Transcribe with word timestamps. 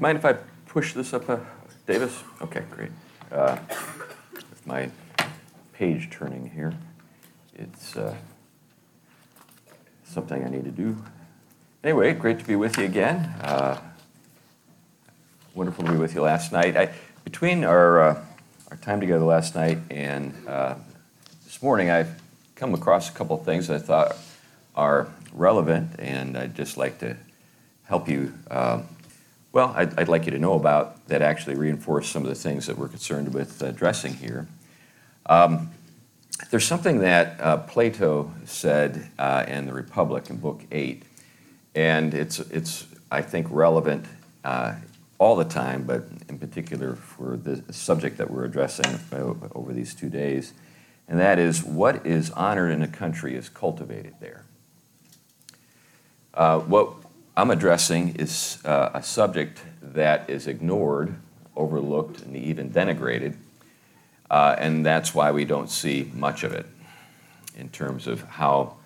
you 0.00 0.02
mind 0.04 0.16
if 0.16 0.24
I 0.24 0.32
push 0.66 0.94
this 0.94 1.12
up, 1.12 1.28
uh, 1.28 1.36
Davis? 1.86 2.24
Okay, 2.40 2.62
great. 2.70 2.90
Uh, 3.30 3.58
with 4.32 4.66
my 4.66 4.90
page 5.74 6.08
turning 6.10 6.48
here, 6.48 6.72
it's 7.54 7.96
uh, 7.96 8.16
something 10.04 10.42
I 10.42 10.48
need 10.48 10.64
to 10.64 10.70
do. 10.70 10.96
Anyway, 11.84 12.14
great 12.14 12.38
to 12.38 12.46
be 12.46 12.56
with 12.56 12.78
you 12.78 12.84
again. 12.84 13.16
Uh, 13.42 13.78
wonderful 15.54 15.84
to 15.84 15.92
be 15.92 15.98
with 15.98 16.14
you 16.14 16.22
last 16.22 16.50
night. 16.50 16.78
I, 16.78 16.94
between 17.24 17.62
our, 17.64 18.00
uh, 18.00 18.24
our 18.70 18.78
time 18.78 19.00
together 19.00 19.26
last 19.26 19.54
night 19.54 19.76
and 19.90 20.34
uh, 20.48 20.76
this 21.44 21.62
morning, 21.62 21.90
I've 21.90 22.22
come 22.54 22.72
across 22.72 23.10
a 23.10 23.12
couple 23.12 23.38
of 23.38 23.44
things 23.44 23.68
I 23.68 23.76
thought 23.76 24.16
are 24.74 25.08
relevant, 25.34 25.96
and 25.98 26.38
I'd 26.38 26.54
just 26.54 26.78
like 26.78 27.00
to 27.00 27.18
help 27.84 28.08
you. 28.08 28.32
Uh, 28.50 28.80
well, 29.52 29.72
I'd, 29.76 29.98
I'd, 29.98 30.08
like 30.08 30.26
you 30.26 30.30
to 30.30 30.38
know 30.38 30.54
about 30.54 31.06
that 31.08 31.22
actually 31.22 31.56
reinforce 31.56 32.08
some 32.08 32.22
of 32.22 32.28
the 32.28 32.36
things 32.36 32.66
that 32.66 32.78
we're 32.78 32.88
concerned 32.88 33.34
with 33.34 33.60
addressing 33.62 34.14
here. 34.14 34.46
Um, 35.26 35.70
there's 36.50 36.66
something 36.66 37.00
that 37.00 37.40
uh, 37.40 37.56
Plato 37.58 38.32
said 38.44 39.10
uh, 39.18 39.44
in 39.48 39.66
the 39.66 39.72
Republic 39.72 40.30
in 40.30 40.36
Book 40.36 40.62
8, 40.70 41.02
and 41.74 42.14
it's, 42.14 42.38
it's 42.38 42.86
I 43.10 43.22
think, 43.22 43.48
relevant 43.50 44.06
uh, 44.44 44.74
all 45.18 45.36
the 45.36 45.44
time, 45.44 45.82
but 45.82 46.04
in 46.28 46.38
particular 46.38 46.94
for 46.94 47.36
the 47.36 47.72
subject 47.72 48.18
that 48.18 48.30
we're 48.30 48.44
addressing 48.44 48.98
over 49.54 49.72
these 49.72 49.94
two 49.94 50.08
days, 50.08 50.54
and 51.08 51.18
that 51.18 51.38
is 51.38 51.64
what 51.64 52.06
is 52.06 52.30
honored 52.30 52.70
in 52.72 52.82
a 52.82 52.88
country 52.88 53.34
is 53.34 53.48
cultivated 53.48 54.14
there. 54.20 54.44
Uh, 56.32 56.60
what 56.60 56.94
I'm 57.40 57.50
addressing 57.50 58.16
is 58.16 58.58
uh, 58.66 58.90
a 58.92 59.02
subject 59.02 59.62
that 59.80 60.28
is 60.28 60.46
ignored, 60.46 61.14
overlooked, 61.56 62.20
and 62.20 62.36
even 62.36 62.68
denigrated, 62.68 63.34
uh, 64.30 64.56
and 64.58 64.84
that's 64.84 65.14
why 65.14 65.32
we 65.32 65.46
don't 65.46 65.70
see 65.70 66.10
much 66.12 66.44
of 66.44 66.52
it 66.52 66.66
in 67.56 67.70
terms 67.70 68.06
of 68.06 68.20
how, 68.24 68.76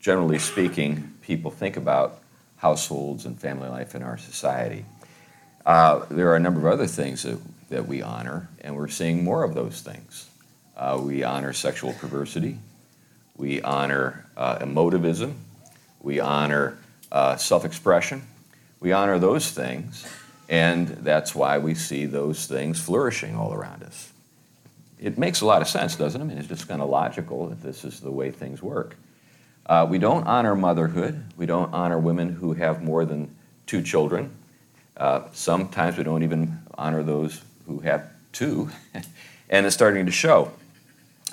generally 0.00 0.40
speaking, 0.40 1.14
people 1.22 1.52
think 1.52 1.76
about 1.76 2.20
households 2.56 3.26
and 3.26 3.40
family 3.40 3.68
life 3.68 3.94
in 3.94 4.02
our 4.02 4.18
society. 4.18 4.84
Uh, 5.64 6.04
there 6.10 6.30
are 6.30 6.36
a 6.36 6.40
number 6.40 6.66
of 6.66 6.66
other 6.66 6.88
things 6.88 7.22
that, 7.22 7.38
that 7.68 7.86
we 7.86 8.02
honor, 8.02 8.48
and 8.62 8.74
we're 8.74 8.88
seeing 8.88 9.22
more 9.22 9.44
of 9.44 9.54
those 9.54 9.82
things. 9.82 10.28
Uh, 10.76 11.00
we 11.00 11.22
honor 11.22 11.52
sexual 11.52 11.92
perversity, 11.92 12.58
we 13.36 13.62
honor 13.62 14.26
uh, 14.36 14.58
emotivism, 14.58 15.34
we 16.02 16.18
honor 16.18 16.76
uh, 17.12 17.36
self 17.36 17.64
expression. 17.64 18.22
We 18.80 18.92
honor 18.92 19.18
those 19.18 19.50
things, 19.50 20.06
and 20.48 20.88
that's 20.88 21.34
why 21.34 21.58
we 21.58 21.74
see 21.74 22.06
those 22.06 22.46
things 22.46 22.80
flourishing 22.80 23.36
all 23.36 23.52
around 23.52 23.82
us. 23.82 24.12
It 24.98 25.18
makes 25.18 25.40
a 25.40 25.46
lot 25.46 25.62
of 25.62 25.68
sense, 25.68 25.96
doesn't 25.96 26.20
it? 26.20 26.24
I 26.24 26.26
mean, 26.26 26.38
it's 26.38 26.48
just 26.48 26.68
kind 26.68 26.82
of 26.82 26.88
logical 26.88 27.48
that 27.48 27.62
this 27.62 27.84
is 27.84 28.00
the 28.00 28.10
way 28.10 28.30
things 28.30 28.62
work. 28.62 28.96
Uh, 29.66 29.86
we 29.88 29.98
don't 29.98 30.26
honor 30.26 30.54
motherhood. 30.54 31.24
We 31.36 31.46
don't 31.46 31.72
honor 31.72 31.98
women 31.98 32.30
who 32.30 32.54
have 32.54 32.82
more 32.82 33.04
than 33.04 33.34
two 33.66 33.82
children. 33.82 34.30
Uh, 34.96 35.22
sometimes 35.32 35.96
we 35.96 36.04
don't 36.04 36.22
even 36.22 36.58
honor 36.76 37.02
those 37.02 37.42
who 37.66 37.80
have 37.80 38.10
two, 38.32 38.70
and 39.48 39.66
it's 39.66 39.74
starting 39.74 40.06
to 40.06 40.12
show. 40.12 40.52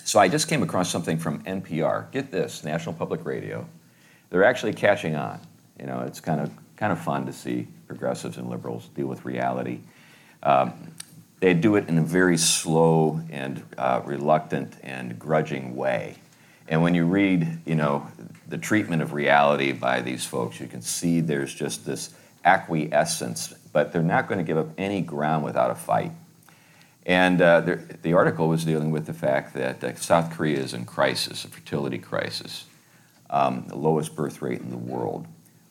So 0.03 0.19
I 0.19 0.29
just 0.29 0.47
came 0.47 0.63
across 0.63 0.89
something 0.89 1.17
from 1.17 1.43
NPR. 1.43 2.11
Get 2.11 2.31
this, 2.31 2.63
National 2.63 2.93
Public 2.93 3.25
Radio. 3.25 3.67
They're 4.29 4.45
actually 4.45 4.73
catching 4.73 5.15
on. 5.15 5.39
You 5.79 5.85
know, 5.85 6.01
it's 6.01 6.19
kind 6.19 6.41
of 6.41 6.51
kind 6.77 6.91
of 6.91 6.99
fun 6.99 7.25
to 7.25 7.33
see 7.33 7.67
progressives 7.87 8.37
and 8.37 8.49
liberals 8.49 8.87
deal 8.89 9.07
with 9.07 9.25
reality. 9.25 9.79
Um, 10.43 10.73
they 11.39 11.53
do 11.53 11.75
it 11.75 11.87
in 11.87 11.97
a 11.97 12.03
very 12.03 12.37
slow 12.37 13.21
and 13.29 13.63
uh, 13.77 14.01
reluctant 14.05 14.75
and 14.83 15.19
grudging 15.19 15.75
way. 15.75 16.17
And 16.67 16.81
when 16.81 16.95
you 16.95 17.05
read, 17.05 17.59
you 17.65 17.75
know, 17.75 18.07
the 18.47 18.57
treatment 18.57 19.01
of 19.01 19.13
reality 19.13 19.71
by 19.71 20.01
these 20.01 20.25
folks, 20.25 20.59
you 20.59 20.67
can 20.67 20.81
see 20.81 21.21
there's 21.21 21.53
just 21.53 21.85
this 21.85 22.13
acquiescence, 22.43 23.53
but 23.71 23.91
they're 23.91 24.01
not 24.01 24.27
going 24.27 24.39
to 24.39 24.43
give 24.43 24.57
up 24.57 24.69
any 24.77 25.01
ground 25.01 25.43
without 25.43 25.71
a 25.71 25.75
fight. 25.75 26.11
And 27.05 27.41
uh, 27.41 27.61
the 28.01 28.13
article 28.13 28.49
was 28.49 28.65
dealing 28.65 28.91
with 28.91 29.05
the 29.05 29.13
fact 29.13 29.53
that 29.53 29.83
uh, 29.83 29.95
South 29.95 30.35
Korea 30.35 30.59
is 30.59 30.73
in 30.73 30.85
crisis, 30.85 31.45
a 31.45 31.47
fertility 31.47 31.97
crisis, 31.97 32.65
um, 33.29 33.65
the 33.67 33.77
lowest 33.77 34.15
birth 34.15 34.41
rate 34.41 34.59
in 34.59 34.69
the 34.69 34.77
world 34.77 35.25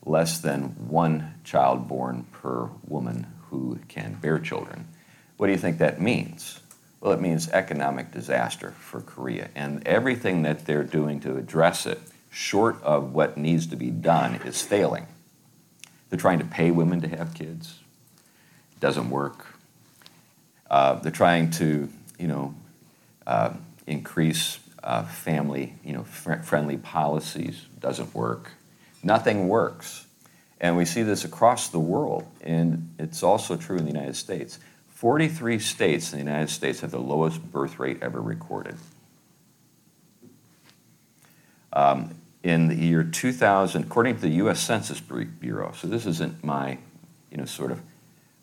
less 0.07 0.39
than 0.39 0.89
one 0.89 1.35
child 1.45 1.89
born 1.89 2.25
per 2.33 2.71
woman 2.87 3.27
who 3.51 3.79
can 3.89 4.15
bear 4.15 4.39
children. 4.39 4.87
What 5.37 5.49
do 5.49 5.53
you 5.53 5.59
think 5.59 5.79
that 5.79 6.01
means? 6.01 6.61
Well, 7.01 7.13
it 7.13 7.21
means 7.21 7.51
economic 7.51 8.13
disaster 8.13 8.71
for 8.71 9.01
Korea. 9.01 9.51
And 9.55 9.87
everything 9.87 10.43
that 10.43 10.65
they're 10.65 10.85
doing 10.85 11.21
to 11.21 11.37
address 11.37 11.85
it, 11.87 12.01
short 12.31 12.83
of 12.83 13.13
what 13.13 13.37
needs 13.37 13.67
to 13.67 13.77
be 13.77 13.91
done, 13.91 14.37
is 14.47 14.63
failing. 14.63 15.07
They're 16.09 16.19
trying 16.19 16.39
to 16.39 16.45
pay 16.45 16.71
women 16.71 17.01
to 17.03 17.09
have 17.09 17.35
kids. 17.35 17.81
It 18.73 18.81
doesn't 18.81 19.11
work. 19.11 19.47
Uh, 20.71 20.95
they're 20.95 21.13
trying 21.13 21.51
to, 21.53 21.89
you 22.19 22.29
know, 22.29 22.55
uh, 23.27 23.55
increase 23.87 24.59
uh, 24.83 25.03
family, 25.05 25.75
you 25.85 25.93
know, 25.93 26.05
fr- 26.05 26.37
friendly 26.37 26.77
policies. 26.77 27.67
Doesn't 27.81 28.15
work. 28.15 28.53
Nothing 29.07 29.47
works. 29.47 30.05
And 30.61 30.77
we 30.77 30.85
see 30.85 31.05
this 31.05 31.25
across 31.25 31.69
the 31.69 31.79
world, 31.79 32.27
and 32.43 32.93
it's 32.99 33.23
also 33.23 33.57
true 33.57 33.77
in 33.77 33.85
the 33.85 33.93
United 33.93 34.17
States. 34.17 34.59
43 34.95 35.61
states 35.61 36.13
in 36.13 36.19
the 36.19 36.25
United 36.25 36.51
States 36.51 36.81
have 36.81 36.91
the 36.91 36.99
lowest 36.99 37.41
birth 37.53 37.79
rate 37.79 37.99
ever 38.03 38.21
recorded. 38.21 38.75
Um, 41.73 42.17
in 42.43 42.67
the 42.67 42.75
year 42.75 43.05
2000, 43.05 43.85
according 43.85 44.17
to 44.17 44.23
the 44.23 44.31
U.S. 44.31 44.59
Census 44.59 45.01
Bureau, 45.01 45.73
so 45.73 45.87
this 45.87 46.05
isn't 46.07 46.43
my, 46.43 46.77
you 47.31 47.37
know, 47.37 47.45
sort 47.45 47.71
of 47.71 47.81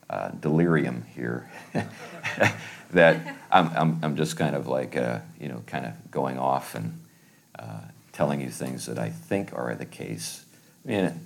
uh, 0.10 0.30
delirium 0.30 1.04
here, 1.14 1.52
that 2.92 3.36
I'm, 3.52 3.68
I'm, 3.76 4.00
I'm, 4.02 4.16
just 4.16 4.38
kind 4.38 4.56
of 4.56 4.68
like, 4.68 4.96
uh, 4.96 5.20
you 5.42 5.50
know, 5.50 5.62
kind 5.68 5.86
of 5.86 6.10
going 6.10 6.38
off 6.38 6.74
and 6.74 7.04
uh, 7.60 7.80
telling 8.14 8.40
you 8.40 8.50
things 8.50 8.86
that 8.86 8.98
I 8.98 9.10
think 9.10 9.52
are 9.54 9.76
the 9.76 9.86
case. 9.86 10.43
Mean, 10.86 11.20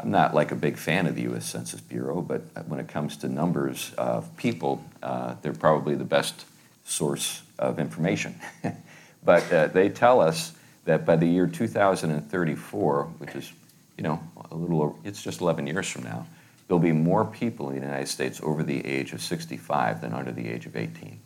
I'm 0.00 0.10
not 0.10 0.34
like 0.34 0.52
a 0.52 0.54
big 0.54 0.76
fan 0.76 1.06
of 1.06 1.16
the 1.16 1.22
U.S. 1.22 1.46
Census 1.46 1.80
Bureau, 1.80 2.20
but 2.20 2.42
when 2.68 2.78
it 2.78 2.88
comes 2.88 3.16
to 3.18 3.28
numbers 3.28 3.92
of 3.98 4.34
people, 4.36 4.84
uh, 5.02 5.34
they're 5.42 5.52
probably 5.52 5.94
the 5.94 6.04
best 6.04 6.44
source 6.84 7.42
of 7.58 7.78
information. 7.78 8.34
but 9.24 9.52
uh, 9.52 9.66
they 9.68 9.88
tell 9.88 10.20
us 10.20 10.52
that 10.84 11.04
by 11.04 11.16
the 11.16 11.26
year 11.26 11.46
2034, 11.46 13.04
which 13.18 13.34
is, 13.34 13.52
you 13.96 14.04
know, 14.04 14.20
a 14.50 14.54
little, 14.54 14.98
it's 15.04 15.22
just 15.22 15.40
11 15.40 15.66
years 15.66 15.88
from 15.88 16.04
now, 16.04 16.26
there'll 16.66 16.78
be 16.78 16.92
more 16.92 17.24
people 17.24 17.70
in 17.70 17.76
the 17.76 17.80
United 17.80 18.06
States 18.06 18.40
over 18.42 18.62
the 18.62 18.86
age 18.86 19.12
of 19.12 19.20
65 19.20 20.00
than 20.00 20.12
under 20.12 20.30
the 20.30 20.48
age 20.48 20.66
of 20.66 20.76
18. 20.76 21.18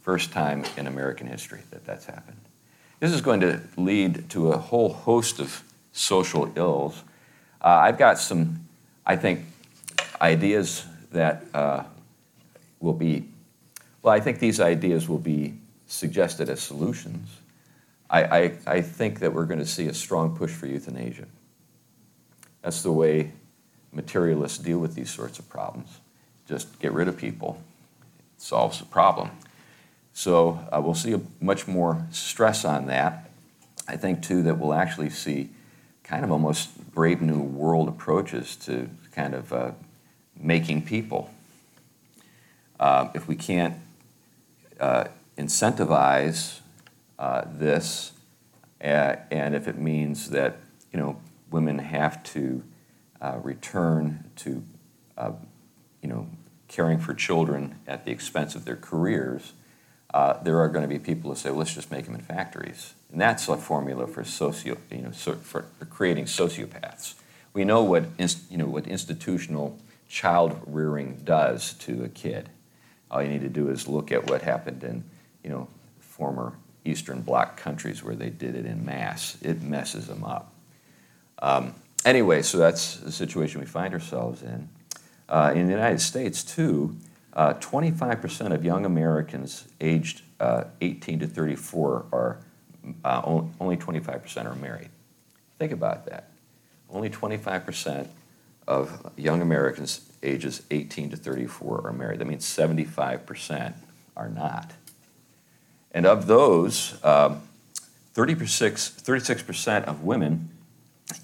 First 0.00 0.32
time 0.32 0.64
in 0.76 0.86
American 0.86 1.26
history 1.26 1.60
that 1.70 1.84
that's 1.84 2.06
happened. 2.06 2.40
This 3.00 3.12
is 3.12 3.20
going 3.20 3.40
to 3.40 3.60
lead 3.76 4.30
to 4.30 4.52
a 4.52 4.58
whole 4.58 4.92
host 4.92 5.40
of 5.40 5.62
social 5.94 6.52
ills. 6.56 7.02
Uh, 7.62 7.68
I've 7.68 7.96
got 7.96 8.18
some, 8.18 8.66
I 9.06 9.16
think, 9.16 9.40
ideas 10.20 10.84
that 11.12 11.44
uh, 11.54 11.84
will 12.80 12.92
be, 12.92 13.26
well, 14.02 14.12
I 14.12 14.20
think 14.20 14.40
these 14.40 14.60
ideas 14.60 15.08
will 15.08 15.18
be 15.18 15.54
suggested 15.86 16.50
as 16.50 16.60
solutions. 16.60 17.28
I, 18.10 18.24
I, 18.24 18.52
I 18.66 18.80
think 18.82 19.20
that 19.20 19.32
we're 19.32 19.46
going 19.46 19.60
to 19.60 19.66
see 19.66 19.86
a 19.86 19.94
strong 19.94 20.36
push 20.36 20.50
for 20.50 20.66
euthanasia. 20.66 21.26
That's 22.60 22.82
the 22.82 22.92
way 22.92 23.32
materialists 23.92 24.58
deal 24.58 24.78
with 24.78 24.94
these 24.94 25.10
sorts 25.10 25.38
of 25.38 25.48
problems. 25.48 26.00
Just 26.48 26.78
get 26.80 26.92
rid 26.92 27.08
of 27.08 27.16
people, 27.16 27.62
it 28.36 28.42
solves 28.42 28.80
the 28.80 28.84
problem. 28.84 29.30
So 30.12 30.60
uh, 30.72 30.80
we'll 30.84 30.94
see 30.94 31.12
a, 31.12 31.20
much 31.40 31.68
more 31.68 32.04
stress 32.10 32.64
on 32.64 32.86
that. 32.86 33.30
I 33.86 33.96
think, 33.96 34.22
too, 34.22 34.42
that 34.42 34.58
we'll 34.58 34.74
actually 34.74 35.10
see 35.10 35.50
kind 36.04 36.22
of 36.24 36.30
almost 36.30 36.92
brave 36.92 37.20
new 37.20 37.40
world 37.40 37.88
approaches 37.88 38.54
to 38.56 38.88
kind 39.12 39.34
of 39.34 39.52
uh, 39.52 39.72
making 40.38 40.82
people. 40.82 41.30
Uh, 42.78 43.08
if 43.14 43.26
we 43.26 43.34
can't 43.34 43.74
uh, 44.78 45.04
incentivize 45.38 46.60
uh, 47.18 47.42
this, 47.46 48.12
uh, 48.82 49.16
and 49.30 49.54
if 49.54 49.66
it 49.66 49.78
means 49.78 50.30
that 50.30 50.58
you 50.92 50.98
know 50.98 51.16
women 51.50 51.78
have 51.78 52.22
to 52.22 52.62
uh, 53.20 53.38
return 53.42 54.30
to 54.36 54.62
you 56.02 56.08
know 56.08 56.28
caring 56.68 56.98
for 56.98 57.14
children 57.14 57.76
at 57.86 58.04
the 58.04 58.10
expense 58.10 58.54
of 58.54 58.64
their 58.64 58.76
careers, 58.76 59.52
there 60.42 60.58
are 60.58 60.68
going 60.68 60.82
to 60.82 60.88
be 60.88 60.98
people 60.98 61.30
who 61.30 61.36
say, 61.36 61.50
well, 61.50 61.60
let's 61.60 61.74
just 61.74 61.90
make 61.90 62.04
them 62.06 62.14
in 62.14 62.20
factories 62.20 62.94
and 63.14 63.20
that's 63.20 63.46
a 63.48 63.56
formula 63.56 64.08
for 64.08 64.24
socio, 64.24 64.76
you 64.90 65.02
know, 65.02 65.12
for 65.12 65.66
creating 65.88 66.24
sociopaths. 66.24 67.14
We 67.52 67.64
know 67.64 67.84
what, 67.84 68.06
you 68.50 68.58
know, 68.58 68.66
what 68.66 68.88
institutional 68.88 69.78
child 70.08 70.60
rearing 70.66 71.20
does 71.22 71.74
to 71.74 72.02
a 72.02 72.08
kid. 72.08 72.48
All 73.12 73.22
you 73.22 73.28
need 73.28 73.42
to 73.42 73.48
do 73.48 73.70
is 73.70 73.86
look 73.86 74.10
at 74.10 74.28
what 74.28 74.42
happened 74.42 74.82
in, 74.82 75.04
you 75.44 75.50
know, 75.50 75.68
former 76.00 76.54
Eastern 76.84 77.20
Bloc 77.20 77.56
countries 77.56 78.02
where 78.02 78.16
they 78.16 78.30
did 78.30 78.56
it 78.56 78.66
in 78.66 78.84
mass. 78.84 79.38
It 79.40 79.62
messes 79.62 80.08
them 80.08 80.24
up. 80.24 80.52
Um, 81.40 81.72
anyway, 82.04 82.42
so 82.42 82.58
that's 82.58 82.96
the 82.96 83.12
situation 83.12 83.60
we 83.60 83.66
find 83.66 83.94
ourselves 83.94 84.42
in. 84.42 84.68
Uh, 85.28 85.52
in 85.54 85.66
the 85.66 85.72
United 85.72 86.00
States, 86.00 86.42
too, 86.42 86.96
uh, 87.34 87.54
25% 87.54 88.52
of 88.52 88.64
young 88.64 88.84
Americans 88.84 89.66
aged 89.80 90.22
uh, 90.40 90.64
18 90.80 91.20
to 91.20 91.26
34 91.26 92.06
are 92.12 92.38
uh, 93.04 93.22
only 93.60 93.76
25% 93.76 94.46
are 94.46 94.54
married. 94.56 94.90
Think 95.58 95.72
about 95.72 96.06
that. 96.06 96.30
Only 96.90 97.10
25% 97.10 98.08
of 98.66 99.12
young 99.16 99.42
Americans 99.42 100.08
ages 100.22 100.62
18 100.70 101.10
to 101.10 101.16
34 101.16 101.86
are 101.86 101.92
married. 101.92 102.20
That 102.20 102.26
means 102.26 102.44
75% 102.44 103.74
are 104.16 104.28
not. 104.28 104.72
And 105.92 106.06
of 106.06 106.26
those, 106.26 106.98
um, 107.04 107.42
36, 108.14 109.02
36% 109.02 109.84
of 109.84 110.02
women 110.02 110.50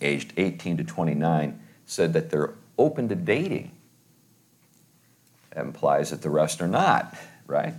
aged 0.00 0.32
18 0.36 0.76
to 0.78 0.84
29 0.84 1.60
said 1.86 2.12
that 2.12 2.30
they're 2.30 2.54
open 2.78 3.08
to 3.08 3.14
dating. 3.14 3.72
Implies 5.56 6.10
that 6.10 6.22
the 6.22 6.30
rest 6.30 6.60
are 6.60 6.68
not, 6.68 7.16
right? 7.46 7.74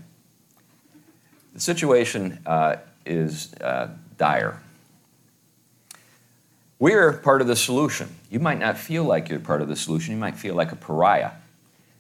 The 1.54 1.60
situation 1.60 2.40
uh, 2.46 2.78
is 3.06 3.54
uh, 3.56 3.90
dire. 4.18 4.62
We're 6.80 7.14
part 7.14 7.42
of 7.42 7.48
the 7.48 7.56
solution. 7.56 8.10
You 8.30 8.40
might 8.40 8.60
not 8.60 8.78
feel 8.78 9.04
like 9.04 9.30
you're 9.30 9.40
part 9.40 9.62
of 9.62 9.68
the 9.68 9.76
solution, 9.76 10.14
you 10.14 10.20
might 10.20 10.36
feel 10.36 10.56
like 10.56 10.72
a 10.72 10.76
pariah. 10.76 11.32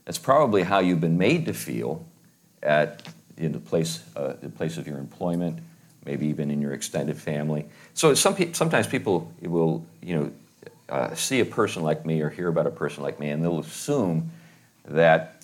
That's 0.05 0.17
probably 0.17 0.63
how 0.63 0.79
you've 0.79 1.01
been 1.01 1.17
made 1.17 1.45
to 1.45 1.53
feel 1.53 2.05
at 2.63 3.07
in 3.37 3.51
the 3.51 3.59
place, 3.59 4.03
uh, 4.15 4.33
the 4.41 4.49
place 4.49 4.77
of 4.77 4.87
your 4.87 4.97
employment, 4.97 5.59
maybe 6.05 6.27
even 6.27 6.51
in 6.51 6.61
your 6.61 6.73
extended 6.73 7.17
family. 7.17 7.65
So 7.93 8.13
some 8.13 8.35
pe- 8.35 8.53
sometimes 8.53 8.87
people 8.87 9.31
will, 9.41 9.85
you 10.01 10.15
know, 10.15 10.31
uh, 10.89 11.15
see 11.15 11.39
a 11.39 11.45
person 11.45 11.83
like 11.83 12.05
me 12.05 12.21
or 12.21 12.29
hear 12.29 12.47
about 12.47 12.67
a 12.67 12.71
person 12.71 13.03
like 13.03 13.19
me, 13.19 13.29
and 13.29 13.43
they'll 13.43 13.59
assume 13.59 14.31
that 14.85 15.40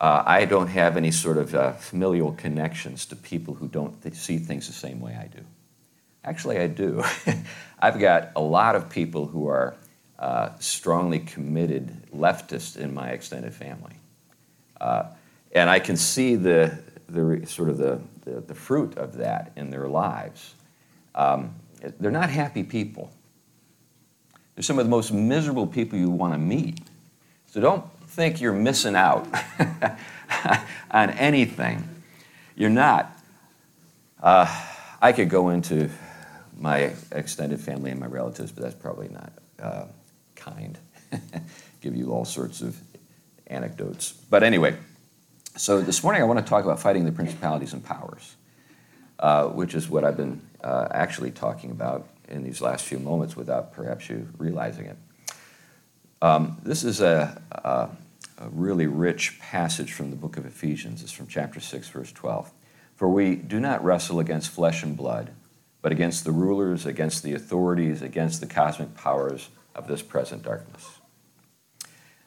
uh, 0.00 0.22
I 0.26 0.44
don't 0.44 0.68
have 0.68 0.96
any 0.96 1.10
sort 1.10 1.38
of 1.38 1.54
uh, 1.54 1.72
familial 1.72 2.32
connections 2.32 3.06
to 3.06 3.16
people 3.16 3.54
who 3.54 3.68
don't 3.68 4.00
th- 4.02 4.14
see 4.14 4.38
things 4.38 4.66
the 4.66 4.72
same 4.72 5.00
way 5.00 5.14
I 5.14 5.28
do. 5.28 5.44
Actually, 6.24 6.58
I 6.58 6.66
do. 6.66 7.02
I've 7.78 7.98
got 7.98 8.32
a 8.34 8.40
lot 8.40 8.76
of 8.76 8.90
people 8.90 9.26
who 9.26 9.46
are 9.48 9.76
uh, 10.18 10.50
strongly 10.58 11.18
committed 11.18 11.90
leftists 12.14 12.76
in 12.76 12.94
my 12.94 13.10
extended 13.10 13.54
family. 13.54 13.94
Uh, 14.80 15.04
and 15.52 15.70
I 15.70 15.78
can 15.78 15.96
see 15.96 16.34
the, 16.34 16.78
the 17.08 17.46
sort 17.46 17.68
of 17.68 17.78
the, 17.78 18.00
the, 18.24 18.40
the 18.40 18.54
fruit 18.54 18.96
of 18.96 19.16
that 19.18 19.52
in 19.56 19.70
their 19.70 19.88
lives. 19.88 20.54
Um, 21.14 21.54
they're 22.00 22.10
not 22.10 22.30
happy 22.30 22.64
people. 22.64 23.12
They're 24.54 24.62
some 24.62 24.78
of 24.78 24.86
the 24.86 24.90
most 24.90 25.12
miserable 25.12 25.66
people 25.66 25.98
you 25.98 26.10
want 26.10 26.32
to 26.32 26.38
meet. 26.38 26.80
So 27.46 27.60
don't 27.60 27.84
think 28.14 28.40
you're 28.40 28.52
missing 28.52 28.94
out 28.94 29.26
on 30.92 31.10
anything. 31.10 31.82
You're 32.54 32.70
not. 32.70 33.10
Uh, 34.22 34.46
I 35.02 35.10
could 35.10 35.28
go 35.28 35.48
into 35.48 35.90
my 36.56 36.92
extended 37.10 37.58
family 37.58 37.90
and 37.90 37.98
my 37.98 38.06
relatives, 38.06 38.52
but 38.52 38.62
that's 38.62 38.76
probably 38.76 39.08
not 39.08 39.32
uh, 39.60 39.86
kind. 40.36 40.78
Give 41.80 41.96
you 41.96 42.12
all 42.12 42.24
sorts 42.24 42.62
of 42.62 42.78
anecdotes. 43.48 44.12
But 44.30 44.44
anyway, 44.44 44.76
so 45.56 45.80
this 45.80 46.04
morning 46.04 46.22
I 46.22 46.24
want 46.24 46.38
to 46.38 46.48
talk 46.48 46.64
about 46.64 46.78
fighting 46.78 47.06
the 47.06 47.12
principalities 47.12 47.72
and 47.72 47.84
powers, 47.84 48.36
uh, 49.18 49.46
which 49.46 49.74
is 49.74 49.90
what 49.90 50.04
I've 50.04 50.16
been 50.16 50.40
uh, 50.62 50.86
actually 50.92 51.32
talking 51.32 51.72
about 51.72 52.06
in 52.28 52.44
these 52.44 52.60
last 52.60 52.84
few 52.84 53.00
moments 53.00 53.34
without 53.34 53.72
perhaps 53.72 54.08
you 54.08 54.28
realizing 54.38 54.86
it. 54.86 54.96
Um, 56.22 56.58
this 56.62 56.84
is 56.84 57.00
a, 57.00 57.42
a, 58.38 58.48
really 58.48 58.86
rich 58.86 59.38
passage 59.40 59.92
from 59.92 60.10
the 60.10 60.16
book 60.16 60.36
of 60.36 60.46
Ephesians. 60.46 61.02
It's 61.02 61.12
from 61.12 61.26
chapter 61.26 61.60
6, 61.60 61.88
verse 61.88 62.12
12. 62.12 62.52
For 62.96 63.08
we 63.08 63.36
do 63.36 63.60
not 63.60 63.84
wrestle 63.84 64.20
against 64.20 64.50
flesh 64.50 64.82
and 64.82 64.96
blood 64.96 65.32
but 65.84 65.92
against 65.92 66.24
the 66.24 66.32
rulers, 66.32 66.86
against 66.86 67.22
the 67.22 67.34
authorities, 67.34 68.00
against 68.00 68.40
the 68.40 68.46
cosmic 68.46 68.94
powers 68.94 69.50
of 69.74 69.86
this 69.86 70.00
present 70.00 70.42
darkness. 70.42 70.98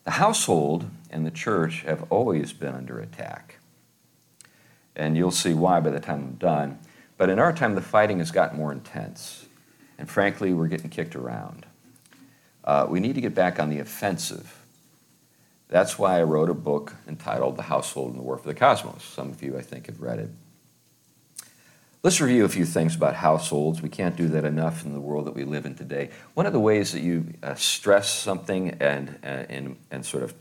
The 0.04 0.12
household 0.12 0.86
and 1.09 1.25
the 1.25 1.31
church 1.31 1.81
have 1.81 2.06
always 2.12 2.54
been 2.54 2.75
under 2.75 3.00
attack. 3.00 3.57
And 4.95 5.18
you'll 5.18 5.31
see 5.31 5.56
why 5.56 5.80
by 5.80 5.89
the 5.89 6.00
time 6.00 6.19
I'm 6.19 6.33
done. 6.33 6.77
But 7.18 7.31
in 7.31 7.39
our 7.39 7.51
time, 7.51 7.74
the 7.74 7.81
fighting 7.81 8.19
has 8.19 8.30
gotten 8.30 8.59
more 8.59 8.71
intense. 8.71 9.48
And 9.98 10.07
frankly, 10.07 10.54
we're 10.54 10.68
getting 10.68 10.92
kicked 10.92 11.15
around. 11.15 11.65
Uh, 12.63 12.86
we 12.88 13.00
need 13.00 13.15
to 13.15 13.21
get 13.21 13.33
back 13.33 13.59
on 13.59 13.71
the 13.71 13.80
offensive. 13.80 14.56
That's 15.69 16.00
why 16.00 16.19
I 16.19 16.24
wrote 16.24 16.50
a 16.50 16.54
book 16.54 16.94
entitled 17.08 17.58
The 17.58 17.64
Household 17.64 18.12
and 18.12 18.19
the 18.19 18.24
War 18.24 18.38
for 18.38 18.48
the 18.48 18.54
Cosmos. 18.54 19.04
Some 19.04 19.30
of 19.30 19.44
you, 19.44 19.58
I 19.58 19.62
think, 19.62 19.88
have 19.88 20.02
read 20.02 20.19
it. 20.19 20.30
Let's 22.04 22.22
review 22.22 22.46
a 22.46 22.50
few 22.50 22.66
things 22.66 22.96
about 22.96 23.16
households. 23.16 23.81
We 23.81 23.90
can't 23.90 24.16
do 24.16 24.30
that 24.30 24.46
enough 24.46 24.86
in 24.86 24.94
the 24.94 25.02
world 25.02 25.25
that 25.25 25.36
we 25.36 25.44
live 25.44 25.66
in 25.66 25.75
today. 25.75 26.12
One 26.36 26.46
of 26.46 26.54
the 26.54 26.60
ways 26.60 26.94
that 26.94 27.02
you 27.02 27.34
uh, 27.44 27.56
stress 27.56 28.14
something 28.14 28.78
and, 28.80 29.19
uh, 29.24 29.28
and, 29.50 29.75
and 29.92 30.06
sort 30.06 30.24
of 30.24 30.34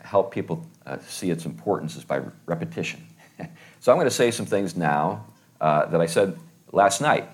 help 0.00 0.32
people 0.32 0.66
uh, 0.86 0.98
see 1.06 1.30
its 1.30 1.44
importance 1.44 1.96
is 1.96 2.04
by 2.04 2.22
repetition. 2.46 3.06
so 3.80 3.92
I'm 3.92 3.98
going 3.98 4.06
to 4.06 4.10
say 4.10 4.30
some 4.30 4.46
things 4.46 4.74
now 4.74 5.26
uh, 5.60 5.86
that 5.86 6.00
I 6.00 6.06
said 6.06 6.38
last 6.72 7.00
night, 7.00 7.28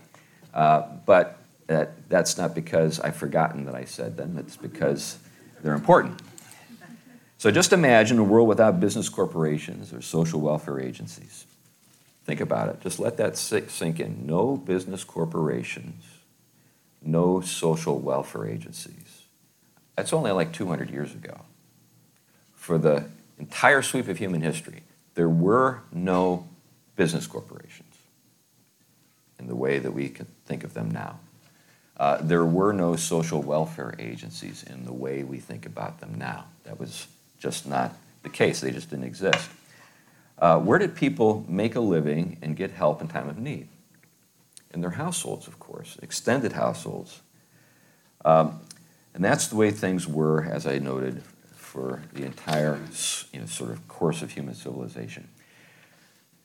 uh, 0.54 0.82
but 1.06 1.38
that, 1.68 2.08
that's 2.08 2.36
not 2.36 2.54
because 2.54 2.98
I've 2.98 3.16
forgotten 3.16 3.64
that 3.66 3.74
I 3.74 3.84
said 3.84 4.16
them, 4.16 4.38
it's 4.38 4.56
because 4.56 5.18
they're 5.62 5.74
important. 5.74 6.20
So 7.38 7.52
just 7.52 7.72
imagine 7.72 8.18
a 8.18 8.24
world 8.24 8.48
without 8.48 8.80
business 8.80 9.08
corporations 9.08 9.92
or 9.92 10.02
social 10.02 10.40
welfare 10.40 10.80
agencies. 10.80 11.46
Think 12.24 12.40
about 12.40 12.68
it. 12.68 12.80
Just 12.80 12.98
let 12.98 13.16
that 13.18 13.38
sink 13.38 14.00
in. 14.00 14.26
No 14.26 14.56
business 14.56 15.04
corporations, 15.04 16.04
no 17.00 17.40
social 17.40 18.00
welfare 18.00 18.46
agencies. 18.46 19.22
That's 19.96 20.12
only 20.12 20.32
like 20.32 20.52
200 20.52 20.90
years 20.90 21.14
ago. 21.14 21.40
For 22.54 22.76
the 22.76 23.06
entire 23.38 23.82
sweep 23.82 24.08
of 24.08 24.18
human 24.18 24.42
history, 24.42 24.82
there 25.14 25.28
were 25.28 25.80
no 25.92 26.46
business 26.96 27.28
corporations 27.28 27.94
in 29.38 29.46
the 29.46 29.54
way 29.54 29.78
that 29.78 29.92
we 29.92 30.08
can 30.08 30.26
think 30.44 30.64
of 30.64 30.74
them 30.74 30.90
now. 30.90 31.20
Uh, 31.96 32.18
there 32.20 32.44
were 32.44 32.72
no 32.72 32.96
social 32.96 33.40
welfare 33.40 33.94
agencies 33.98 34.64
in 34.64 34.84
the 34.84 34.92
way 34.92 35.22
we 35.22 35.38
think 35.38 35.66
about 35.66 36.00
them 36.00 36.14
now. 36.16 36.44
That 36.64 36.78
was 36.78 37.06
just 37.38 37.66
not 37.66 37.94
the 38.22 38.28
case, 38.28 38.60
they 38.60 38.70
just 38.70 38.90
didn't 38.90 39.04
exist. 39.04 39.48
Uh, 40.38 40.58
where 40.58 40.78
did 40.78 40.94
people 40.94 41.44
make 41.48 41.74
a 41.74 41.80
living 41.80 42.38
and 42.42 42.56
get 42.56 42.70
help 42.70 43.00
in 43.00 43.08
time 43.08 43.28
of 43.28 43.38
need? 43.38 43.68
In 44.72 44.80
their 44.80 44.90
households, 44.90 45.46
of 45.46 45.58
course, 45.58 45.98
extended 46.02 46.52
households. 46.52 47.20
Um, 48.24 48.60
and 49.14 49.24
that's 49.24 49.48
the 49.48 49.56
way 49.56 49.70
things 49.70 50.06
were, 50.06 50.44
as 50.44 50.66
I 50.66 50.78
noted, 50.78 51.22
for 51.56 52.02
the 52.12 52.24
entire 52.24 52.78
you 53.32 53.40
know, 53.40 53.46
sort 53.46 53.70
of 53.70 53.86
course 53.88 54.22
of 54.22 54.32
human 54.32 54.54
civilization. 54.54 55.28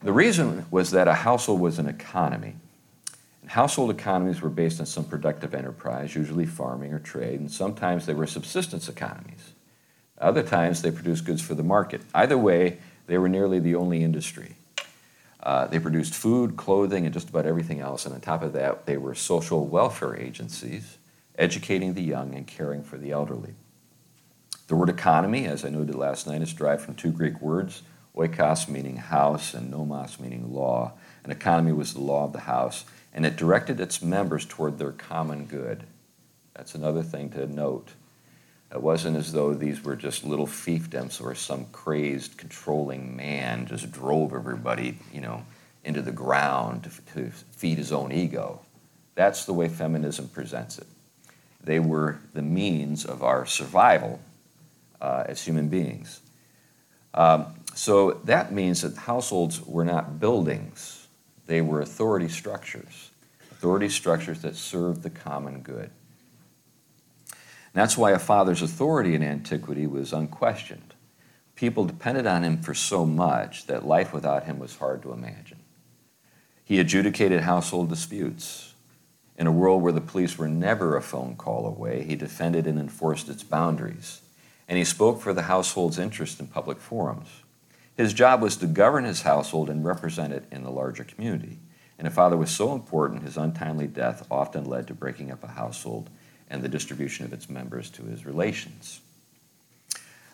The 0.02 0.12
reason 0.12 0.66
was 0.70 0.92
that 0.92 1.08
a 1.08 1.14
household 1.14 1.62
was 1.62 1.80
an 1.80 1.88
economy. 1.88 2.56
And 3.42 3.52
household 3.52 3.90
economies 3.90 4.42
were 4.42 4.50
based 4.50 4.80
on 4.80 4.86
some 4.86 5.06
productive 5.06 5.54
enterprise, 5.54 6.16
usually 6.16 6.46
farming 6.46 6.94
or 6.94 7.00
trade, 7.00 7.40
and 7.40 7.52
sometimes 7.52 8.06
they 8.06 8.14
were 8.14 8.28
subsistence 8.28 8.90
economies. 8.90 9.53
Other 10.24 10.44
times 10.44 10.82
they 10.82 10.92
produced 10.92 11.26
goods 11.26 11.42
for 11.42 11.54
the 11.54 11.64
market. 11.64 12.02
Either 12.14 12.38
way, 12.38 12.80
they 13.08 13.18
were 13.18 13.30
nearly 13.30 13.60
the 13.60 13.76
only 13.76 14.04
industry. 14.04 14.56
Uh, 15.42 15.68
they 15.68 15.80
produced 15.80 16.14
food, 16.14 16.56
clothing, 16.56 17.06
and 17.06 17.14
just 17.14 17.30
about 17.30 17.46
everything 17.46 17.82
else. 17.82 18.06
And 18.06 18.16
on 18.16 18.22
top 18.22 18.42
of 18.42 18.54
that, 18.54 18.86
they 18.86 18.96
were 18.96 19.14
social 19.14 19.68
welfare 19.68 20.16
agencies, 20.16 20.98
educating 21.38 21.94
the 21.94 22.02
young 22.02 22.34
and 22.34 22.48
caring 22.48 22.84
for 22.84 22.98
the 22.98 23.12
elderly. 23.12 23.54
The 24.68 24.76
word 24.78 24.90
economy, 24.90 25.46
as 25.46 25.66
I 25.66 25.70
noted 25.70 25.96
last 25.96 26.26
night, 26.26 26.42
is 26.42 26.54
derived 26.54 26.82
from 26.82 26.96
two 26.96 27.12
Greek 27.12 27.42
words 27.42 27.84
oikos 28.16 28.70
meaning 28.70 28.98
house 28.98 29.54
and 29.54 29.72
nomos 29.72 30.20
meaning 30.20 30.54
law. 30.54 30.94
An 31.24 31.32
economy 31.32 31.72
was 31.72 31.94
the 31.94 32.00
law 32.00 32.26
of 32.26 32.32
the 32.32 32.42
house, 32.42 32.86
and 33.12 33.26
it 33.26 33.36
directed 33.36 33.80
its 33.80 34.02
members 34.02 34.46
toward 34.46 34.78
their 34.78 34.92
common 34.92 35.46
good. 35.46 35.84
That's 36.54 36.76
another 36.76 37.02
thing 37.02 37.32
to 37.32 37.48
note. 37.48 37.90
It 38.74 38.82
wasn't 38.82 39.18
as 39.18 39.32
though 39.32 39.54
these 39.54 39.84
were 39.84 39.96
just 39.96 40.24
little 40.24 40.48
fiefdoms 40.48 41.24
or 41.24 41.36
some 41.36 41.66
crazed, 41.72 42.38
controlling 42.38 43.16
man 43.16 43.68
just 43.68 43.92
drove 43.92 44.34
everybody, 44.34 44.98
you 45.14 45.22
know, 45.22 45.46
into 45.84 46.02
the 46.02 46.12
ground 46.12 46.84
to, 46.86 47.14
to 47.14 47.30
feed 47.30 47.78
his 47.78 47.92
own 47.92 48.12
ego. 48.12 48.62
That's 49.14 49.46
the 49.46 49.54
way 49.54 49.70
feminism 49.70 50.28
presents 50.28 50.80
it. 50.80 50.88
They 51.64 51.80
were 51.80 52.20
the 52.34 52.42
means 52.42 53.06
of 53.06 53.22
our 53.22 53.46
survival 53.46 54.20
uh, 55.00 55.26
as 55.28 55.44
human 55.44 55.68
beings. 55.68 56.22
Um, 57.14 57.46
so 57.76 58.14
that 58.24 58.52
means 58.52 58.82
that 58.82 58.96
households 58.96 59.62
were 59.62 59.86
not 59.86 60.20
buildings, 60.20 61.08
they 61.46 61.62
were 61.62 61.82
authority 61.82 62.30
structures, 62.30 63.12
authority 63.52 63.90
structures 63.90 64.42
that 64.42 64.56
served 64.56 65.04
the 65.04 65.10
common 65.12 65.62
good. 65.62 65.92
And 67.74 67.82
that's 67.82 67.98
why 67.98 68.12
a 68.12 68.20
father's 68.20 68.62
authority 68.62 69.16
in 69.16 69.24
antiquity 69.24 69.88
was 69.88 70.14
unquestioned. 70.14 70.94
People 71.56 71.86
depended 71.86 72.28
on 72.28 72.44
him 72.44 72.62
for 72.62 72.74
so 72.74 73.06
much 73.06 73.66
that 73.68 73.86
life 73.86 74.14
without 74.14 74.46
him 74.46 74.60
was 74.60 74.78
hard 74.78 75.02
to 75.04 75.12
imagine. 75.12 75.60
He 76.64 76.80
adjudicated 76.80 77.42
household 77.42 77.90
disputes. 77.90 78.74
In 79.38 79.48
a 79.48 79.52
world 79.52 79.82
where 79.82 79.92
the 79.92 80.02
police 80.02 80.38
were 80.38 80.48
never 80.48 80.96
a 80.96 81.02
phone 81.02 81.36
call 81.36 81.66
away, 81.66 82.04
he 82.04 82.16
defended 82.16 82.68
and 82.68 82.80
enforced 82.80 83.28
its 83.28 83.44
boundaries. 83.44 84.22
And 84.68 84.78
he 84.78 84.86
spoke 84.86 85.20
for 85.20 85.34
the 85.34 85.44
household's 85.44 85.98
interest 86.00 86.40
in 86.40 86.48
public 86.48 86.80
forums. 86.80 87.30
His 87.98 88.14
job 88.14 88.42
was 88.42 88.56
to 88.58 88.68
govern 88.68 89.04
his 89.04 89.24
household 89.24 89.70
and 89.70 89.84
represent 89.84 90.32
it 90.32 90.46
in 90.52 90.64
the 90.64 90.72
larger 90.72 91.04
community. 91.04 91.58
And 91.98 92.08
a 92.08 92.12
father 92.12 92.38
was 92.38 92.52
so 92.52 92.74
important, 92.74 93.24
his 93.24 93.38
untimely 93.38 93.88
death 93.88 94.26
often 94.32 94.66
led 94.66 94.88
to 94.88 94.94
breaking 94.94 95.32
up 95.32 95.44
a 95.44 95.48
household 95.48 96.10
and 96.54 96.62
the 96.62 96.70
distribution 96.70 97.26
of 97.26 97.34
its 97.34 97.50
members 97.50 97.90
to 97.90 98.04
his 98.04 98.28
relations. 98.28 99.02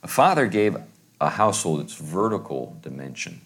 A 0.03 0.07
father 0.07 0.47
gave 0.47 0.75
a 1.21 1.29
household 1.29 1.79
its 1.79 1.95
vertical 1.95 2.77
dimension, 2.81 3.39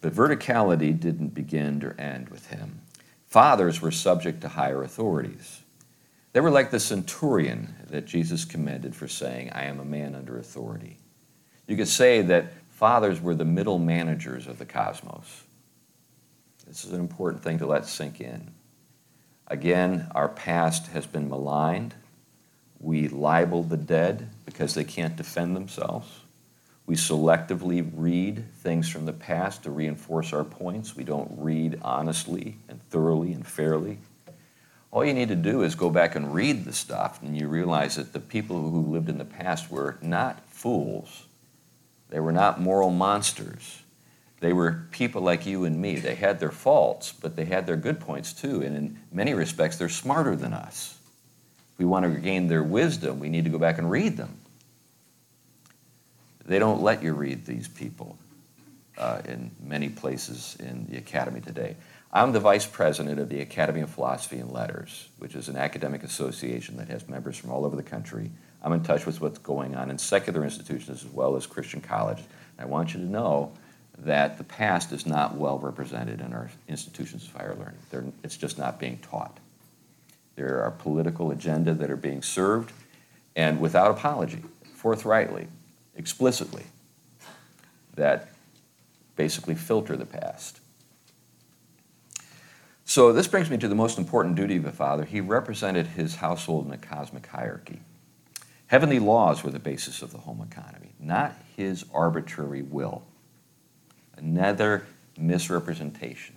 but 0.00 0.14
verticality 0.14 0.98
didn't 0.98 1.34
begin 1.34 1.84
or 1.84 1.94
end 1.98 2.30
with 2.30 2.46
him. 2.46 2.80
Fathers 3.28 3.82
were 3.82 3.90
subject 3.90 4.40
to 4.40 4.48
higher 4.48 4.82
authorities. 4.82 5.60
They 6.32 6.40
were 6.40 6.50
like 6.50 6.70
the 6.70 6.80
centurion 6.80 7.74
that 7.90 8.06
Jesus 8.06 8.46
commended 8.46 8.96
for 8.96 9.06
saying, 9.06 9.50
I 9.52 9.64
am 9.64 9.78
a 9.78 9.84
man 9.84 10.14
under 10.14 10.38
authority. 10.38 10.96
You 11.66 11.76
could 11.76 11.88
say 11.88 12.22
that 12.22 12.54
fathers 12.70 13.20
were 13.20 13.34
the 13.34 13.44
middle 13.44 13.78
managers 13.78 14.46
of 14.46 14.58
the 14.58 14.64
cosmos. 14.64 15.42
This 16.66 16.86
is 16.86 16.92
an 16.92 17.00
important 17.00 17.42
thing 17.42 17.58
to 17.58 17.66
let 17.66 17.84
sink 17.84 18.22
in. 18.22 18.50
Again, 19.48 20.08
our 20.14 20.28
past 20.28 20.88
has 20.88 21.06
been 21.06 21.28
maligned. 21.28 21.94
We 22.80 23.08
libel 23.08 23.62
the 23.62 23.76
dead 23.76 24.28
because 24.44 24.74
they 24.74 24.84
can't 24.84 25.16
defend 25.16 25.54
themselves. 25.54 26.08
We 26.86 26.96
selectively 26.96 27.88
read 27.94 28.44
things 28.56 28.88
from 28.88 29.06
the 29.06 29.12
past 29.12 29.62
to 29.62 29.70
reinforce 29.70 30.32
our 30.32 30.44
points. 30.44 30.96
We 30.96 31.04
don't 31.04 31.30
read 31.36 31.78
honestly 31.82 32.56
and 32.68 32.82
thoroughly 32.90 33.32
and 33.32 33.46
fairly. 33.46 33.98
All 34.90 35.04
you 35.04 35.14
need 35.14 35.28
to 35.28 35.36
do 35.36 35.62
is 35.62 35.74
go 35.74 35.90
back 35.90 36.14
and 36.16 36.34
read 36.34 36.64
the 36.64 36.72
stuff, 36.72 37.22
and 37.22 37.36
you 37.36 37.48
realize 37.48 37.96
that 37.96 38.12
the 38.12 38.20
people 38.20 38.68
who 38.68 38.92
lived 38.92 39.08
in 39.08 39.16
the 39.16 39.24
past 39.24 39.70
were 39.70 39.96
not 40.02 40.40
fools. 40.50 41.24
They 42.10 42.20
were 42.20 42.32
not 42.32 42.60
moral 42.60 42.90
monsters. 42.90 43.81
They 44.42 44.52
were 44.52 44.82
people 44.90 45.22
like 45.22 45.46
you 45.46 45.64
and 45.66 45.80
me. 45.80 45.94
They 45.96 46.16
had 46.16 46.40
their 46.40 46.50
faults, 46.50 47.12
but 47.12 47.36
they 47.36 47.44
had 47.44 47.64
their 47.64 47.76
good 47.76 48.00
points 48.00 48.32
too. 48.32 48.60
And 48.62 48.76
in 48.76 48.98
many 49.12 49.34
respects, 49.34 49.78
they're 49.78 49.88
smarter 49.88 50.34
than 50.34 50.52
us. 50.52 50.98
If 51.72 51.78
we 51.78 51.84
want 51.84 52.12
to 52.12 52.20
gain 52.20 52.48
their 52.48 52.64
wisdom, 52.64 53.20
we 53.20 53.28
need 53.28 53.44
to 53.44 53.50
go 53.50 53.58
back 53.58 53.78
and 53.78 53.88
read 53.88 54.16
them. 54.16 54.36
They 56.44 56.58
don't 56.58 56.82
let 56.82 57.04
you 57.04 57.14
read 57.14 57.46
these 57.46 57.68
people 57.68 58.18
uh, 58.98 59.22
in 59.26 59.52
many 59.62 59.88
places 59.88 60.56
in 60.58 60.88
the 60.90 60.98
academy 60.98 61.40
today. 61.40 61.76
I'm 62.12 62.32
the 62.32 62.40
vice 62.40 62.66
president 62.66 63.20
of 63.20 63.28
the 63.28 63.42
Academy 63.42 63.80
of 63.80 63.90
Philosophy 63.90 64.38
and 64.38 64.50
Letters, 64.50 65.08
which 65.18 65.36
is 65.36 65.48
an 65.48 65.56
academic 65.56 66.02
association 66.02 66.76
that 66.78 66.88
has 66.88 67.08
members 67.08 67.38
from 67.38 67.52
all 67.52 67.64
over 67.64 67.76
the 67.76 67.82
country. 67.84 68.28
I'm 68.60 68.72
in 68.72 68.82
touch 68.82 69.06
with 69.06 69.20
what's 69.20 69.38
going 69.38 69.76
on 69.76 69.88
in 69.88 69.98
secular 69.98 70.42
institutions 70.42 71.04
as 71.04 71.12
well 71.12 71.36
as 71.36 71.46
Christian 71.46 71.80
colleges. 71.80 72.26
I 72.58 72.64
want 72.64 72.92
you 72.92 72.98
to 72.98 73.06
know 73.06 73.52
that 74.04 74.38
the 74.38 74.44
past 74.44 74.92
is 74.92 75.06
not 75.06 75.36
well 75.36 75.58
represented 75.58 76.20
in 76.20 76.32
our 76.32 76.50
institutions 76.68 77.24
of 77.24 77.32
higher 77.32 77.54
learning. 77.54 77.78
They're, 77.90 78.04
it's 78.24 78.36
just 78.36 78.58
not 78.58 78.78
being 78.78 78.98
taught. 78.98 79.38
There 80.34 80.62
are 80.62 80.70
political 80.70 81.30
agenda 81.30 81.74
that 81.74 81.90
are 81.90 81.96
being 81.96 82.22
served, 82.22 82.72
and 83.36 83.60
without 83.60 83.90
apology, 83.90 84.42
forthrightly, 84.74 85.46
explicitly, 85.96 86.64
that 87.94 88.30
basically 89.14 89.54
filter 89.54 89.96
the 89.96 90.06
past. 90.06 90.58
So 92.84 93.12
this 93.12 93.28
brings 93.28 93.50
me 93.50 93.56
to 93.58 93.68
the 93.68 93.74
most 93.74 93.98
important 93.98 94.34
duty 94.34 94.56
of 94.56 94.64
a 94.64 94.72
father. 94.72 95.04
He 95.04 95.20
represented 95.20 95.86
his 95.88 96.16
household 96.16 96.66
in 96.66 96.72
a 96.72 96.78
cosmic 96.78 97.26
hierarchy. 97.26 97.80
Heavenly 98.66 98.98
laws 98.98 99.44
were 99.44 99.50
the 99.50 99.58
basis 99.58 100.02
of 100.02 100.12
the 100.12 100.18
home 100.18 100.46
economy, 100.50 100.94
not 100.98 101.36
his 101.56 101.84
arbitrary 101.92 102.62
will 102.62 103.02
another 104.22 104.86
misrepresentation. 105.18 106.36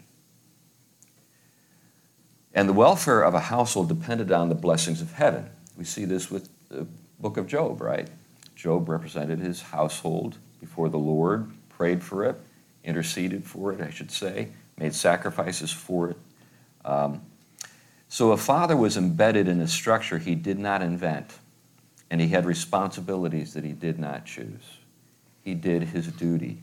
And 2.54 2.68
the 2.68 2.74
welfare 2.74 3.22
of 3.22 3.34
a 3.34 3.40
household 3.40 3.90
depended 3.90 4.32
on 4.32 4.50
the 4.50 4.56
blessings 4.56 5.02
of 5.02 5.14
heaven. 5.14 5.50
We 5.78 5.84
see 5.84 6.06
this 6.06 6.32
with 6.32 6.50
the 6.70 6.88
book 7.20 7.38
of 7.38 7.48
Job, 7.48 7.82
right? 7.82 8.10
Job 8.56 8.90
represented 8.90 9.40
his 9.40 9.62
household 9.62 10.38
before 10.60 10.90
the 10.90 10.98
Lord, 10.98 11.52
prayed 11.70 12.02
for 12.02 12.24
it, 12.24 12.38
interceded 12.84 13.44
for 13.46 13.74
it, 13.74 13.82
I 13.82 13.90
should 13.90 14.12
say, 14.12 14.50
made 14.78 14.96
sacrifices 14.96 15.72
for 15.72 16.12
it. 16.12 16.18
Um, 16.86 17.22
so 18.08 18.32
a 18.32 18.38
father 18.38 18.78
was 18.78 18.96
embedded 18.96 19.48
in 19.48 19.60
a 19.60 19.68
structure 19.68 20.18
he 20.18 20.36
did 20.36 20.58
not 20.58 20.82
invent, 20.82 21.40
and 22.10 22.22
he 22.22 22.30
had 22.30 22.46
responsibilities 22.46 23.54
that 23.54 23.66
he 23.66 23.74
did 23.74 24.00
not 24.00 24.26
choose. 24.26 24.80
He 25.44 25.54
did 25.54 25.84
his 25.84 26.08
duty. 26.08 26.60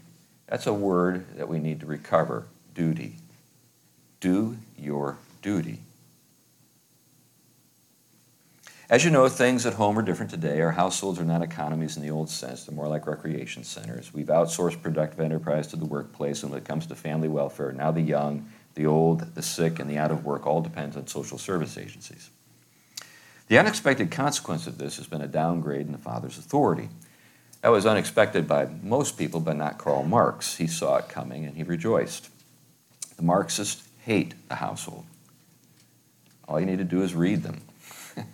That's 0.52 0.66
a 0.66 0.75
word 0.75 1.38
that 1.38 1.49
we 1.49 1.59
need 1.59 1.80
to 1.80 1.87
recover 1.87 2.44
duty. 2.75 3.14
Do 4.21 4.59
your 4.78 5.16
duty. 5.40 5.78
As 8.90 9.02
you 9.02 9.11
know, 9.11 9.26
things 9.30 9.64
at 9.64 9.73
home 9.73 9.99
are 9.99 10.02
different 10.02 10.30
today. 10.30 10.61
Our 10.61 10.73
households 10.73 11.18
are 11.18 11.25
not 11.25 11.40
economies 11.40 11.97
in 11.97 12.02
the 12.02 12.11
old 12.11 12.28
sense, 12.28 12.64
they're 12.64 12.76
more 12.76 12.87
like 12.87 13.06
recreation 13.06 13.64
centers. 13.64 14.12
We've 14.12 14.26
outsourced 14.26 14.82
productive 14.82 15.21
enterprise 15.21 15.68
to 15.68 15.76
the 15.76 15.87
workplace, 15.87 16.42
and 16.42 16.52
when 16.52 16.61
it 16.61 16.66
comes 16.66 16.85
to 16.85 16.94
family 16.97 17.28
welfare, 17.28 17.73
now 17.73 17.90
the 17.90 18.02
young, 18.02 18.47
the 18.75 18.85
old, 18.85 19.35
the 19.35 19.40
sick, 19.40 19.78
and 19.78 19.88
the 19.88 19.97
out 19.97 20.11
of 20.11 20.26
work 20.26 20.47
all 20.47 20.61
depends 20.61 20.99
on 20.99 21.06
social 21.06 21.38
service 21.38 21.78
agencies. 21.78 22.28
The 23.49 23.56
unexpected 23.56 24.11
consequence 24.11 24.66
of 24.66 24.76
this 24.76 24.99
has 24.99 25.06
been 25.06 25.23
a 25.23 25.28
downgrade 25.28 25.87
in 25.87 25.92
the 25.92 25.99
father's 25.99 26.37
authority. 26.37 26.90
That 27.62 27.71
was 27.71 27.87
unexpected 27.87 28.49
by 28.49 28.66
most 28.83 29.16
people, 29.16 29.38
but 29.40 29.57
not 29.57 29.78
Karl 29.78 30.02
Marx. 30.02 30.57
He 30.57 30.66
saw 30.66 30.97
it 30.97 31.09
coming 31.09 31.47
and 31.47 31.57
he 31.57 31.62
rejoiced. 31.62 32.28
The 33.16 33.23
Marxists 33.23 33.88
hate 34.00 34.35
the 34.49 34.57
household. 34.57 35.04
All 36.49 36.59
you 36.59 36.66
need 36.66 36.78
to 36.78 36.85
do 36.85 37.02
is 37.02 37.14
read 37.14 37.45
them. 37.45 37.61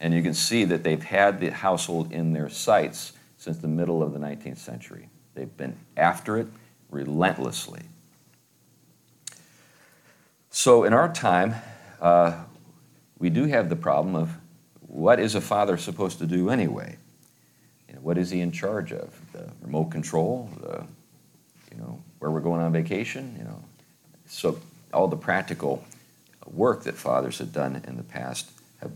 and 0.00 0.12
you 0.12 0.22
can 0.22 0.34
see 0.34 0.64
that 0.64 0.82
they've 0.82 1.02
had 1.02 1.40
the 1.40 1.50
household 1.50 2.12
in 2.12 2.34
their 2.34 2.50
sights 2.50 3.14
since 3.38 3.56
the 3.58 3.68
middle 3.68 4.02
of 4.02 4.12
the 4.12 4.18
19th 4.18 4.58
century. 4.58 5.08
They've 5.34 5.56
been 5.56 5.76
after 5.96 6.36
it 6.36 6.46
relentlessly. 6.90 7.80
So, 10.50 10.84
in 10.84 10.92
our 10.92 11.12
time, 11.12 11.54
uh, 12.00 12.44
we 13.18 13.30
do 13.30 13.46
have 13.46 13.70
the 13.70 13.76
problem 13.76 14.14
of 14.14 14.36
what 14.82 15.18
is 15.18 15.34
a 15.34 15.40
father 15.40 15.76
supposed 15.76 16.18
to 16.18 16.26
do 16.26 16.50
anyway? 16.50 16.96
What 18.04 18.18
is 18.18 18.28
he 18.28 18.42
in 18.42 18.52
charge 18.52 18.92
of? 18.92 19.18
The 19.32 19.50
remote 19.62 19.86
control, 19.86 20.50
the, 20.60 20.84
you 21.72 21.78
know, 21.78 22.02
where 22.18 22.30
we're 22.30 22.40
going 22.40 22.60
on 22.60 22.70
vacation, 22.70 23.34
you 23.38 23.44
know. 23.44 23.64
So 24.26 24.60
all 24.92 25.08
the 25.08 25.16
practical 25.16 25.82
work 26.46 26.82
that 26.84 26.96
fathers 26.96 27.38
had 27.38 27.50
done 27.50 27.82
in 27.88 27.96
the 27.96 28.02
past 28.02 28.50
have 28.82 28.92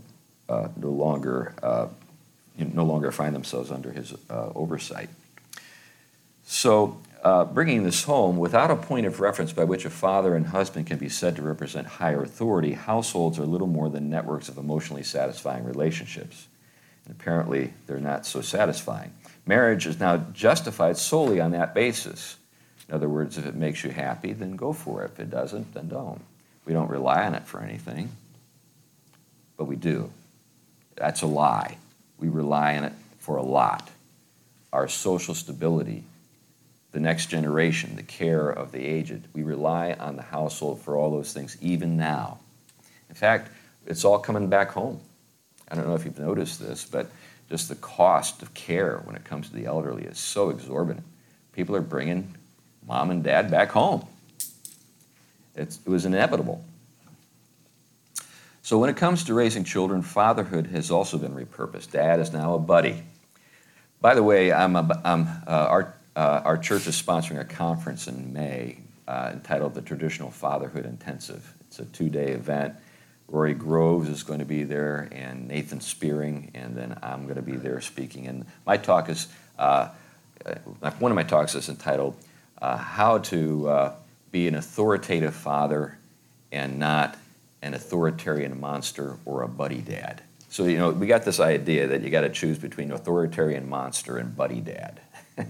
uh, 0.47 0.67
no 0.77 0.91
longer 0.91 1.55
uh, 1.63 1.87
no 2.55 2.85
longer 2.85 3.11
find 3.11 3.33
themselves 3.33 3.71
under 3.71 3.91
his 3.91 4.13
uh, 4.29 4.51
oversight. 4.53 5.09
So, 6.43 7.01
uh, 7.23 7.45
bringing 7.45 7.83
this 7.83 8.03
home, 8.03 8.37
without 8.37 8.69
a 8.69 8.75
point 8.75 9.07
of 9.07 9.19
reference 9.19 9.53
by 9.53 9.63
which 9.63 9.85
a 9.85 9.89
father 9.89 10.35
and 10.35 10.47
husband 10.47 10.85
can 10.85 10.99
be 10.99 11.09
said 11.09 11.35
to 11.37 11.41
represent 11.41 11.87
higher 11.87 12.21
authority, 12.21 12.73
households 12.73 13.39
are 13.39 13.45
little 13.45 13.67
more 13.67 13.89
than 13.89 14.09
networks 14.09 14.49
of 14.49 14.57
emotionally 14.57 15.03
satisfying 15.03 15.63
relationships. 15.63 16.47
And 17.05 17.15
apparently, 17.19 17.73
they're 17.87 17.99
not 17.99 18.25
so 18.25 18.41
satisfying. 18.41 19.13
Marriage 19.45 19.87
is 19.87 19.99
now 19.99 20.17
justified 20.33 20.97
solely 20.97 21.39
on 21.39 21.51
that 21.51 21.73
basis. 21.73 22.37
In 22.87 22.95
other 22.95 23.09
words, 23.09 23.37
if 23.37 23.45
it 23.45 23.55
makes 23.55 23.83
you 23.83 23.91
happy, 23.91 24.33
then 24.33 24.55
go 24.55 24.73
for 24.73 25.03
it. 25.03 25.11
If 25.13 25.19
it 25.19 25.29
doesn't, 25.29 25.73
then 25.73 25.89
don't. 25.89 26.21
We 26.65 26.73
don't 26.73 26.89
rely 26.89 27.25
on 27.25 27.33
it 27.33 27.47
for 27.47 27.61
anything, 27.61 28.09
but 29.57 29.65
we 29.65 29.75
do. 29.75 30.11
That's 30.95 31.21
a 31.21 31.27
lie. 31.27 31.77
We 32.19 32.27
rely 32.29 32.77
on 32.77 32.83
it 32.83 32.93
for 33.19 33.37
a 33.37 33.43
lot. 33.43 33.89
Our 34.71 34.87
social 34.87 35.33
stability, 35.33 36.03
the 36.91 36.99
next 36.99 37.27
generation, 37.27 37.95
the 37.95 38.03
care 38.03 38.49
of 38.49 38.71
the 38.71 38.85
aged. 38.85 39.23
We 39.33 39.43
rely 39.43 39.93
on 39.93 40.15
the 40.15 40.21
household 40.21 40.81
for 40.81 40.95
all 40.95 41.09
those 41.09 41.33
things, 41.33 41.57
even 41.61 41.97
now. 41.97 42.39
In 43.09 43.15
fact, 43.15 43.49
it's 43.87 44.05
all 44.05 44.19
coming 44.19 44.47
back 44.47 44.69
home. 44.69 44.99
I 45.71 45.75
don't 45.75 45.87
know 45.87 45.95
if 45.95 46.05
you've 46.05 46.19
noticed 46.19 46.59
this, 46.59 46.85
but 46.85 47.11
just 47.49 47.69
the 47.69 47.75
cost 47.75 48.41
of 48.41 48.53
care 48.53 48.97
when 49.05 49.15
it 49.15 49.23
comes 49.23 49.49
to 49.49 49.55
the 49.55 49.65
elderly 49.65 50.03
is 50.03 50.17
so 50.17 50.49
exorbitant. 50.49 51.05
People 51.53 51.75
are 51.75 51.81
bringing 51.81 52.35
mom 52.87 53.11
and 53.11 53.23
dad 53.23 53.51
back 53.51 53.69
home. 53.69 54.05
It's, 55.55 55.79
it 55.85 55.89
was 55.89 56.05
inevitable. 56.05 56.63
So, 58.61 58.77
when 58.77 58.89
it 58.89 58.97
comes 58.97 59.23
to 59.25 59.33
raising 59.33 59.63
children, 59.63 60.01
fatherhood 60.03 60.67
has 60.67 60.91
also 60.91 61.17
been 61.17 61.33
repurposed. 61.33 61.91
Dad 61.91 62.19
is 62.19 62.31
now 62.31 62.53
a 62.53 62.59
buddy. 62.59 63.01
By 63.99 64.13
the 64.13 64.23
way, 64.23 64.53
I'm 64.53 64.75
a, 64.75 65.01
I'm, 65.03 65.27
uh, 65.47 65.67
our, 65.69 65.93
uh, 66.15 66.41
our 66.45 66.57
church 66.57 66.87
is 66.87 67.01
sponsoring 67.01 67.39
a 67.39 67.45
conference 67.45 68.07
in 68.07 68.31
May 68.31 68.77
uh, 69.07 69.31
entitled 69.33 69.73
the 69.73 69.81
Traditional 69.81 70.29
Fatherhood 70.29 70.85
Intensive. 70.85 71.53
It's 71.61 71.79
a 71.79 71.85
two 71.85 72.09
day 72.09 72.31
event. 72.31 72.75
Rory 73.29 73.53
Groves 73.53 74.09
is 74.09 74.23
going 74.23 74.39
to 74.39 74.45
be 74.45 74.63
there, 74.63 75.07
and 75.11 75.47
Nathan 75.47 75.81
Spearing, 75.81 76.51
and 76.53 76.75
then 76.75 76.97
I'm 77.03 77.23
going 77.23 77.35
to 77.35 77.41
be 77.41 77.55
there 77.55 77.79
speaking. 77.79 78.27
And 78.27 78.45
my 78.65 78.77
talk 78.77 79.07
is 79.07 79.27
uh, 79.57 79.89
uh, 80.45 80.91
one 80.99 81.11
of 81.11 81.15
my 81.15 81.23
talks 81.23 81.55
is 81.55 81.69
entitled 81.69 82.15
uh, 82.61 82.77
"How 82.77 83.19
to 83.19 83.91
Be 84.31 84.47
an 84.47 84.55
Authoritative 84.55 85.35
Father 85.35 85.97
and 86.51 86.79
Not 86.79 87.17
an 87.61 87.73
authoritarian 87.73 88.59
monster 88.59 89.17
or 89.25 89.43
a 89.43 89.47
buddy 89.47 89.81
dad. 89.81 90.21
So, 90.49 90.65
you 90.65 90.77
know, 90.77 90.91
we 90.91 91.07
got 91.07 91.25
this 91.25 91.39
idea 91.39 91.87
that 91.87 92.01
you 92.01 92.09
got 92.09 92.21
to 92.21 92.29
choose 92.29 92.57
between 92.57 92.91
authoritarian 92.91 93.69
monster 93.69 94.17
and 94.17 94.35
buddy 94.35 94.61
dad. 94.61 94.99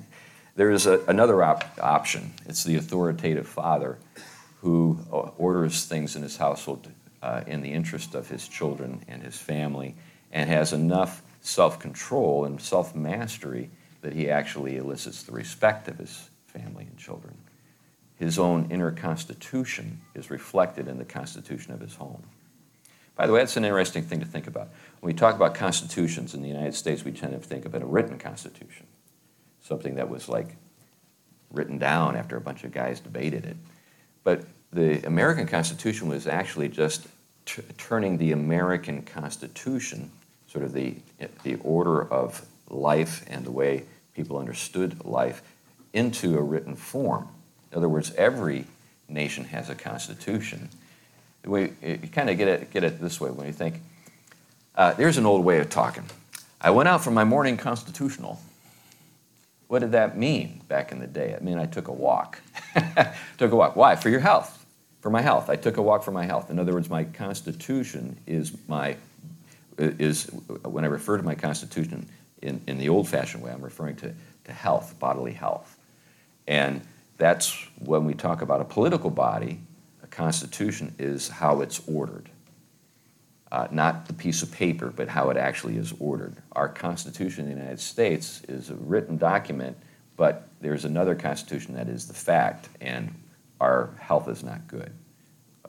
there 0.56 0.72
is 0.72 0.86
a, 0.86 1.00
another 1.06 1.44
op- 1.44 1.80
option 1.82 2.34
it's 2.46 2.64
the 2.64 2.76
authoritative 2.76 3.48
father 3.48 3.98
who 4.62 5.00
uh, 5.12 5.30
orders 5.38 5.86
things 5.86 6.16
in 6.16 6.24
his 6.24 6.38
household 6.38 6.90
uh, 7.22 7.42
in 7.48 7.62
the 7.62 7.72
interest 7.72 8.16
of 8.16 8.30
his 8.30 8.48
children 8.48 9.04
and 9.08 9.22
his 9.22 9.38
family 9.38 9.96
and 10.32 10.50
has 10.50 10.74
enough 10.74 11.22
self 11.42 11.80
control 11.80 12.46
and 12.46 12.62
self 12.62 12.96
mastery 12.96 13.70
that 14.02 14.14
he 14.14 14.30
actually 14.30 14.78
elicits 14.78 15.24
the 15.24 15.32
respect 15.32 15.88
of 15.88 15.98
his 15.98 16.30
family 16.48 16.86
and 16.86 16.98
children 16.98 17.36
his 18.20 18.38
own 18.38 18.68
inner 18.70 18.92
constitution 18.92 20.02
is 20.14 20.30
reflected 20.30 20.90
in 20.90 20.98
the 20.98 21.06
constitution 21.06 21.74
of 21.74 21.80
his 21.80 21.96
home. 21.96 22.22
By 23.16 23.26
the 23.26 23.34
way, 23.34 23.40
that's 23.40 23.56
an 23.56 23.64
interesting 23.64 24.04
thing 24.04 24.20
to 24.20 24.26
think 24.26 24.46
about. 24.46 24.70
When 25.00 25.14
we 25.14 25.18
talk 25.18 25.36
about 25.36 25.56
constitutions 25.56 26.34
in 26.34 26.42
the 26.42 26.50
United 26.50 26.76
States, 26.76 27.06
we 27.06 27.14
tend 27.14 27.32
to 27.32 27.40
think 27.40 27.66
of 27.66 27.74
it 27.76 27.82
a 27.82 27.86
written 27.86 28.20
constitution, 28.20 28.88
something 29.62 29.96
that 29.96 30.10
was 30.10 30.28
like 30.28 30.58
written 31.52 31.78
down 31.78 32.18
after 32.18 32.36
a 32.36 32.42
bunch 32.42 32.66
of 32.66 32.74
guys 32.74 33.00
debated 33.00 33.46
it. 33.46 33.56
But 34.26 34.44
the 34.72 35.06
American 35.06 35.48
Constitution 35.48 36.08
was 36.08 36.28
actually 36.28 36.70
just 36.70 37.08
t- 37.46 37.64
turning 37.78 38.18
the 38.18 38.32
American 38.32 39.02
Constitution, 39.02 40.12
sort 40.48 40.64
of 40.64 40.74
the, 40.74 40.96
the 41.44 41.56
order 41.64 42.12
of 42.12 42.46
life 42.70 43.26
and 43.28 43.46
the 43.46 43.52
way 43.52 43.84
people 44.14 44.38
understood 44.38 45.04
life, 45.06 45.42
into 45.94 46.38
a 46.38 46.42
written 46.42 46.76
form. 46.76 47.28
In 47.72 47.78
other 47.78 47.90
words, 47.90 48.14
every 48.16 48.66
nation 49.08 49.44
has 49.46 49.70
a 49.70 49.76
constitution. 49.76 50.70
We, 51.46 51.74
you 51.82 52.10
kind 52.12 52.30
of 52.30 52.38
get 52.38 52.48
it, 52.48 52.72
get 52.72 52.84
it 52.84 53.00
this 53.00 53.20
way 53.20 53.32
when 53.32 53.48
you 53.48 53.54
think, 53.54 53.82
uh, 54.76 54.94
there's 54.94 55.18
an 55.18 55.26
old 55.26 55.44
way 55.44 55.60
of 55.60 55.70
talking. 55.70 56.06
I 56.62 56.72
went 56.72 56.90
out 56.90 57.04
for 57.04 57.12
my 57.12 57.24
morning 57.24 57.58
constitutional. 57.58 58.40
What 59.68 59.80
did 59.80 59.94
that 59.94 60.18
mean 60.18 60.62
back 60.68 60.92
in 60.92 61.00
the 61.00 61.08
day? 61.08 61.30
It 61.30 61.44
mean 61.44 61.58
I 61.58 61.66
took 61.66 61.88
a 61.88 61.94
walk. 61.94 62.42
took 63.38 63.52
a 63.52 63.56
walk. 63.56 63.76
Why? 63.76 63.96
For 63.96 64.10
your 64.10 64.20
health. 64.20 64.59
For 65.02 65.10
my 65.10 65.22
health. 65.22 65.50
I 65.50 65.56
took 65.56 65.78
a 65.78 65.82
walk 65.82 66.04
for 66.04 66.12
my 66.12 66.26
health. 66.26 66.50
In 66.50 66.60
other 66.60 66.74
words, 66.74 66.90
my 66.90 67.06
constitution 67.06 68.18
is 68.28 68.56
my 68.68 68.98
is 69.78 70.26
when 70.66 70.84
I 70.84 70.88
refer 70.88 71.18
to 71.18 71.24
my 71.24 71.36
constitution 71.36 72.06
in, 72.42 72.62
in 72.68 72.78
the 72.78 72.90
old-fashioned 72.90 73.42
way, 73.42 73.52
I'm 73.52 73.62
referring 73.62 73.96
to, 73.98 74.14
to 74.46 74.52
health, 74.54 74.96
bodily 75.00 75.32
health. 75.32 75.78
And 76.48 76.82
that's 77.18 77.54
when 77.80 78.06
we 78.06 78.14
talk 78.14 78.42
about 78.42 78.62
a 78.62 78.66
political 78.66 79.10
body, 79.10 79.60
a 80.04 80.08
constitution 80.08 80.94
is 81.00 81.30
how 81.30 81.62
it's 81.62 81.82
ordered. 81.88 82.30
Uh, 83.52 83.68
not 83.72 84.06
the 84.06 84.14
piece 84.14 84.44
of 84.44 84.52
paper, 84.52 84.94
but 84.96 85.08
how 85.08 85.30
it 85.30 85.38
actually 85.38 85.78
is 85.78 85.94
ordered. 86.00 86.36
Our 86.52 86.70
Constitution 86.70 87.46
in 87.46 87.52
the 87.52 87.58
United 87.58 87.80
States 87.80 88.42
is 88.48 88.70
a 88.70 88.76
written 88.76 89.18
document, 89.18 89.76
but 90.18 90.48
there's 90.62 90.86
another 90.86 91.16
Constitution 91.16 91.74
that 91.74 91.90
is 91.90 92.08
the 92.08 92.14
fact, 92.14 92.70
and 92.80 93.14
our 93.60 93.90
health 94.00 94.28
is 94.28 94.44
not 94.44 94.68
good. 94.68 94.92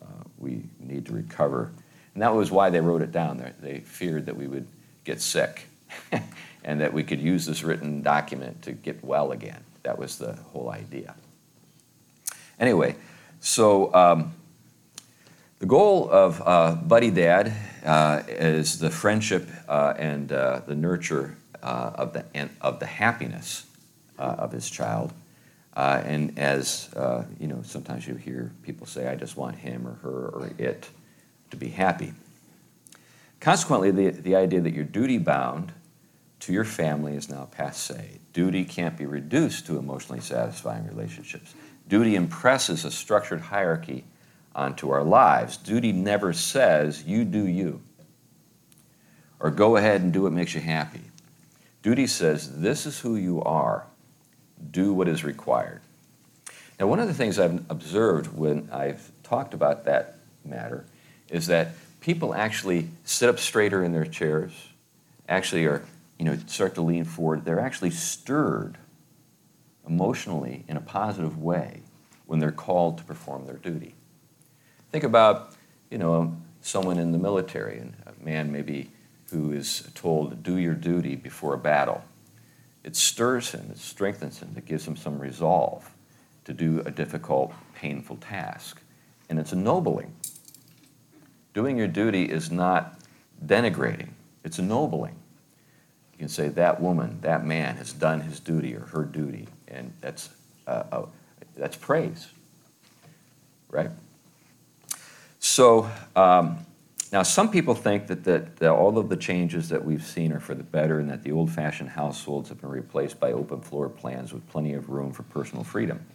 Uh, 0.01 0.25
we 0.39 0.63
need 0.79 1.07
to 1.07 1.13
recover. 1.13 1.73
And 2.15 2.23
that 2.23 2.35
was 2.35 2.51
why 2.51 2.71
they 2.71 2.81
wrote 2.81 3.03
it 3.03 3.13
down 3.13 3.39
there. 3.39 3.55
They 3.61 3.81
feared 3.81 4.27
that 4.27 4.37
we 4.37 4.47
would 4.47 4.67
get 5.05 5.21
sick 5.21 5.67
and 6.65 6.81
that 6.81 6.93
we 6.93 7.03
could 7.03 7.21
use 7.21 7.47
this 7.47 7.63
written 7.63 8.03
document 8.03 8.63
to 8.63 8.73
get 8.73 9.03
well 9.05 9.33
again. 9.33 9.63
That 9.83 9.99
was 9.99 10.19
the 10.19 10.35
whole 10.53 10.71
idea. 10.71 11.15
Anyway, 12.59 12.97
so 13.41 13.93
um, 13.95 14.35
the 15.61 15.67
goal 15.67 16.11
of 16.11 16.43
uh, 16.45 16.75
Buddy 16.75 17.11
Dad 17.11 17.53
uh, 17.85 18.23
is 18.29 18.79
the 18.79 18.91
friendship 18.91 19.49
uh, 19.69 19.95
and 19.97 20.31
uh, 20.33 20.61
the 20.67 20.75
nurture 20.75 21.37
uh, 21.63 21.93
of, 21.95 22.13
the, 22.13 22.25
of 22.61 22.81
the 22.81 22.87
happiness 22.87 23.67
uh, 24.19 24.37
of 24.39 24.53
his 24.53 24.69
child. 24.69 25.13
Uh, 25.81 26.03
and 26.05 26.39
as 26.39 26.91
uh, 26.95 27.25
you 27.39 27.47
know, 27.47 27.63
sometimes 27.63 28.07
you 28.07 28.15
hear 28.15 28.53
people 28.63 28.87
say, 28.87 29.09
I 29.09 29.15
just 29.15 29.39
want 29.39 29.57
him 29.57 29.89
or 29.89 29.95
her 30.03 30.29
or 30.29 30.51
it 30.59 30.87
to 31.51 31.57
be 31.57 31.69
happy. 31.69 32.13
Consequently, 33.41 33.91
the, 33.91 34.11
the 34.11 34.37
idea 34.37 34.61
that 34.61 34.75
you're 34.75 34.85
duty 34.85 35.17
bound 35.17 35.73
to 36.41 36.53
your 36.53 36.67
family 36.67 37.17
is 37.17 37.31
now 37.31 37.49
passe. 37.51 38.21
Duty 38.35 38.63
can't 38.63 38.99
be 38.99 39.07
reduced 39.07 39.65
to 39.69 39.79
emotionally 39.79 40.21
satisfying 40.21 40.87
relationships. 40.87 41.55
Duty 41.89 42.15
impresses 42.15 42.85
a 42.85 42.91
structured 42.91 43.41
hierarchy 43.41 44.05
onto 44.55 44.91
our 44.91 45.03
lives. 45.03 45.57
Duty 45.57 45.93
never 45.93 46.35
says, 46.35 47.05
you 47.05 47.25
do 47.25 47.47
you, 47.47 47.81
or 49.39 49.51
go 49.51 49.77
ahead 49.77 50.03
and 50.03 50.13
do 50.13 50.25
what 50.25 50.33
makes 50.33 50.55
you 50.55 50.61
happy. 50.61 51.01
Duty 51.83 52.07
says, 52.07 52.61
this 52.61 52.85
is 52.85 53.01
who 53.01 53.17
you 53.17 53.43
are, 53.45 53.87
do 54.71 54.93
what 54.93 55.09
is 55.09 55.25
required. 55.25 55.81
Now, 56.79 56.87
one 56.87 56.99
of 56.99 57.09
the 57.09 57.15
things 57.15 57.39
I've 57.39 57.65
observed 57.71 58.35
when 58.35 58.69
I've 58.73 59.11
talked 59.23 59.55
about 59.55 59.85
that 59.85 60.17
matter 60.45 60.85
is 61.29 61.47
that 61.49 61.73
people 62.01 62.35
actually 62.35 62.89
sit 63.05 63.29
up 63.29 63.39
straighter 63.39 63.85
in 63.85 63.93
their 63.93 64.07
chairs, 64.07 64.53
actually 65.29 65.67
are, 65.67 65.85
you 66.19 66.25
know, 66.25 66.37
start 66.47 66.75
to 66.77 66.83
lean 66.83 67.05
forward. 67.05 67.45
They're 67.45 67.61
actually 67.61 67.91
stirred 67.91 68.79
emotionally 69.87 70.65
in 70.69 70.77
a 70.77 70.81
positive 70.81 71.39
way 71.39 71.83
when 72.27 72.39
they're 72.39 72.53
called 72.53 72.99
to 72.99 73.05
perform 73.05 73.47
their 73.47 73.57
duty. 73.57 73.95
Think 74.91 75.05
about, 75.05 75.55
you 75.91 75.99
know, 75.99 76.37
someone 76.63 76.99
in 76.99 77.13
the 77.13 77.19
military, 77.19 77.79
and 77.79 77.95
a 78.07 78.25
man 78.25 78.53
maybe 78.53 78.91
who 79.31 79.53
is 79.53 79.89
told 79.95 80.43
do 80.43 80.57
your 80.57 80.75
duty 80.75 81.15
before 81.15 81.55
a 81.55 81.59
battle. 81.59 82.03
It 82.83 82.97
stirs 82.97 83.51
him, 83.53 83.69
it 83.71 83.79
strengthens 83.79 84.39
him, 84.39 84.55
it 84.57 84.65
gives 84.65 84.87
him 84.87 84.97
some 84.97 85.19
resolve 85.19 85.91
to 86.45 86.53
do 86.53 86.83
a 86.87 86.91
difficult, 86.91 87.53
painful 87.75 88.17
task. 88.17 88.81
And 89.29 89.39
it's 89.39 89.53
ennobling. 89.53 90.13
Doing 91.55 91.77
your 91.77 91.89
duty 91.89 92.25
is 92.25 92.51
not 92.51 92.99
denigrating, 93.45 94.11
it's 94.45 94.59
ennobling. 94.59 95.17
You 96.13 96.19
can 96.19 96.29
say, 96.29 96.49
that 96.49 96.81
woman, 96.81 97.19
that 97.23 97.45
man 97.45 97.77
has 97.77 97.93
done 97.93 98.21
his 98.21 98.41
duty 98.41 98.75
or 98.75 98.87
her 98.87 99.05
duty 99.05 99.49
and 99.71 99.93
that's 100.01 100.29
uh, 100.67 101.07
that's 101.57 101.77
praise, 101.77 102.29
right? 103.69 103.91
So 105.39 105.91
um, 106.15 106.59
now 107.13 107.23
some 107.23 107.51
people 107.51 107.75
think 107.75 108.07
that, 108.07 108.25
that, 108.25 108.57
that 108.57 108.71
all 108.71 108.97
of 108.99 109.09
the 109.09 109.17
changes 109.17 109.69
that 109.71 109.85
we've 109.85 110.05
seen 110.05 110.33
are 110.33 110.41
for 110.41 110.55
the 110.55 110.63
better, 110.63 111.01
and 111.01 111.11
that 111.11 111.23
the 111.23 111.33
old-fashioned 111.33 111.91
households 111.91 112.49
have 112.49 112.61
been 112.61 112.71
replaced 112.71 113.19
by 113.19 113.33
open 113.33 113.61
floor 113.61 113.89
plans 113.89 114.33
with 114.33 114.49
plenty 114.49 114.75
of 114.75 114.89
room 114.91 115.13
for 115.13 115.25
personal 115.25 115.65
freedom. 115.65 116.07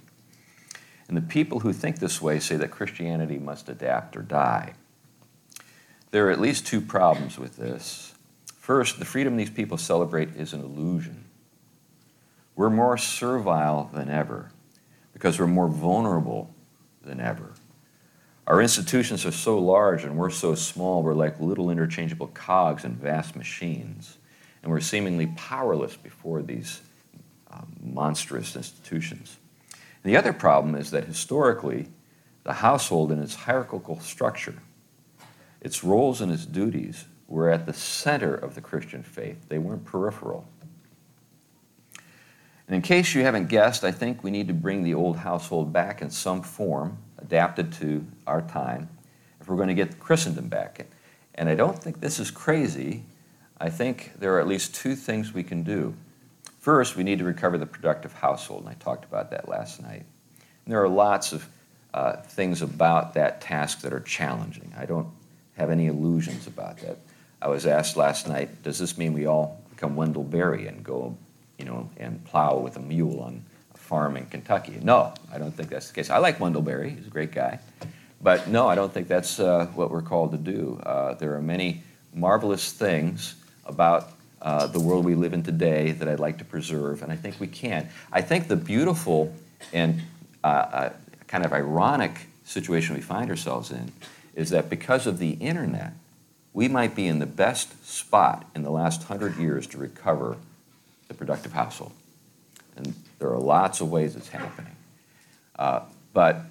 And 1.07 1.17
the 1.17 1.21
people 1.21 1.59
who 1.59 1.73
think 1.73 1.99
this 1.99 2.21
way 2.21 2.39
say 2.39 2.55
that 2.55 2.71
Christianity 2.71 3.37
must 3.37 3.69
adapt 3.69 4.15
or 4.15 4.21
die. 4.21 4.73
There 6.11 6.27
are 6.27 6.31
at 6.31 6.39
least 6.39 6.65
two 6.65 6.81
problems 6.81 7.37
with 7.37 7.57
this. 7.57 8.13
First, 8.57 8.97
the 8.97 9.05
freedom 9.05 9.35
these 9.35 9.49
people 9.49 9.77
celebrate 9.77 10.29
is 10.35 10.53
an 10.53 10.61
illusion. 10.61 11.25
We're 12.55 12.69
more 12.69 12.97
servile 12.97 13.89
than 13.93 14.09
ever 14.09 14.49
because 15.11 15.37
we're 15.37 15.47
more 15.47 15.67
vulnerable 15.67 16.55
than 17.03 17.19
ever. 17.19 17.51
Our 18.47 18.61
institutions 18.61 19.25
are 19.25 19.31
so 19.31 19.57
large 19.57 20.03
and 20.03 20.17
we're 20.17 20.29
so 20.29 20.53
small, 20.53 21.01
we're 21.01 21.13
like 21.13 21.39
little 21.39 21.71
interchangeable 21.71 22.27
cogs 22.27 22.85
in 22.85 22.95
vast 22.95 23.35
machines. 23.35 24.17
And 24.61 24.71
we're 24.71 24.81
seemingly 24.81 25.27
powerless 25.35 25.95
before 25.95 26.41
these 26.41 26.81
um, 27.51 27.75
monstrous 27.81 28.55
institutions. 28.55 29.37
And 29.71 30.13
the 30.13 30.17
other 30.17 30.33
problem 30.33 30.75
is 30.75 30.91
that 30.91 31.05
historically, 31.05 31.87
the 32.43 32.53
household 32.53 33.11
in 33.11 33.19
its 33.19 33.35
hierarchical 33.35 33.99
structure, 33.99 34.55
its 35.61 35.83
roles 35.83 36.21
and 36.21 36.31
its 36.31 36.45
duties 36.45 37.05
were 37.27 37.49
at 37.49 37.65
the 37.65 37.73
center 37.73 38.35
of 38.35 38.53
the 38.53 38.61
Christian 38.61 39.01
faith, 39.01 39.49
they 39.49 39.57
weren't 39.57 39.85
peripheral. 39.85 40.47
And 42.67 42.75
in 42.75 42.81
case 42.81 43.13
you 43.13 43.23
haven't 43.23 43.47
guessed, 43.47 43.83
I 43.83 43.91
think 43.91 44.23
we 44.23 44.31
need 44.31 44.47
to 44.47 44.53
bring 44.53 44.83
the 44.83 44.93
old 44.93 45.17
household 45.17 45.71
back 45.71 46.01
in 46.01 46.09
some 46.09 46.41
form, 46.41 46.97
adapted 47.25 47.73
to 47.73 48.05
our 48.27 48.41
time, 48.41 48.89
if 49.41 49.47
we're 49.47 49.55
going 49.55 49.67
to 49.67 49.73
get 49.73 49.99
Christendom 49.99 50.47
back. 50.47 50.85
And 51.35 51.49
I 51.49 51.55
don't 51.55 51.77
think 51.77 51.99
this 51.99 52.19
is 52.19 52.31
crazy. 52.31 53.03
I 53.59 53.69
think 53.69 54.13
there 54.19 54.35
are 54.35 54.39
at 54.39 54.47
least 54.47 54.75
two 54.75 54.95
things 54.95 55.33
we 55.33 55.43
can 55.43 55.63
do. 55.63 55.93
First, 56.59 56.95
we 56.95 57.03
need 57.03 57.19
to 57.19 57.25
recover 57.25 57.57
the 57.57 57.65
productive 57.65 58.13
household, 58.13 58.61
and 58.61 58.69
I 58.69 58.73
talked 58.75 59.05
about 59.05 59.31
that 59.31 59.47
last 59.47 59.81
night. 59.81 60.03
And 60.65 60.73
there 60.73 60.81
are 60.81 60.89
lots 60.89 61.31
of 61.31 61.47
uh, 61.93 62.17
things 62.21 62.61
about 62.61 63.13
that 63.13 63.41
task 63.41 63.81
that 63.81 63.93
are 63.93 63.99
challenging. 63.99 64.73
I 64.77 64.85
don't 64.85 65.07
have 65.57 65.69
any 65.69 65.87
illusions 65.87 66.47
about 66.47 66.77
that. 66.79 66.97
I 67.41 67.47
was 67.47 67.65
asked 67.65 67.97
last 67.97 68.27
night, 68.27 68.63
does 68.63 68.79
this 68.79 68.97
mean 68.97 69.13
we 69.13 69.25
all 69.27 69.61
become 69.69 69.95
Wendell 69.95 70.23
Berry 70.23 70.67
and 70.67 70.83
go 70.83 71.15
you 71.57 71.65
know, 71.65 71.89
and 71.97 72.23
plow 72.25 72.57
with 72.57 72.75
a 72.75 72.79
mule 72.79 73.19
on 73.21 73.43
farm 73.85 74.17
in 74.17 74.25
Kentucky. 74.25 74.79
No, 74.81 75.13
I 75.31 75.37
don't 75.37 75.51
think 75.51 75.69
that's 75.69 75.87
the 75.87 75.93
case. 75.93 76.09
I 76.09 76.17
like 76.17 76.39
Wendell 76.39 76.61
Berry; 76.61 76.89
he's 76.89 77.07
a 77.07 77.09
great 77.09 77.31
guy. 77.31 77.59
But 78.21 78.47
no, 78.47 78.67
I 78.67 78.75
don't 78.75 78.91
think 78.91 79.07
that's 79.07 79.39
uh, 79.39 79.67
what 79.75 79.91
we're 79.91 80.01
called 80.01 80.31
to 80.31 80.37
do. 80.37 80.81
Uh, 80.83 81.13
there 81.13 81.35
are 81.35 81.41
many 81.41 81.83
marvelous 82.13 82.71
things 82.71 83.35
about 83.65 84.09
uh, 84.41 84.67
the 84.67 84.79
world 84.79 85.05
we 85.05 85.15
live 85.15 85.33
in 85.33 85.43
today 85.43 85.91
that 85.91 86.07
I'd 86.07 86.19
like 86.19 86.39
to 86.39 86.45
preserve, 86.45 87.03
and 87.03 87.11
I 87.11 87.15
think 87.15 87.39
we 87.39 87.47
can. 87.47 87.89
I 88.11 88.21
think 88.21 88.47
the 88.47 88.55
beautiful 88.55 89.33
and 89.73 90.01
uh, 90.43 90.47
uh, 90.47 90.93
kind 91.27 91.45
of 91.45 91.53
ironic 91.53 92.27
situation 92.45 92.95
we 92.95 93.01
find 93.01 93.29
ourselves 93.29 93.71
in 93.71 93.91
is 94.35 94.49
that 94.49 94.69
because 94.69 95.07
of 95.07 95.19
the 95.19 95.31
internet, 95.31 95.93
we 96.53 96.67
might 96.67 96.95
be 96.95 97.07
in 97.07 97.19
the 97.19 97.25
best 97.25 97.85
spot 97.85 98.45
in 98.55 98.63
the 98.63 98.69
last 98.69 99.03
hundred 99.03 99.37
years 99.37 99.67
to 99.67 99.77
recover 99.77 100.37
the 101.07 101.13
productive 101.13 101.53
household. 101.53 101.91
And 102.75 102.93
there 103.19 103.29
are 103.29 103.39
lots 103.39 103.81
of 103.81 103.89
ways 103.89 104.15
it's 104.15 104.29
happening. 104.29 104.75
Uh, 105.57 105.81
but 106.13 106.41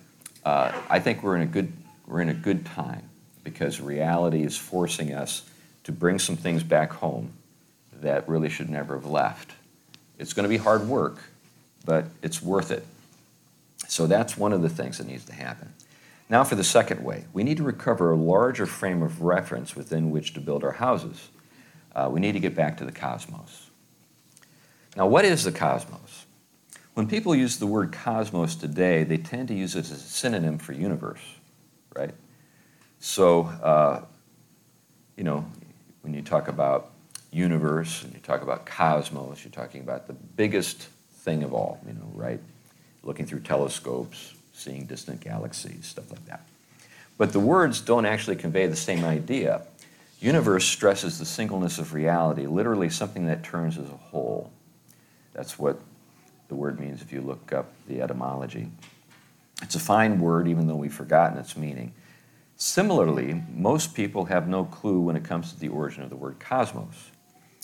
uh, 0.44 0.72
I 0.88 1.00
think 1.00 1.22
we're 1.22 1.36
in 1.36 1.42
a 1.42 1.46
good 1.46 1.72
we're 2.06 2.20
in 2.20 2.28
a 2.28 2.34
good 2.34 2.66
time 2.66 3.08
because 3.44 3.80
reality 3.80 4.42
is 4.42 4.56
forcing 4.56 5.14
us 5.14 5.42
to 5.84 5.92
bring 5.92 6.18
some 6.18 6.36
things 6.36 6.62
back 6.62 6.92
home 6.92 7.32
that 8.00 8.28
really 8.28 8.50
should 8.50 8.68
never 8.68 8.94
have 8.94 9.06
left. 9.06 9.52
It's 10.18 10.32
going 10.32 10.44
to 10.44 10.48
be 10.48 10.56
hard 10.58 10.86
work, 10.86 11.18
but 11.84 12.06
it's 12.22 12.42
worth 12.42 12.70
it. 12.70 12.84
So 13.88 14.06
that's 14.06 14.36
one 14.36 14.52
of 14.52 14.62
the 14.62 14.68
things 14.68 14.98
that 14.98 15.06
needs 15.06 15.24
to 15.26 15.34
happen. 15.34 15.72
Now, 16.28 16.42
for 16.44 16.54
the 16.54 16.64
second 16.64 17.04
way, 17.04 17.24
we 17.32 17.44
need 17.44 17.58
to 17.58 17.62
recover 17.62 18.10
a 18.10 18.16
larger 18.16 18.66
frame 18.66 19.02
of 19.02 19.22
reference 19.22 19.76
within 19.76 20.10
which 20.10 20.34
to 20.34 20.40
build 20.40 20.64
our 20.64 20.72
houses. 20.72 21.28
Uh, 21.94 22.08
we 22.10 22.20
need 22.20 22.32
to 22.32 22.40
get 22.40 22.54
back 22.54 22.78
to 22.78 22.84
the 22.84 22.92
cosmos. 22.92 23.70
Now, 24.96 25.06
what 25.06 25.24
is 25.24 25.44
the 25.44 25.52
cosmos? 25.52 26.26
When 26.94 27.08
people 27.08 27.34
use 27.34 27.58
the 27.58 27.66
word 27.66 27.92
cosmos 27.92 28.54
today, 28.54 29.02
they 29.02 29.16
tend 29.16 29.48
to 29.48 29.54
use 29.54 29.74
it 29.74 29.80
as 29.80 29.90
a 29.90 29.98
synonym 29.98 30.58
for 30.58 30.72
universe, 30.72 31.20
right? 31.94 32.14
So, 33.00 33.42
uh, 33.62 34.02
you 35.16 35.24
know, 35.24 35.44
when 36.02 36.14
you 36.14 36.22
talk 36.22 36.46
about 36.48 36.92
universe 37.32 38.04
and 38.04 38.14
you 38.14 38.20
talk 38.20 38.42
about 38.42 38.64
cosmos, 38.64 39.42
you're 39.44 39.50
talking 39.50 39.80
about 39.80 40.06
the 40.06 40.12
biggest 40.12 40.82
thing 41.22 41.42
of 41.42 41.52
all, 41.52 41.80
you 41.86 41.94
know, 41.94 42.08
right? 42.14 42.40
Looking 43.02 43.26
through 43.26 43.40
telescopes, 43.40 44.34
seeing 44.52 44.86
distant 44.86 45.20
galaxies, 45.20 45.86
stuff 45.86 46.10
like 46.10 46.24
that. 46.26 46.46
But 47.18 47.32
the 47.32 47.40
words 47.40 47.80
don't 47.80 48.06
actually 48.06 48.36
convey 48.36 48.66
the 48.66 48.76
same 48.76 49.04
idea. 49.04 49.62
Universe 50.20 50.64
stresses 50.64 51.18
the 51.18 51.24
singleness 51.24 51.78
of 51.78 51.92
reality, 51.92 52.46
literally 52.46 52.88
something 52.88 53.26
that 53.26 53.42
turns 53.42 53.76
as 53.78 53.88
a 53.88 53.96
whole. 53.96 54.52
That's 55.34 55.58
what 55.58 55.80
the 56.48 56.54
word 56.54 56.80
means 56.80 57.02
if 57.02 57.12
you 57.12 57.20
look 57.20 57.52
up 57.52 57.72
the 57.88 58.00
etymology. 58.00 58.70
It's 59.62 59.74
a 59.74 59.80
fine 59.80 60.20
word, 60.20 60.48
even 60.48 60.66
though 60.66 60.76
we've 60.76 60.94
forgotten 60.94 61.38
its 61.38 61.56
meaning. 61.56 61.92
Similarly, 62.56 63.42
most 63.52 63.94
people 63.94 64.26
have 64.26 64.48
no 64.48 64.64
clue 64.64 65.00
when 65.00 65.16
it 65.16 65.24
comes 65.24 65.52
to 65.52 65.58
the 65.58 65.68
origin 65.68 66.02
of 66.02 66.10
the 66.10 66.16
word 66.16 66.38
cosmos. 66.38 67.10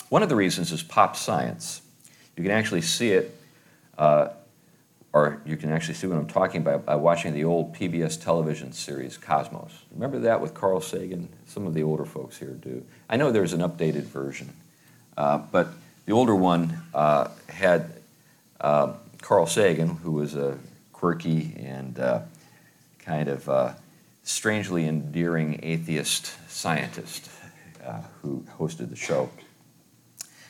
One 0.09 0.23
of 0.23 0.29
the 0.29 0.37
reasons 0.37 0.73
is 0.73 0.83
pop 0.83 1.17
science. 1.17 1.83
You 2.37 2.43
can 2.43 2.53
actually 2.53 2.81
see 2.83 3.13
it, 3.13 3.37
uh, 3.97 4.29
or 5.13 5.41
you 5.45 5.57
can 5.57 5.71
actually 5.71 5.95
see 5.95 6.07
what 6.07 6.17
I'm 6.17 6.27
talking 6.27 6.61
about 6.61 6.85
by 6.85 6.97
watching 6.97 7.35
the 7.35 7.45
old 7.45 7.75
PBS 7.75 8.21
television 8.21 8.73
series 8.73 9.17
Cosmos. 9.17 9.73
Remember 9.93 10.19
that 10.21 10.41
with 10.41 10.55
Carl 10.55 10.81
Sagan? 10.81 11.29
Some 11.47 11.67
of 11.67 11.75
the 11.75 11.83
older 11.83 12.05
folks 12.05 12.39
here 12.39 12.55
do. 12.55 12.85
I 13.09 13.17
know 13.17 13.31
there's 13.31 13.53
an 13.53 13.61
updated 13.61 14.05
version, 14.05 14.53
uh, 15.17 15.39
but 15.39 15.69
the 16.11 16.17
older 16.17 16.35
one 16.35 16.77
uh, 16.93 17.29
had 17.49 17.93
uh, 18.61 18.95
Carl 19.23 19.47
Sagan, 19.47 19.91
who 19.91 20.11
was 20.11 20.35
a 20.35 20.59
quirky 20.93 21.55
and 21.57 22.01
uh, 22.01 22.23
kind 22.99 23.29
of 23.29 23.49
uh, 23.49 23.75
strangely 24.25 24.89
endearing 24.89 25.61
atheist 25.63 26.35
scientist 26.51 27.31
uh, 27.87 28.01
who 28.23 28.45
hosted 28.59 28.91
the 28.91 28.97
show. 28.97 29.31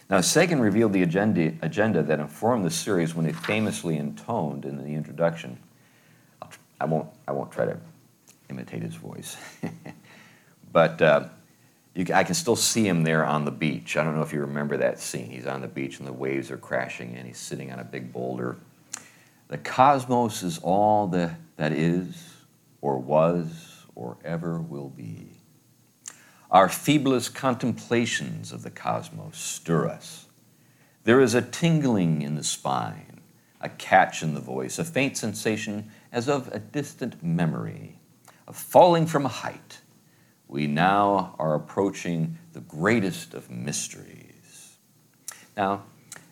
Now, 0.08 0.22
Sagan 0.22 0.60
revealed 0.60 0.94
the 0.94 1.02
agenda, 1.02 1.52
agenda 1.60 2.02
that 2.04 2.20
informed 2.20 2.64
the 2.64 2.70
series 2.70 3.14
when 3.14 3.26
he 3.26 3.32
famously 3.32 3.98
intoned 3.98 4.64
in 4.64 4.78
the 4.82 4.94
introduction. 4.94 5.58
I 6.80 6.86
won't, 6.86 7.10
I 7.28 7.32
won't 7.32 7.52
try 7.52 7.66
to 7.66 7.76
imitate 8.48 8.80
his 8.80 8.94
voice. 8.94 9.36
but 10.72 11.02
uh, 11.02 11.28
you, 11.94 12.06
I 12.14 12.24
can 12.24 12.34
still 12.34 12.56
see 12.56 12.86
him 12.86 13.02
there 13.02 13.24
on 13.24 13.44
the 13.44 13.50
beach. 13.50 13.96
I 13.96 14.04
don't 14.04 14.14
know 14.14 14.22
if 14.22 14.32
you 14.32 14.40
remember 14.40 14.76
that 14.76 15.00
scene. 15.00 15.30
He's 15.30 15.46
on 15.46 15.60
the 15.60 15.68
beach 15.68 15.98
and 15.98 16.06
the 16.06 16.12
waves 16.12 16.50
are 16.50 16.56
crashing 16.56 17.16
and 17.16 17.26
he's 17.26 17.38
sitting 17.38 17.72
on 17.72 17.80
a 17.80 17.84
big 17.84 18.12
boulder. 18.12 18.56
The 19.48 19.58
cosmos 19.58 20.42
is 20.42 20.60
all 20.62 21.08
the, 21.08 21.34
that 21.56 21.72
is, 21.72 22.34
or 22.80 22.98
was, 22.98 23.84
or 23.96 24.16
ever 24.24 24.60
will 24.60 24.88
be. 24.88 25.30
Our 26.50 26.68
feeblest 26.68 27.34
contemplations 27.34 28.52
of 28.52 28.62
the 28.62 28.70
cosmos 28.70 29.36
stir 29.36 29.88
us. 29.88 30.26
There 31.04 31.20
is 31.20 31.34
a 31.34 31.42
tingling 31.42 32.22
in 32.22 32.36
the 32.36 32.44
spine, 32.44 33.20
a 33.60 33.68
catch 33.68 34.22
in 34.22 34.34
the 34.34 34.40
voice, 34.40 34.78
a 34.78 34.84
faint 34.84 35.16
sensation 35.16 35.90
as 36.12 36.28
of 36.28 36.48
a 36.48 36.60
distant 36.60 37.22
memory, 37.22 37.98
of 38.46 38.56
falling 38.56 39.06
from 39.06 39.26
a 39.26 39.28
height 39.28 39.79
we 40.50 40.66
now 40.66 41.36
are 41.38 41.54
approaching 41.54 42.36
the 42.52 42.60
greatest 42.60 43.34
of 43.34 43.48
mysteries. 43.50 44.76
Now, 45.56 45.84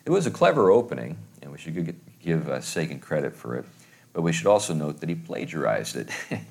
it 0.05 0.09
was 0.09 0.27
a 0.27 0.31
clever 0.31 0.71
opening, 0.71 1.17
and 1.41 1.53
we 1.53 1.57
should 1.57 1.95
give 2.21 2.49
uh, 2.49 2.59
Sagan 2.59 2.99
credit 2.99 3.33
for 3.33 3.55
it, 3.55 3.65
but 4.11 4.21
we 4.21 4.33
should 4.33 4.47
also 4.47 4.73
note 4.73 4.99
that 4.99 5.07
he 5.07 5.15
plagiarized 5.15 5.95
it. 5.95 6.09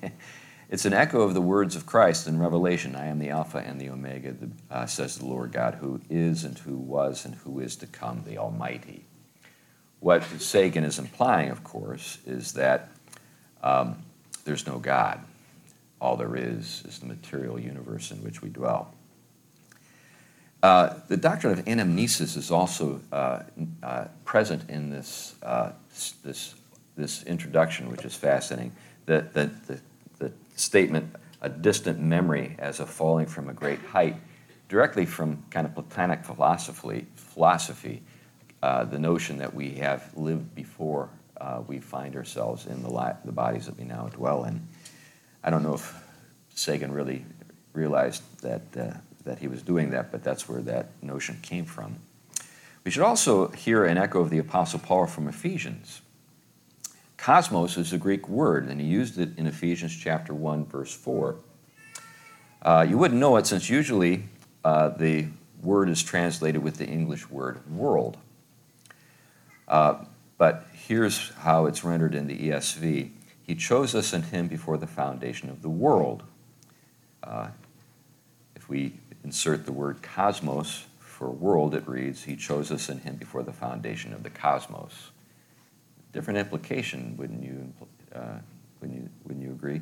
it's 0.70 0.86
an 0.86 0.94
echo 0.94 1.20
of 1.20 1.34
the 1.34 1.42
words 1.42 1.76
of 1.76 1.84
Christ 1.84 2.26
in 2.26 2.38
Revelation 2.38 2.96
I 2.96 3.08
am 3.08 3.18
the 3.18 3.28
Alpha 3.28 3.58
and 3.58 3.78
the 3.78 3.90
Omega, 3.90 4.32
the, 4.32 4.50
uh, 4.70 4.86
says 4.86 5.18
the 5.18 5.26
Lord 5.26 5.52
God, 5.52 5.74
who 5.74 6.00
is 6.08 6.44
and 6.44 6.58
who 6.58 6.78
was 6.78 7.26
and 7.26 7.34
who 7.34 7.60
is 7.60 7.76
to 7.76 7.86
come, 7.86 8.24
the 8.26 8.38
Almighty. 8.38 9.04
What 10.00 10.24
Sagan 10.40 10.84
is 10.84 10.98
implying, 10.98 11.50
of 11.50 11.64
course, 11.64 12.16
is 12.24 12.54
that 12.54 12.88
um, 13.62 14.02
there's 14.46 14.66
no 14.66 14.78
God 14.78 15.22
all 16.00 16.16
there 16.16 16.36
is 16.36 16.82
is 16.86 16.98
the 16.98 17.06
material 17.06 17.58
universe 17.58 18.10
in 18.10 18.22
which 18.22 18.42
we 18.42 18.48
dwell. 18.48 18.94
Uh, 20.62 20.94
the 21.06 21.16
doctrine 21.16 21.56
of 21.56 21.64
anamnesis 21.66 22.36
is 22.36 22.50
also 22.50 23.00
uh, 23.12 23.42
uh, 23.82 24.06
present 24.24 24.68
in 24.68 24.90
this, 24.90 25.36
uh, 25.42 25.70
this, 26.24 26.54
this 26.96 27.22
introduction, 27.24 27.88
which 27.90 28.04
is 28.04 28.14
fascinating. 28.14 28.72
The, 29.06 29.26
the, 29.32 29.50
the, 29.66 29.80
the, 30.18 30.32
statement, 30.56 31.14
a 31.40 31.48
distant 31.48 32.00
memory 32.00 32.56
as 32.58 32.80
of 32.80 32.90
falling 32.90 33.26
from 33.26 33.48
a 33.48 33.52
great 33.52 33.78
height, 33.78 34.16
directly 34.68 35.06
from 35.06 35.44
kind 35.50 35.64
of 35.64 35.74
Platonic 35.74 36.24
philosophy, 36.24 37.06
philosophy 37.14 38.02
uh, 38.60 38.82
the 38.82 38.98
notion 38.98 39.38
that 39.38 39.54
we 39.54 39.70
have 39.74 40.10
lived 40.16 40.52
before 40.56 41.08
uh, 41.40 41.62
we 41.68 41.78
find 41.78 42.16
ourselves 42.16 42.66
in 42.66 42.82
the, 42.82 42.90
li- 42.90 43.12
the 43.24 43.30
bodies 43.30 43.66
that 43.66 43.78
we 43.78 43.84
now 43.84 44.08
dwell 44.08 44.42
in. 44.42 44.60
I 45.42 45.50
don't 45.50 45.62
know 45.62 45.74
if 45.74 45.94
Sagan 46.54 46.92
really 46.92 47.24
realized 47.72 48.22
that, 48.42 48.62
uh, 48.76 48.96
that 49.24 49.38
he 49.38 49.48
was 49.48 49.62
doing 49.62 49.90
that, 49.90 50.10
but 50.10 50.22
that's 50.24 50.48
where 50.48 50.60
that 50.62 50.90
notion 51.02 51.38
came 51.42 51.64
from. 51.64 51.96
We 52.84 52.90
should 52.90 53.02
also 53.02 53.48
hear 53.48 53.84
an 53.84 53.98
echo 53.98 54.20
of 54.20 54.30
the 54.30 54.38
Apostle 54.38 54.80
Paul 54.80 55.06
from 55.06 55.28
Ephesians. 55.28 56.00
Cosmos 57.16 57.76
is 57.76 57.92
a 57.92 57.98
Greek 57.98 58.28
word, 58.28 58.68
and 58.68 58.80
he 58.80 58.86
used 58.86 59.18
it 59.18 59.36
in 59.36 59.46
Ephesians 59.46 59.94
chapter 59.94 60.32
1, 60.32 60.66
verse 60.66 60.94
4. 60.94 61.36
Uh, 62.62 62.86
you 62.88 62.96
wouldn't 62.96 63.20
know 63.20 63.36
it 63.36 63.46
since 63.46 63.68
usually 63.68 64.24
uh, 64.64 64.88
the 64.88 65.26
word 65.62 65.88
is 65.88 66.02
translated 66.02 66.62
with 66.62 66.76
the 66.76 66.86
English 66.86 67.28
word 67.28 67.60
world. 67.70 68.16
Uh, 69.66 70.04
but 70.38 70.66
here's 70.72 71.30
how 71.40 71.66
it's 71.66 71.84
rendered 71.84 72.14
in 72.14 72.26
the 72.26 72.48
ESV 72.48 73.10
he 73.48 73.56
chose 73.56 73.96
us 73.96 74.12
in 74.12 74.22
him 74.22 74.46
before 74.46 74.76
the 74.76 74.86
foundation 74.86 75.50
of 75.50 75.62
the 75.62 75.68
world. 75.68 76.22
Uh, 77.24 77.48
if 78.54 78.68
we 78.68 78.92
insert 79.24 79.66
the 79.66 79.72
word 79.72 80.02
cosmos 80.02 80.84
for 81.18 81.30
world, 81.30 81.74
it 81.74 81.88
reads, 81.88 82.22
He 82.22 82.36
chose 82.36 82.70
us 82.70 82.88
in 82.88 82.98
Him 82.98 83.16
before 83.16 83.42
the 83.42 83.52
foundation 83.52 84.12
of 84.12 84.22
the 84.22 84.30
cosmos. 84.30 85.10
Different 86.12 86.38
implication, 86.38 87.16
wouldn't 87.16 87.42
you, 87.42 87.72
uh, 88.14 88.38
wouldn't 88.80 89.00
you, 89.00 89.08
wouldn't 89.24 89.44
you 89.44 89.50
agree? 89.50 89.80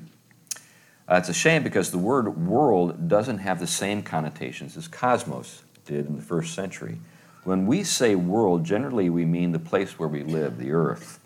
Uh, 1.09 1.17
it's 1.17 1.29
a 1.29 1.35
shame 1.35 1.63
because 1.63 1.91
the 1.91 1.99
word 1.99 2.39
world 2.39 3.09
doesn't 3.09 3.39
have 3.39 3.61
the 3.61 3.67
same 3.67 4.03
connotations 4.03 4.77
as 4.79 4.89
cosmos 4.89 5.63
did 5.85 6.07
in 6.07 6.17
the 6.17 6.23
first 6.23 6.55
century. 6.55 6.99
When 7.45 7.67
we 7.67 7.85
say 7.85 8.15
world, 8.15 8.65
generally 8.65 9.11
we 9.11 9.27
mean 9.27 9.53
the 9.53 9.59
place 9.59 9.99
where 9.99 10.09
we 10.09 10.23
live, 10.23 10.57
the 10.57 10.73
earth. 10.73 11.21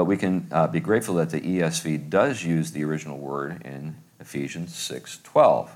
But 0.00 0.06
we 0.06 0.16
can 0.16 0.48
uh, 0.50 0.66
be 0.66 0.80
grateful 0.80 1.16
that 1.16 1.28
the 1.28 1.42
ESV 1.42 2.08
does 2.08 2.42
use 2.42 2.70
the 2.70 2.84
original 2.84 3.18
word 3.18 3.60
in 3.66 3.96
Ephesians 4.18 4.72
6:12, 4.72 5.68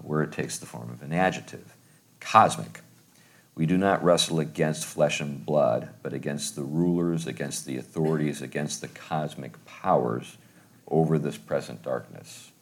where 0.00 0.22
it 0.22 0.32
takes 0.32 0.58
the 0.58 0.64
form 0.64 0.88
of 0.88 1.02
an 1.02 1.12
adjective, 1.12 1.74
cosmic. 2.20 2.80
We 3.54 3.66
do 3.66 3.76
not 3.76 4.02
wrestle 4.02 4.40
against 4.40 4.86
flesh 4.86 5.20
and 5.20 5.44
blood, 5.44 5.90
but 6.02 6.14
against 6.14 6.56
the 6.56 6.62
rulers, 6.62 7.26
against 7.26 7.66
the 7.66 7.76
authorities, 7.76 8.40
against 8.40 8.80
the 8.80 8.88
cosmic 8.88 9.62
powers 9.66 10.38
over 10.88 11.18
this 11.18 11.36
present 11.36 11.82
darkness. 11.82 12.52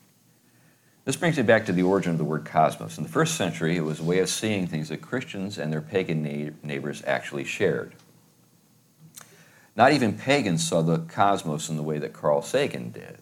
This 1.05 1.15
brings 1.15 1.37
me 1.37 1.45
back 1.45 1.65
to 1.67 1.73
the 1.73 1.85
origin 1.85 2.11
of 2.11 2.19
the 2.19 2.25
word 2.25 2.45
cosmos. 2.45 2.99
In 2.99 3.05
the 3.05 3.09
first 3.09 3.37
century, 3.37 3.77
it 3.77 3.85
was 3.85 4.01
a 4.01 4.03
way 4.03 4.19
of 4.19 4.29
seeing 4.29 4.67
things 4.67 4.89
that 4.89 5.01
Christians 5.01 5.59
and 5.59 5.73
their 5.73 5.81
pagan 5.81 6.57
neighbors 6.65 7.05
actually 7.07 7.45
shared. 7.45 7.95
Not 9.79 9.93
even 9.93 10.19
pagans 10.19 10.67
saw 10.67 10.83
the 10.83 10.99
cosmos 10.99 11.69
in 11.69 11.77
the 11.77 11.85
way 11.85 11.99
that 11.99 12.13
Carl 12.13 12.43
Sagan 12.43 12.91
did. 12.91 13.19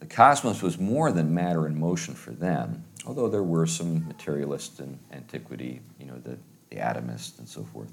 The 0.00 0.06
cosmos 0.06 0.62
was 0.62 0.78
more 0.78 1.12
than 1.12 1.32
matter 1.32 1.64
and 1.64 1.76
motion 1.76 2.14
for 2.14 2.32
them, 2.32 2.82
although 3.06 3.28
there 3.28 3.44
were 3.44 3.64
some 3.66 4.08
materialists 4.08 4.80
in 4.80 4.98
antiquity, 5.12 5.80
you 6.00 6.06
know, 6.06 6.18
the, 6.18 6.38
the 6.70 6.76
atomists 6.76 7.38
and 7.38 7.48
so 7.48 7.62
forth. 7.62 7.92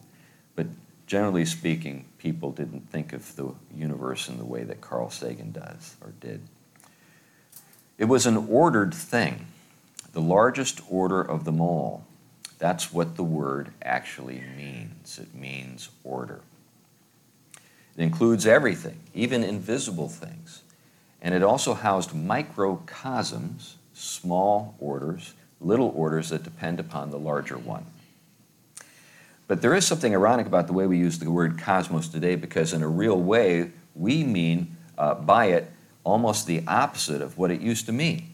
But 0.55 0.65
generally 1.05 1.45
speaking, 1.45 2.05
people 2.17 2.51
didn't 2.51 2.89
think 2.89 3.13
of 3.13 3.35
the 3.35 3.53
universe 3.75 4.27
in 4.27 4.39
the 4.39 4.45
way 4.45 4.63
that 4.63 4.81
Carl 4.81 5.11
Sagan 5.11 5.51
does 5.51 5.97
or 6.01 6.13
did. 6.19 6.41
It 7.99 8.05
was 8.05 8.25
an 8.25 8.37
ordered 8.37 8.91
thing, 8.91 9.45
the 10.13 10.21
largest 10.21 10.81
order 10.89 11.21
of 11.21 11.45
them 11.45 11.61
all. 11.61 12.07
That's 12.57 12.91
what 12.91 13.17
the 13.17 13.23
word 13.23 13.71
actually 13.83 14.41
means. 14.57 15.19
It 15.19 15.35
means 15.35 15.89
order. 16.03 16.41
It 17.97 18.03
includes 18.03 18.45
everything, 18.45 18.99
even 19.13 19.43
invisible 19.43 20.09
things. 20.09 20.61
And 21.21 21.33
it 21.33 21.43
also 21.43 21.73
housed 21.73 22.13
microcosms, 22.13 23.77
small 23.93 24.75
orders, 24.79 25.33
little 25.61 25.91
orders 25.95 26.29
that 26.29 26.43
depend 26.43 26.79
upon 26.79 27.09
the 27.09 27.17
larger 27.17 27.57
one. 27.57 27.85
But 29.47 29.61
there 29.61 29.75
is 29.75 29.85
something 29.85 30.13
ironic 30.13 30.47
about 30.47 30.67
the 30.67 30.73
way 30.73 30.87
we 30.87 30.97
use 30.97 31.19
the 31.19 31.29
word 31.29 31.59
cosmos 31.59 32.07
today 32.07 32.35
because, 32.35 32.73
in 32.73 32.81
a 32.81 32.87
real 32.87 33.19
way, 33.19 33.71
we 33.93 34.23
mean 34.23 34.75
uh, 34.97 35.15
by 35.15 35.45
it 35.47 35.71
almost 36.03 36.47
the 36.47 36.63
opposite 36.67 37.21
of 37.21 37.37
what 37.37 37.51
it 37.51 37.61
used 37.61 37.85
to 37.85 37.91
mean. 37.91 38.29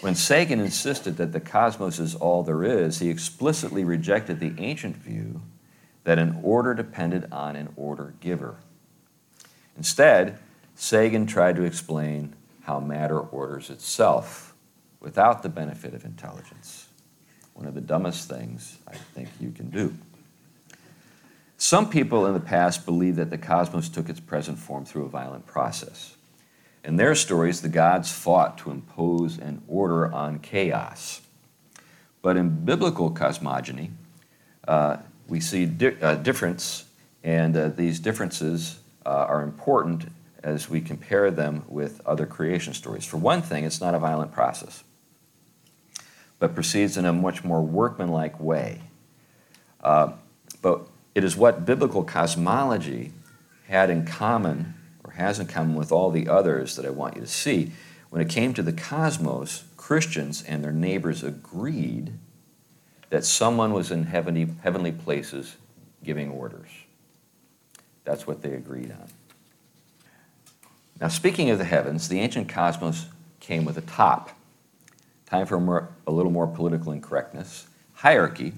When 0.00 0.14
Sagan 0.14 0.60
insisted 0.60 1.16
that 1.18 1.32
the 1.32 1.40
cosmos 1.40 1.98
is 1.98 2.14
all 2.14 2.42
there 2.42 2.64
is, 2.64 2.98
he 2.98 3.10
explicitly 3.10 3.84
rejected 3.84 4.40
the 4.40 4.54
ancient 4.58 4.96
view 4.96 5.42
that 6.04 6.18
an 6.18 6.38
order 6.42 6.74
depended 6.74 7.26
on 7.30 7.56
an 7.56 7.72
order 7.76 8.14
giver. 8.20 8.56
Instead, 9.76 10.38
Sagan 10.74 11.26
tried 11.26 11.56
to 11.56 11.62
explain 11.62 12.34
how 12.62 12.80
matter 12.80 13.18
orders 13.18 13.70
itself 13.70 14.54
without 15.00 15.42
the 15.42 15.48
benefit 15.48 15.94
of 15.94 16.04
intelligence 16.04 16.86
one 17.60 17.68
of 17.68 17.74
the 17.74 17.80
dumbest 17.82 18.26
things 18.26 18.78
I 18.88 18.94
think 18.94 19.28
you 19.38 19.50
can 19.50 19.68
do. 19.68 19.94
Some 21.58 21.90
people 21.90 22.24
in 22.24 22.32
the 22.32 22.40
past 22.40 22.86
believed 22.86 23.18
that 23.18 23.28
the 23.28 23.36
cosmos 23.36 23.90
took 23.90 24.08
its 24.08 24.18
present 24.18 24.58
form 24.58 24.86
through 24.86 25.04
a 25.04 25.08
violent 25.10 25.44
process. 25.44 26.16
In 26.84 26.96
their 26.96 27.14
stories, 27.14 27.60
the 27.60 27.68
gods 27.68 28.10
fought 28.10 28.56
to 28.58 28.70
impose 28.70 29.36
an 29.38 29.60
order 29.68 30.10
on 30.10 30.38
chaos. 30.38 31.20
But 32.22 32.38
in 32.38 32.64
biblical 32.64 33.10
cosmogony, 33.10 33.90
uh, 34.66 34.96
we 35.30 35.40
see 35.40 35.64
di- 35.64 35.96
uh, 36.02 36.16
difference, 36.16 36.84
and 37.24 37.56
uh, 37.56 37.68
these 37.68 38.00
differences 38.00 38.80
uh, 39.06 39.08
are 39.08 39.42
important 39.42 40.06
as 40.42 40.68
we 40.68 40.80
compare 40.80 41.30
them 41.30 41.64
with 41.68 42.00
other 42.04 42.26
creation 42.26 42.74
stories. 42.74 43.04
For 43.04 43.16
one 43.16 43.40
thing, 43.40 43.64
it's 43.64 43.80
not 43.80 43.94
a 43.94 43.98
violent 43.98 44.32
process 44.32 44.84
but 46.40 46.54
proceeds 46.54 46.96
in 46.96 47.04
a 47.04 47.12
much 47.12 47.44
more 47.44 47.62
workmanlike 47.62 48.40
way. 48.40 48.80
Uh, 49.84 50.12
but 50.60 50.80
it 51.14 51.22
is 51.22 51.36
what 51.36 51.64
biblical 51.64 52.02
cosmology 52.02 53.12
had 53.68 53.90
in 53.90 54.04
common, 54.04 54.74
or 55.04 55.12
has 55.12 55.38
in 55.38 55.46
common 55.46 55.76
with 55.76 55.92
all 55.92 56.10
the 56.10 56.26
others 56.26 56.74
that 56.74 56.84
I 56.84 56.90
want 56.90 57.14
you 57.14 57.20
to 57.20 57.28
see. 57.28 57.72
When 58.08 58.20
it 58.20 58.28
came 58.28 58.52
to 58.54 58.62
the 58.62 58.72
cosmos, 58.72 59.64
Christians 59.76 60.42
and 60.42 60.64
their 60.64 60.72
neighbors 60.72 61.22
agreed 61.22 62.14
that 63.10 63.24
someone 63.24 63.72
was 63.72 63.90
in 63.90 64.04
heavenly, 64.04 64.48
heavenly 64.62 64.92
places 64.92 65.56
giving 66.02 66.30
orders. 66.30 66.68
That's 68.04 68.26
what 68.26 68.42
they 68.42 68.54
agreed 68.54 68.90
on. 68.92 69.08
Now, 71.00 71.08
speaking 71.08 71.50
of 71.50 71.58
the 71.58 71.64
heavens, 71.64 72.08
the 72.08 72.20
ancient 72.20 72.48
cosmos 72.48 73.06
came 73.40 73.64
with 73.64 73.76
a 73.76 73.82
top. 73.82 74.30
Time 75.26 75.46
for 75.46 75.56
a, 75.56 75.60
more, 75.60 75.88
a 76.06 76.10
little 76.10 76.32
more 76.32 76.46
political 76.46 76.92
incorrectness. 76.92 77.66
Hierarchy 77.94 78.52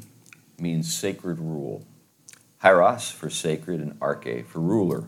means 0.58 0.92
sacred 0.92 1.38
rule. 1.38 1.84
Hieros 2.62 3.12
for 3.12 3.28
sacred 3.30 3.80
and 3.80 3.98
arche 4.00 4.46
for 4.46 4.60
ruler. 4.60 5.04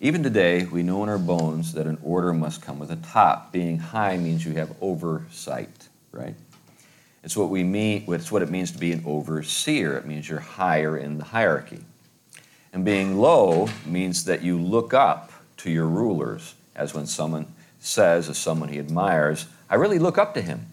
Even 0.00 0.22
today, 0.22 0.64
we 0.64 0.82
know 0.82 1.02
in 1.02 1.08
our 1.08 1.18
bones 1.18 1.74
that 1.74 1.86
an 1.86 1.98
order 2.02 2.32
must 2.32 2.62
come 2.62 2.78
with 2.78 2.90
a 2.90 2.96
top. 2.96 3.52
Being 3.52 3.78
high 3.78 4.16
means 4.16 4.44
you 4.44 4.52
have 4.54 4.74
oversight, 4.80 5.88
right? 6.10 6.34
It's 7.24 7.36
what 7.36 7.50
we 7.50 7.62
mean, 7.62 8.04
it's 8.08 8.32
what 8.32 8.42
it 8.42 8.50
means 8.50 8.72
to 8.72 8.78
be 8.78 8.92
an 8.92 9.04
overseer. 9.06 9.96
It 9.96 10.06
means 10.06 10.28
you're 10.28 10.40
higher 10.40 10.96
in 10.96 11.18
the 11.18 11.24
hierarchy. 11.24 11.84
And 12.72 12.84
being 12.84 13.18
low 13.18 13.68
means 13.86 14.24
that 14.24 14.42
you 14.42 14.58
look 14.58 14.92
up 14.92 15.30
to 15.58 15.70
your 15.70 15.86
rulers, 15.86 16.54
as 16.74 16.94
when 16.94 17.06
someone 17.06 17.46
says 17.80 18.28
of 18.28 18.36
someone 18.36 18.70
he 18.70 18.78
admires, 18.78 19.46
I 19.68 19.76
really 19.76 19.98
look 19.98 20.18
up 20.18 20.34
to 20.34 20.42
him. 20.42 20.66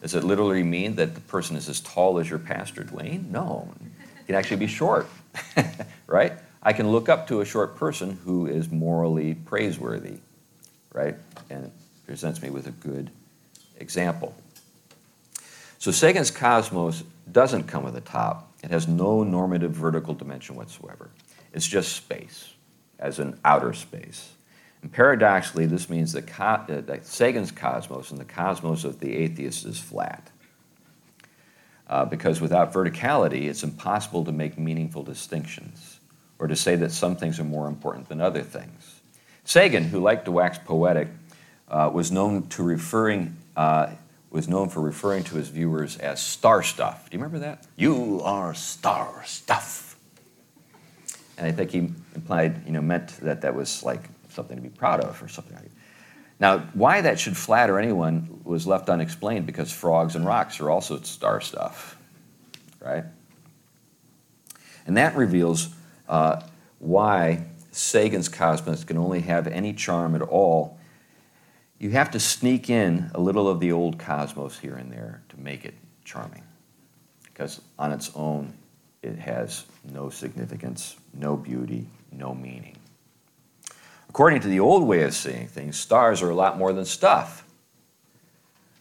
Does 0.00 0.14
it 0.14 0.24
literally 0.24 0.62
mean 0.62 0.94
that 0.96 1.14
the 1.14 1.20
person 1.20 1.56
is 1.56 1.68
as 1.68 1.80
tall 1.80 2.18
as 2.18 2.30
your 2.30 2.38
pastor, 2.38 2.84
Dwayne? 2.84 3.28
No. 3.30 3.68
He 4.18 4.24
can 4.24 4.34
actually 4.34 4.56
be 4.56 4.66
short, 4.66 5.06
right? 6.06 6.32
I 6.62 6.72
can 6.72 6.90
look 6.90 7.08
up 7.08 7.26
to 7.28 7.40
a 7.40 7.44
short 7.44 7.76
person 7.76 8.18
who 8.24 8.46
is 8.46 8.70
morally 8.70 9.34
praiseworthy, 9.34 10.18
right? 10.92 11.16
And 11.50 11.70
presents 12.06 12.40
me 12.40 12.50
with 12.50 12.66
a 12.66 12.70
good 12.70 13.10
example. 13.78 14.34
So 15.80 15.90
Sagan's 15.90 16.30
cosmos 16.30 17.04
doesn't 17.32 17.64
come 17.64 17.84
with 17.84 17.96
a 17.96 18.02
top. 18.02 18.52
It 18.62 18.70
has 18.70 18.86
no 18.86 19.24
normative 19.24 19.72
vertical 19.72 20.12
dimension 20.12 20.54
whatsoever. 20.54 21.08
It's 21.54 21.66
just 21.66 21.96
space, 21.96 22.52
as 22.98 23.18
an 23.18 23.40
outer 23.46 23.72
space. 23.72 24.32
And 24.82 24.92
paradoxically, 24.92 25.64
this 25.64 25.88
means 25.88 26.12
that, 26.12 26.26
co- 26.26 26.44
uh, 26.44 26.82
that 26.82 27.06
Sagan's 27.06 27.50
cosmos 27.50 28.10
and 28.10 28.20
the 28.20 28.26
cosmos 28.26 28.84
of 28.84 29.00
the 29.00 29.16
atheist 29.16 29.64
is 29.64 29.80
flat. 29.80 30.30
Uh, 31.88 32.04
because 32.04 32.42
without 32.42 32.74
verticality, 32.74 33.48
it's 33.48 33.62
impossible 33.62 34.22
to 34.26 34.32
make 34.32 34.58
meaningful 34.58 35.02
distinctions 35.02 35.98
or 36.38 36.46
to 36.46 36.56
say 36.56 36.76
that 36.76 36.92
some 36.92 37.16
things 37.16 37.40
are 37.40 37.44
more 37.44 37.66
important 37.66 38.06
than 38.10 38.20
other 38.20 38.42
things. 38.42 39.00
Sagan, 39.44 39.84
who 39.84 39.98
liked 40.00 40.26
to 40.26 40.30
wax 40.30 40.58
poetic, 40.58 41.08
uh, 41.68 41.90
was 41.92 42.12
known 42.12 42.46
to 42.48 42.62
referring 42.62 43.34
uh, 43.56 43.88
was 44.30 44.48
known 44.48 44.68
for 44.68 44.80
referring 44.80 45.24
to 45.24 45.36
his 45.36 45.48
viewers 45.48 45.96
as 45.98 46.22
star 46.22 46.62
stuff. 46.62 47.10
Do 47.10 47.16
you 47.16 47.22
remember 47.22 47.40
that? 47.40 47.66
You 47.76 48.20
are 48.22 48.54
star 48.54 49.22
stuff. 49.26 49.96
And 51.36 51.46
I 51.46 51.52
think 51.52 51.70
he 51.70 51.78
implied, 52.14 52.66
you 52.66 52.72
know, 52.72 52.80
meant 52.80 53.08
that 53.22 53.40
that 53.42 53.54
was 53.54 53.82
like 53.82 54.08
something 54.28 54.56
to 54.56 54.62
be 54.62 54.68
proud 54.68 55.00
of 55.00 55.22
or 55.22 55.28
something 55.28 55.54
like 55.54 55.64
that. 55.64 55.70
Now, 56.38 56.58
why 56.72 57.02
that 57.02 57.20
should 57.20 57.36
flatter 57.36 57.78
anyone 57.78 58.40
was 58.44 58.66
left 58.66 58.88
unexplained 58.88 59.44
because 59.44 59.70
frogs 59.70 60.16
and 60.16 60.24
rocks 60.24 60.58
are 60.60 60.70
also 60.70 60.98
star 61.02 61.40
stuff, 61.40 61.98
right? 62.80 63.04
And 64.86 64.96
that 64.96 65.16
reveals 65.16 65.68
uh, 66.08 66.42
why 66.78 67.44
Sagan's 67.72 68.28
cosmos 68.28 68.84
can 68.84 68.96
only 68.96 69.20
have 69.20 69.46
any 69.46 69.74
charm 69.74 70.14
at 70.14 70.22
all. 70.22 70.78
You 71.80 71.88
have 71.92 72.10
to 72.10 72.20
sneak 72.20 72.68
in 72.68 73.10
a 73.14 73.20
little 73.20 73.48
of 73.48 73.58
the 73.58 73.72
old 73.72 73.98
cosmos 73.98 74.58
here 74.58 74.74
and 74.74 74.92
there 74.92 75.22
to 75.30 75.40
make 75.40 75.64
it 75.64 75.72
charming. 76.04 76.42
Because 77.24 77.62
on 77.78 77.90
its 77.90 78.10
own, 78.14 78.52
it 79.02 79.18
has 79.18 79.64
no 79.90 80.10
significance, 80.10 80.96
no 81.14 81.38
beauty, 81.38 81.86
no 82.12 82.34
meaning. 82.34 82.76
According 84.10 84.40
to 84.40 84.48
the 84.48 84.60
old 84.60 84.86
way 84.86 85.04
of 85.04 85.14
seeing 85.14 85.46
things, 85.46 85.78
stars 85.78 86.20
are 86.20 86.28
a 86.28 86.34
lot 86.34 86.58
more 86.58 86.74
than 86.74 86.84
stuff. 86.84 87.46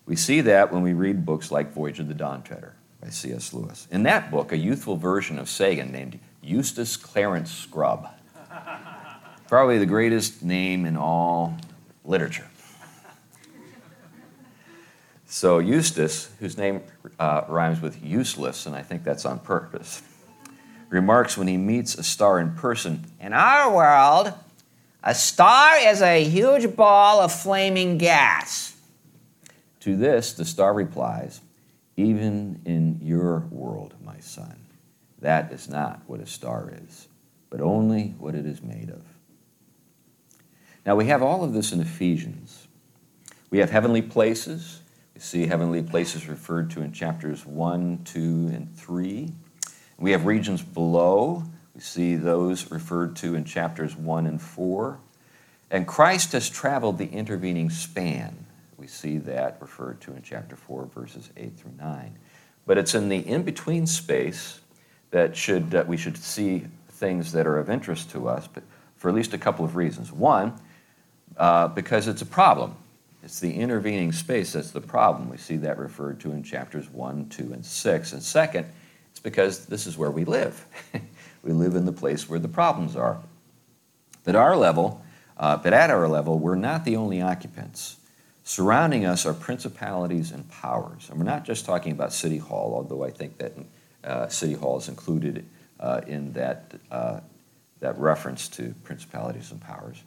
We 0.06 0.18
see 0.18 0.42
that 0.42 0.74
when 0.74 0.82
we 0.82 0.92
read 0.92 1.26
books 1.26 1.52
like 1.52 1.72
Voyage 1.72 2.02
of 2.02 2.10
the 2.10 2.14
Dawn 2.14 2.44
Treader 2.44 2.76
by 3.02 3.12
C.S. 3.12 3.54
Lewis. 3.54 3.88
In 3.92 4.04
that 4.04 4.30
book, 4.30 4.52
a 4.52 4.58
youthful 4.58 4.98
version 4.98 5.40
of 5.40 5.48
Sagan 5.48 5.94
named 5.94 6.20
Eustace 6.42 6.98
Clarence 6.98 7.50
Scrubb, 7.50 8.10
probably 9.48 9.78
the 9.78 9.86
greatest 9.86 10.44
name 10.44 10.86
in 10.86 10.98
all 10.98 11.56
literature. 12.04 12.48
So, 15.32 15.60
Eustace, 15.60 16.32
whose 16.40 16.58
name 16.58 16.82
uh, 17.20 17.44
rhymes 17.48 17.82
with 17.82 18.04
useless, 18.04 18.66
and 18.66 18.76
I 18.76 18.82
think 18.82 19.04
that's 19.04 19.26
on 19.26 19.38
purpose, 19.38 20.02
remarks 20.90 21.38
when 21.38 21.48
he 21.48 21.56
meets 21.56 21.94
a 21.94 22.04
star 22.04 22.40
in 22.40 22.56
person 22.56 23.06
In 23.22 23.32
our 23.32 23.72
world, 23.72 24.34
a 25.04 25.14
star 25.14 25.78
is 25.78 26.02
a 26.02 26.24
huge 26.24 26.76
ball 26.76 27.22
of 27.22 27.32
flaming 27.32 28.00
gas. 28.00 28.76
To 29.82 29.96
this, 29.96 30.34
the 30.34 30.46
star 30.46 30.74
replies, 30.74 31.42
Even 31.96 32.60
in 32.66 33.00
your 33.00 33.42
world, 33.52 33.94
my 34.04 34.20
son, 34.22 34.60
that 35.20 35.52
is 35.52 35.70
not 35.70 36.02
what 36.08 36.22
a 36.22 36.26
star 36.26 36.74
is, 36.88 37.08
but 37.52 37.62
only 37.62 38.16
what 38.18 38.34
it 38.34 38.48
is 38.48 38.64
made 38.64 38.90
of. 38.90 39.04
Now, 40.88 40.96
we 40.96 41.06
have 41.06 41.22
all 41.22 41.44
of 41.44 41.54
this 41.54 41.72
in 41.72 41.82
Ephesians. 41.82 42.68
We 43.52 43.60
have 43.60 43.70
heavenly 43.70 44.02
places. 44.02 44.79
We 45.20 45.24
see 45.24 45.48
heavenly 45.48 45.84
places 45.84 46.30
referred 46.30 46.70
to 46.72 46.82
in 46.82 46.94
chapters 46.94 47.46
1, 47.46 48.06
2, 48.06 48.20
and 48.54 48.74
3. 48.74 49.30
We 49.98 50.12
have 50.12 50.26
regions 50.26 50.62
below. 50.62 51.44
We 51.76 51.82
see 51.82 52.16
those 52.16 52.72
referred 52.72 53.18
to 53.18 53.36
in 53.36 53.44
chapters 53.44 53.98
1 53.98 54.26
and 54.26 54.42
4. 54.42 54.98
And 55.72 55.86
Christ 55.86 56.32
has 56.32 56.50
traveled 56.50 56.98
the 56.98 57.10
intervening 57.10 57.70
span 57.70 58.46
we 58.78 58.88
see 58.88 59.18
that 59.18 59.58
referred 59.60 60.00
to 60.00 60.14
in 60.14 60.22
chapter 60.22 60.56
4, 60.56 60.86
verses 60.86 61.30
8 61.36 61.58
through 61.58 61.74
9. 61.78 62.18
But 62.66 62.78
it's 62.78 62.96
in 62.96 63.10
the 63.10 63.18
in 63.18 63.44
between 63.44 63.88
space 63.88 64.62
that 65.12 65.36
should, 65.36 65.76
uh, 65.76 65.84
we 65.86 65.98
should 65.98 66.16
see 66.16 66.66
things 66.92 67.34
that 67.34 67.46
are 67.46 67.58
of 67.58 67.70
interest 67.70 68.10
to 68.12 68.30
us, 68.30 68.48
but 68.48 68.64
for 68.96 69.10
at 69.10 69.16
least 69.16 69.34
a 69.34 69.38
couple 69.38 69.66
of 69.66 69.76
reasons. 69.76 70.14
One, 70.14 70.54
uh, 71.36 71.68
because 71.68 72.08
it's 72.08 72.22
a 72.22 72.26
problem. 72.26 72.78
It's 73.24 73.40
the 73.40 73.54
intervening 73.54 74.12
space 74.12 74.54
that's 74.54 74.72
the 74.72 74.82
problem. 74.82 75.30
We 75.30 75.38
see 75.38 75.58
that 75.58 75.78
referred 75.78 76.20
to 76.22 76.32
in 76.32 76.44
chapters 76.44 76.90
1, 76.90 77.30
2, 77.30 77.54
and 77.54 77.66
6. 77.66 78.14
And 78.14 78.24
second, 78.24 78.68
it's 79.12 79.20
because 79.20 79.66
this 79.66 79.88
is 79.88 79.98
where 79.98 80.12
we 80.12 80.26
live. 80.26 80.66
we 81.44 81.52
live 81.52 81.76
in 81.76 81.86
the 81.86 81.92
place 81.92 82.30
where 82.30 82.40
the 82.40 82.48
problems 82.48 82.96
are. 82.96 83.20
But 84.24 84.36
our 84.36 84.56
level, 84.56 85.04
uh, 85.38 85.58
but 85.58 85.74
at 85.74 85.90
our 85.90 86.08
level, 86.08 86.40
we're 86.40 86.56
not 86.56 86.86
the 86.86 86.96
only 86.96 87.22
occupants. 87.22 87.98
Surrounding 88.44 89.06
us 89.06 89.26
are 89.26 89.34
principalities 89.34 90.32
and 90.32 90.50
powers. 90.50 91.08
And 91.10 91.20
we're 91.20 91.26
not 91.26 91.46
just 91.46 91.66
talking 91.66 91.92
about 91.92 92.14
City 92.14 92.38
Hall, 92.38 92.74
although 92.74 93.04
I 93.04 93.12
think 93.12 93.38
that 93.38 93.54
uh, 94.04 94.28
City 94.28 94.54
Hall 94.54 94.78
is 94.78 94.88
included 94.88 95.46
uh, 95.80 96.02
in 96.08 96.34
that, 96.34 96.74
uh, 96.90 97.20
that 97.80 97.98
reference 98.00 98.48
to 98.50 98.74
principalities 98.84 99.52
and 99.52 99.62
powers. 99.62 100.02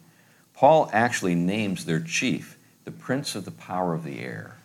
Paul 0.53 0.89
actually 0.93 1.35
names 1.35 1.85
their 1.85 1.99
chief, 1.99 2.57
the 2.85 2.91
prince 2.91 3.35
of 3.35 3.45
the 3.45 3.51
power 3.51 3.93
of 3.93 4.03
the 4.03 4.19
air. 4.19 4.57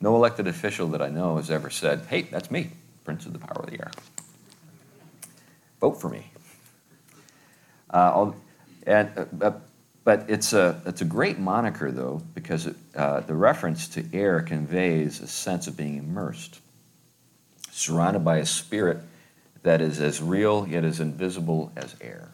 No 0.00 0.16
elected 0.16 0.46
official 0.46 0.88
that 0.88 1.02
I 1.02 1.08
know 1.08 1.36
has 1.36 1.50
ever 1.50 1.70
said, 1.70 2.06
hey, 2.08 2.22
that's 2.22 2.50
me, 2.50 2.70
prince 3.04 3.26
of 3.26 3.32
the 3.32 3.38
power 3.38 3.62
of 3.64 3.70
the 3.70 3.80
air. 3.80 3.90
Vote 5.80 6.00
for 6.00 6.08
me. 6.08 6.30
Uh, 7.90 8.32
and, 8.86 9.10
uh, 9.42 9.52
but 10.04 10.24
it's 10.28 10.52
a, 10.52 10.80
it's 10.86 11.02
a 11.02 11.04
great 11.04 11.38
moniker, 11.38 11.90
though, 11.90 12.22
because 12.34 12.66
it, 12.66 12.76
uh, 12.96 13.20
the 13.20 13.34
reference 13.34 13.88
to 13.88 14.04
air 14.12 14.40
conveys 14.40 15.20
a 15.20 15.26
sense 15.26 15.66
of 15.66 15.76
being 15.76 15.98
immersed, 15.98 16.60
surrounded 17.70 18.24
by 18.24 18.38
a 18.38 18.46
spirit 18.46 18.98
that 19.62 19.80
is 19.82 20.00
as 20.00 20.22
real 20.22 20.66
yet 20.66 20.84
as 20.84 21.00
invisible 21.00 21.70
as 21.76 21.94
air. 22.00 22.30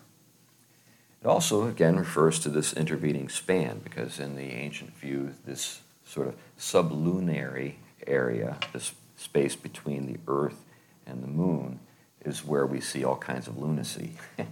It 1.27 1.31
also, 1.31 1.67
again, 1.67 1.97
refers 1.97 2.39
to 2.39 2.49
this 2.49 2.73
intervening 2.73 3.29
span, 3.29 3.81
because 3.83 4.21
in 4.21 4.37
the 4.37 4.53
ancient 4.53 4.97
view, 4.97 5.35
this 5.45 5.81
sort 6.05 6.29
of 6.29 6.37
sublunary 6.57 7.81
area, 8.07 8.59
this 8.73 8.93
space 9.17 9.57
between 9.57 10.07
the 10.07 10.21
earth 10.29 10.63
and 11.05 11.25
the 11.25 11.27
moon, 11.27 11.81
is 12.25 12.45
where 12.45 12.65
we 12.65 12.81
see 12.81 13.03
all 13.03 13.17
kinds 13.17 13.49
of 13.49 13.59
lunacy 13.59 14.13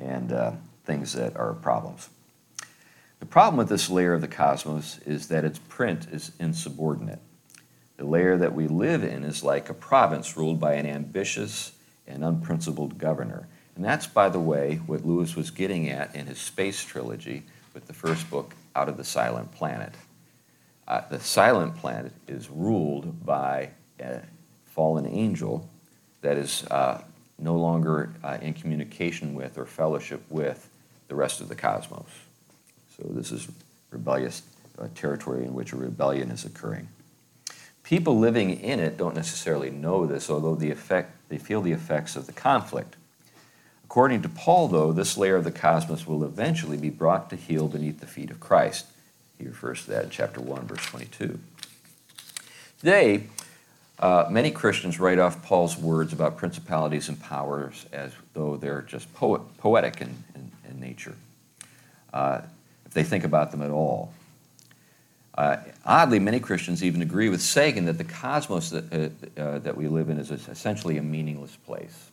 and 0.00 0.32
uh, 0.32 0.50
things 0.84 1.12
that 1.12 1.36
are 1.36 1.54
problems. 1.54 2.08
The 3.20 3.26
problem 3.26 3.58
with 3.58 3.68
this 3.68 3.88
layer 3.88 4.14
of 4.14 4.20
the 4.20 4.26
cosmos 4.26 4.98
is 5.06 5.28
that 5.28 5.44
its 5.44 5.60
print 5.60 6.08
is 6.10 6.32
insubordinate. 6.40 7.20
The 7.98 8.04
layer 8.04 8.36
that 8.36 8.52
we 8.52 8.66
live 8.66 9.04
in 9.04 9.22
is 9.22 9.44
like 9.44 9.70
a 9.70 9.74
province 9.74 10.36
ruled 10.36 10.58
by 10.58 10.72
an 10.72 10.86
ambitious 10.86 11.70
and 12.08 12.24
unprincipled 12.24 12.98
governor. 12.98 13.46
And 13.76 13.84
that's, 13.84 14.06
by 14.06 14.28
the 14.28 14.40
way, 14.40 14.80
what 14.86 15.06
Lewis 15.06 15.36
was 15.36 15.50
getting 15.50 15.88
at 15.88 16.14
in 16.14 16.26
his 16.26 16.38
space 16.38 16.82
trilogy 16.82 17.44
with 17.74 17.86
the 17.86 17.92
first 17.92 18.28
book, 18.30 18.54
Out 18.74 18.88
of 18.88 18.96
the 18.96 19.04
Silent 19.04 19.52
Planet. 19.52 19.94
Uh, 20.88 21.02
the 21.08 21.20
silent 21.20 21.76
planet 21.76 22.12
is 22.26 22.50
ruled 22.50 23.24
by 23.24 23.70
a 24.00 24.20
fallen 24.66 25.06
angel 25.06 25.68
that 26.20 26.36
is 26.36 26.64
uh, 26.64 27.00
no 27.38 27.56
longer 27.56 28.12
uh, 28.24 28.38
in 28.42 28.52
communication 28.52 29.34
with 29.34 29.56
or 29.56 29.66
fellowship 29.66 30.20
with 30.28 30.68
the 31.06 31.14
rest 31.14 31.40
of 31.40 31.48
the 31.48 31.54
cosmos. 31.54 32.08
So 32.96 33.08
this 33.10 33.30
is 33.30 33.48
rebellious 33.90 34.42
uh, 34.80 34.88
territory 34.94 35.44
in 35.44 35.54
which 35.54 35.72
a 35.72 35.76
rebellion 35.76 36.30
is 36.30 36.44
occurring. 36.44 36.88
People 37.84 38.18
living 38.18 38.60
in 38.60 38.80
it 38.80 38.96
don't 38.96 39.14
necessarily 39.14 39.70
know 39.70 40.06
this, 40.06 40.28
although 40.28 40.54
the 40.54 40.70
effect, 40.70 41.12
they 41.28 41.38
feel 41.38 41.62
the 41.62 41.72
effects 41.72 42.16
of 42.16 42.26
the 42.26 42.32
conflict. 42.32 42.96
According 43.90 44.22
to 44.22 44.28
Paul, 44.28 44.68
though, 44.68 44.92
this 44.92 45.16
layer 45.16 45.34
of 45.34 45.42
the 45.42 45.50
cosmos 45.50 46.06
will 46.06 46.22
eventually 46.22 46.76
be 46.76 46.90
brought 46.90 47.28
to 47.30 47.34
heel 47.34 47.66
beneath 47.66 47.98
the 47.98 48.06
feet 48.06 48.30
of 48.30 48.38
Christ. 48.38 48.86
He 49.36 49.44
refers 49.44 49.82
to 49.82 49.90
that 49.90 50.04
in 50.04 50.10
chapter 50.10 50.40
1, 50.40 50.68
verse 50.68 50.86
22. 50.86 51.40
Today, 52.78 53.24
uh, 53.98 54.28
many 54.30 54.52
Christians 54.52 55.00
write 55.00 55.18
off 55.18 55.42
Paul's 55.42 55.76
words 55.76 56.12
about 56.12 56.36
principalities 56.36 57.08
and 57.08 57.20
powers 57.20 57.84
as 57.92 58.12
though 58.32 58.56
they're 58.56 58.82
just 58.82 59.12
poet, 59.12 59.42
poetic 59.58 60.00
in, 60.00 60.22
in, 60.36 60.52
in 60.70 60.78
nature. 60.78 61.16
Uh, 62.14 62.42
if 62.86 62.94
they 62.94 63.02
think 63.02 63.24
about 63.24 63.50
them 63.50 63.60
at 63.60 63.70
all. 63.70 64.14
Uh, 65.36 65.56
oddly, 65.84 66.20
many 66.20 66.38
Christians 66.38 66.84
even 66.84 67.02
agree 67.02 67.28
with 67.28 67.42
Sagan 67.42 67.86
that 67.86 67.98
the 67.98 68.04
cosmos 68.04 68.70
that, 68.70 68.92
uh, 69.36 69.40
uh, 69.40 69.58
that 69.58 69.76
we 69.76 69.88
live 69.88 70.10
in 70.10 70.18
is 70.20 70.30
essentially 70.30 70.96
a 70.96 71.02
meaningless 71.02 71.56
place. 71.56 72.09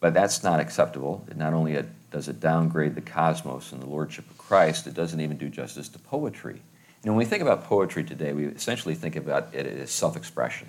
But 0.00 0.14
that's 0.14 0.42
not 0.42 0.60
acceptable. 0.60 1.24
It 1.30 1.36
not 1.36 1.52
only 1.52 1.82
does 2.10 2.28
it 2.28 2.40
downgrade 2.40 2.94
the 2.94 3.00
cosmos 3.00 3.72
and 3.72 3.82
the 3.82 3.86
lordship 3.86 4.28
of 4.30 4.38
Christ, 4.38 4.86
it 4.86 4.94
doesn't 4.94 5.20
even 5.20 5.36
do 5.36 5.48
justice 5.48 5.88
to 5.90 5.98
poetry. 5.98 6.54
You 6.54 7.06
know, 7.06 7.12
when 7.12 7.18
we 7.18 7.24
think 7.24 7.42
about 7.42 7.64
poetry 7.64 8.04
today, 8.04 8.32
we 8.32 8.46
essentially 8.46 8.94
think 8.94 9.16
about 9.16 9.54
it 9.54 9.66
as 9.66 9.90
self 9.90 10.16
expression. 10.16 10.68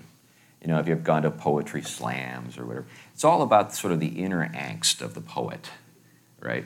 You 0.61 0.67
know, 0.67 0.79
if 0.79 0.87
you've 0.87 1.03
gone 1.03 1.23
to 1.23 1.31
poetry 1.31 1.81
slams 1.81 2.57
or 2.57 2.65
whatever, 2.65 2.85
it's 3.13 3.23
all 3.23 3.41
about 3.41 3.73
sort 3.73 3.93
of 3.93 3.99
the 3.99 4.23
inner 4.23 4.47
angst 4.49 5.01
of 5.01 5.15
the 5.15 5.21
poet, 5.21 5.69
right? 6.39 6.65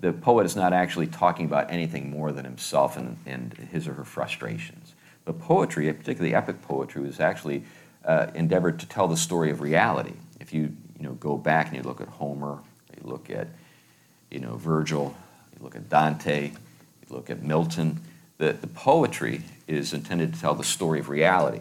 the 0.00 0.12
poet 0.12 0.44
is 0.44 0.56
not 0.56 0.72
actually 0.72 1.06
talking 1.06 1.46
about 1.46 1.70
anything 1.70 2.10
more 2.10 2.32
than 2.32 2.44
himself 2.44 2.96
and, 2.96 3.16
and 3.24 3.54
his 3.72 3.88
or 3.88 3.94
her 3.94 4.04
frustrations. 4.04 4.94
But 5.24 5.40
poetry, 5.40 5.92
particularly 5.92 6.34
epic 6.34 6.62
poetry, 6.62 7.02
was 7.02 7.18
actually 7.18 7.64
uh, 8.04 8.28
endeavored 8.34 8.78
to 8.80 8.86
tell 8.86 9.08
the 9.08 9.16
story 9.16 9.50
of 9.50 9.60
reality. 9.60 10.12
If 10.38 10.52
you, 10.52 10.76
you 11.06 11.12
know, 11.12 11.18
go 11.18 11.36
back 11.36 11.68
and 11.68 11.76
you 11.76 11.84
look 11.84 12.00
at 12.00 12.08
Homer, 12.08 12.58
you 12.96 13.08
look 13.08 13.30
at 13.30 13.46
you 14.28 14.40
know, 14.40 14.56
Virgil, 14.56 15.14
you 15.54 15.62
look 15.62 15.76
at 15.76 15.88
Dante, 15.88 16.48
you 16.48 17.14
look 17.14 17.30
at 17.30 17.44
Milton, 17.44 18.00
the, 18.38 18.54
the 18.54 18.66
poetry 18.66 19.42
is 19.68 19.92
intended 19.92 20.34
to 20.34 20.40
tell 20.40 20.56
the 20.56 20.64
story 20.64 20.98
of 20.98 21.08
reality. 21.08 21.60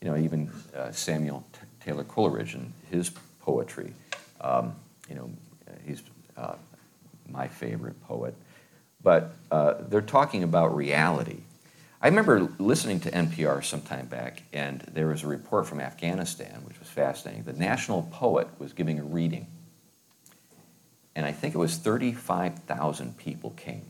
You 0.00 0.08
know, 0.08 0.16
even 0.16 0.52
uh, 0.72 0.92
Samuel 0.92 1.44
T- 1.52 1.58
Taylor 1.84 2.04
Coleridge 2.04 2.54
and 2.54 2.72
his 2.92 3.10
poetry, 3.40 3.92
um, 4.40 4.76
you 5.08 5.16
know, 5.16 5.30
he's 5.84 6.04
uh, 6.36 6.54
my 7.28 7.48
favorite 7.48 8.00
poet. 8.04 8.36
But 9.02 9.32
uh, 9.50 9.74
they're 9.88 10.00
talking 10.00 10.44
about 10.44 10.76
reality. 10.76 11.40
I 12.02 12.08
remember 12.08 12.48
listening 12.58 13.00
to 13.00 13.10
NPR 13.10 13.62
some 13.62 13.82
time 13.82 14.06
back, 14.06 14.42
and 14.52 14.80
there 14.92 15.08
was 15.08 15.22
a 15.22 15.26
report 15.26 15.66
from 15.66 15.80
Afghanistan, 15.80 16.62
which 16.64 16.78
was 16.78 16.88
fascinating. 16.88 17.44
The 17.44 17.52
national 17.52 18.08
poet 18.10 18.48
was 18.58 18.72
giving 18.72 18.98
a 18.98 19.02
reading, 19.02 19.46
and 21.14 21.26
I 21.26 21.32
think 21.32 21.54
it 21.54 21.58
was 21.58 21.76
35,000 21.76 23.18
people 23.18 23.50
came 23.50 23.84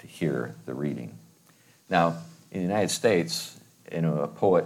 to 0.00 0.06
hear 0.08 0.56
the 0.66 0.74
reading. 0.74 1.16
Now, 1.88 2.16
in 2.50 2.62
the 2.62 2.66
United 2.66 2.90
States, 2.90 3.60
you 3.92 4.00
know, 4.00 4.18
a 4.18 4.28
poet 4.28 4.64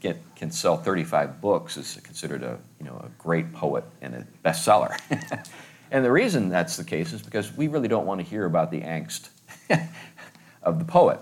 get, 0.00 0.16
can 0.36 0.50
sell 0.50 0.78
35 0.78 1.42
books 1.42 1.76
is 1.76 1.98
considered 2.02 2.42
a, 2.42 2.58
you 2.78 2.86
know, 2.86 3.04
a 3.04 3.10
great 3.18 3.52
poet 3.52 3.84
and 4.00 4.14
a 4.14 4.26
bestseller. 4.44 4.96
And 5.90 6.04
the 6.04 6.12
reason 6.12 6.48
that's 6.48 6.76
the 6.76 6.84
case 6.84 7.12
is 7.12 7.20
because 7.20 7.54
we 7.56 7.68
really 7.68 7.88
don't 7.88 8.06
want 8.06 8.20
to 8.20 8.24
hear 8.24 8.44
about 8.44 8.70
the 8.70 8.80
angst 8.80 9.30
of 10.62 10.78
the 10.78 10.84
poet. 10.84 11.18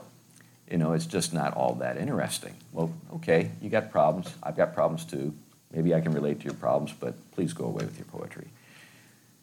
You 0.70 0.78
know, 0.78 0.92
it's 0.92 1.06
just 1.06 1.32
not 1.32 1.54
all 1.54 1.74
that 1.76 1.96
interesting. 1.96 2.54
Well, 2.72 2.92
okay, 3.16 3.50
you 3.62 3.70
got 3.70 3.90
problems. 3.90 4.32
I've 4.42 4.56
got 4.56 4.74
problems 4.74 5.04
too. 5.04 5.34
Maybe 5.72 5.94
I 5.94 6.00
can 6.00 6.12
relate 6.12 6.40
to 6.40 6.44
your 6.44 6.54
problems, 6.54 6.92
but 6.98 7.14
please 7.32 7.52
go 7.52 7.64
away 7.64 7.84
with 7.84 7.98
your 7.98 8.06
poetry. 8.06 8.48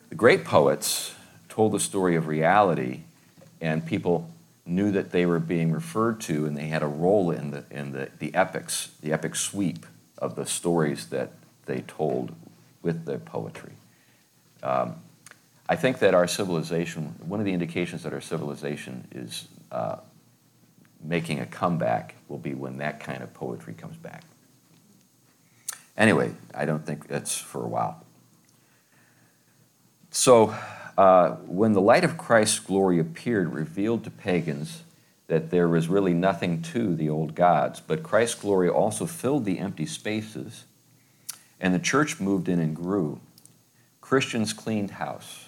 The 0.09 0.15
great 0.15 0.43
poets 0.43 1.13
told 1.49 1.71
the 1.71 1.79
story 1.79 2.15
of 2.15 2.27
reality, 2.27 3.01
and 3.61 3.85
people 3.85 4.29
knew 4.65 4.91
that 4.91 5.11
they 5.11 5.25
were 5.25 5.39
being 5.39 5.71
referred 5.71 6.19
to, 6.21 6.45
and 6.45 6.57
they 6.57 6.67
had 6.67 6.81
a 6.81 6.87
role 6.87 7.31
in 7.31 7.51
the, 7.51 7.63
in 7.69 7.91
the, 7.91 8.09
the 8.19 8.33
epics, 8.33 8.89
the 9.01 9.13
epic 9.13 9.35
sweep 9.35 9.85
of 10.17 10.35
the 10.35 10.45
stories 10.45 11.07
that 11.07 11.31
they 11.65 11.81
told 11.81 12.35
with 12.81 13.05
their 13.05 13.19
poetry. 13.19 13.73
Um, 14.63 14.95
I 15.67 15.75
think 15.75 15.99
that 15.99 16.13
our 16.13 16.27
civilization, 16.27 17.15
one 17.25 17.39
of 17.39 17.45
the 17.45 17.53
indications 17.53 18.03
that 18.03 18.13
our 18.13 18.21
civilization 18.21 19.07
is 19.11 19.47
uh, 19.71 19.97
making 21.03 21.39
a 21.39 21.45
comeback 21.45 22.15
will 22.27 22.37
be 22.37 22.53
when 22.53 22.77
that 22.77 22.99
kind 22.99 23.21
of 23.21 23.33
poetry 23.33 23.73
comes 23.73 23.97
back. 23.97 24.23
Anyway, 25.97 26.33
I 26.53 26.65
don't 26.65 26.85
think 26.85 27.07
that's 27.07 27.37
for 27.37 27.63
a 27.63 27.67
while. 27.67 28.03
So, 30.11 30.55
uh, 30.97 31.31
when 31.45 31.73
the 31.73 31.81
light 31.81 32.03
of 32.03 32.17
Christ's 32.17 32.59
glory 32.59 32.99
appeared, 32.99 33.53
revealed 33.53 34.03
to 34.05 34.09
pagans 34.09 34.83
that 35.27 35.49
there 35.49 35.67
was 35.67 35.87
really 35.87 36.13
nothing 36.13 36.61
to 36.61 36.95
the 36.95 37.09
old 37.09 37.35
gods, 37.35 37.81
but 37.81 38.03
Christ's 38.03 38.39
glory 38.39 38.69
also 38.69 39.05
filled 39.05 39.45
the 39.45 39.59
empty 39.59 39.85
spaces, 39.85 40.65
and 41.59 41.73
the 41.73 41.79
church 41.79 42.19
moved 42.19 42.47
in 42.47 42.59
and 42.59 42.75
grew. 42.75 43.19
Christians 44.01 44.53
cleaned 44.53 44.91
house. 44.91 45.45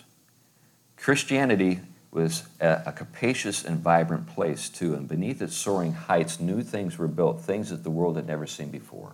Christianity 0.98 1.80
was 2.12 2.48
a, 2.60 2.84
a, 2.88 2.92
capacious 2.92 3.64
and 3.64 3.80
vibrant 3.80 4.28
place, 4.28 4.70
too, 4.70 4.94
and 4.94 5.08
beneath 5.08 5.42
its 5.42 5.56
soaring 5.56 5.94
heights, 5.94 6.40
new 6.40 6.62
things 6.64 6.98
were 6.98 7.08
built, 7.08 7.42
things 7.42 7.70
that 7.70 7.84
the 7.84 7.90
world 7.90 8.16
had 8.16 8.28
never 8.28 8.48
seen 8.48 8.70
before. 8.70 9.14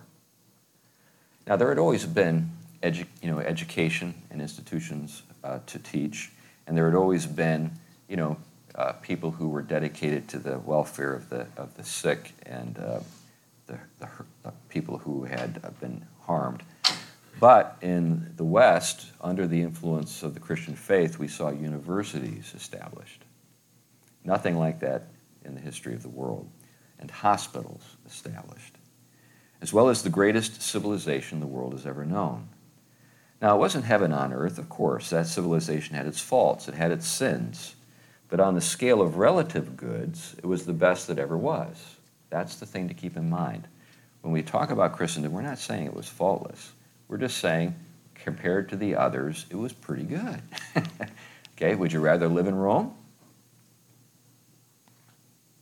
Now, 1.46 1.56
there 1.56 1.68
had 1.68 1.78
always 1.78 2.06
been 2.06 2.50
edu- 2.82 3.06
you 3.20 3.30
know, 3.30 3.40
education 3.40 4.14
and 4.30 4.40
institutions 4.40 5.22
uh, 5.42 5.58
to 5.66 5.78
teach, 5.78 6.30
and 6.66 6.76
there 6.76 6.86
had 6.86 6.96
always 6.96 7.26
been 7.26 7.72
you 8.08 8.16
know, 8.16 8.36
uh, 8.74 8.92
people 8.92 9.30
who 9.30 9.48
were 9.48 9.62
dedicated 9.62 10.28
to 10.28 10.38
the 10.38 10.58
welfare 10.58 11.14
of 11.14 11.28
the, 11.30 11.46
of 11.56 11.76
the 11.76 11.84
sick 11.84 12.32
and 12.44 12.78
uh, 12.78 13.00
the, 13.66 13.78
the, 13.98 14.08
the, 14.42 14.52
people 14.68 14.98
who 14.98 15.24
had 15.24 15.60
been 15.80 16.04
harmed. 16.22 16.62
But 17.44 17.76
in 17.82 18.32
the 18.36 18.44
West, 18.44 19.12
under 19.20 19.46
the 19.46 19.60
influence 19.60 20.22
of 20.22 20.32
the 20.32 20.40
Christian 20.40 20.74
faith, 20.74 21.18
we 21.18 21.28
saw 21.28 21.50
universities 21.50 22.54
established. 22.56 23.22
Nothing 24.24 24.56
like 24.58 24.80
that 24.80 25.08
in 25.44 25.54
the 25.54 25.60
history 25.60 25.92
of 25.92 26.02
the 26.02 26.08
world, 26.08 26.48
and 26.98 27.10
hospitals 27.10 27.82
established, 28.06 28.78
as 29.60 29.74
well 29.74 29.90
as 29.90 30.00
the 30.00 30.08
greatest 30.08 30.62
civilization 30.62 31.38
the 31.38 31.46
world 31.46 31.74
has 31.74 31.84
ever 31.84 32.06
known. 32.06 32.48
Now, 33.42 33.56
it 33.56 33.58
wasn't 33.58 33.84
heaven 33.84 34.14
on 34.14 34.32
earth, 34.32 34.56
of 34.56 34.70
course. 34.70 35.10
That 35.10 35.26
civilization 35.26 35.96
had 35.96 36.06
its 36.06 36.22
faults, 36.22 36.66
it 36.66 36.74
had 36.74 36.92
its 36.92 37.06
sins. 37.06 37.76
But 38.28 38.40
on 38.40 38.54
the 38.54 38.62
scale 38.62 39.02
of 39.02 39.18
relative 39.18 39.76
goods, 39.76 40.34
it 40.38 40.46
was 40.46 40.64
the 40.64 40.72
best 40.72 41.08
that 41.08 41.18
ever 41.18 41.36
was. 41.36 41.96
That's 42.30 42.56
the 42.56 42.64
thing 42.64 42.88
to 42.88 42.94
keep 42.94 43.18
in 43.18 43.28
mind. 43.28 43.68
When 44.22 44.32
we 44.32 44.42
talk 44.42 44.70
about 44.70 44.96
Christendom, 44.96 45.32
we're 45.34 45.42
not 45.42 45.58
saying 45.58 45.84
it 45.84 45.94
was 45.94 46.08
faultless. 46.08 46.72
We're 47.14 47.20
just 47.20 47.38
saying, 47.38 47.76
compared 48.16 48.70
to 48.70 48.76
the 48.76 48.96
others, 48.96 49.46
it 49.48 49.54
was 49.54 49.72
pretty 49.72 50.02
good. 50.02 50.42
okay, 51.56 51.76
would 51.76 51.92
you 51.92 52.00
rather 52.00 52.26
live 52.26 52.48
in 52.48 52.56
Rome? 52.56 52.92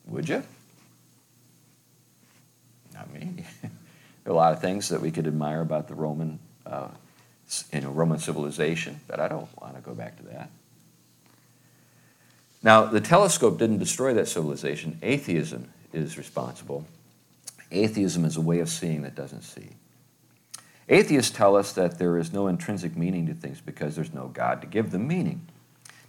Would 0.06 0.30
you? 0.30 0.42
Not 2.94 3.12
me. 3.12 3.44
there 3.60 3.70
are 4.28 4.30
a 4.30 4.34
lot 4.34 4.54
of 4.54 4.62
things 4.62 4.88
that 4.88 5.02
we 5.02 5.10
could 5.10 5.26
admire 5.26 5.60
about 5.60 5.88
the 5.88 5.94
Roman, 5.94 6.38
uh, 6.64 6.88
you 7.70 7.82
know, 7.82 7.90
Roman 7.90 8.18
civilization, 8.18 8.98
but 9.06 9.20
I 9.20 9.28
don't 9.28 9.50
want 9.60 9.74
to 9.76 9.82
go 9.82 9.92
back 9.92 10.16
to 10.16 10.22
that. 10.22 10.48
Now, 12.62 12.86
the 12.86 13.02
telescope 13.02 13.58
didn't 13.58 13.76
destroy 13.76 14.14
that 14.14 14.26
civilization. 14.26 14.98
Atheism 15.02 15.70
is 15.92 16.16
responsible. 16.16 16.86
Atheism 17.70 18.24
is 18.24 18.38
a 18.38 18.40
way 18.40 18.60
of 18.60 18.70
seeing 18.70 19.02
that 19.02 19.14
doesn't 19.14 19.42
see. 19.42 19.68
Atheists 20.92 21.34
tell 21.34 21.56
us 21.56 21.72
that 21.72 21.98
there 21.98 22.18
is 22.18 22.34
no 22.34 22.48
intrinsic 22.48 22.98
meaning 22.98 23.26
to 23.26 23.32
things 23.32 23.62
because 23.62 23.96
there's 23.96 24.12
no 24.12 24.28
God 24.28 24.60
to 24.60 24.66
give 24.66 24.90
them 24.90 25.08
meaning. 25.08 25.40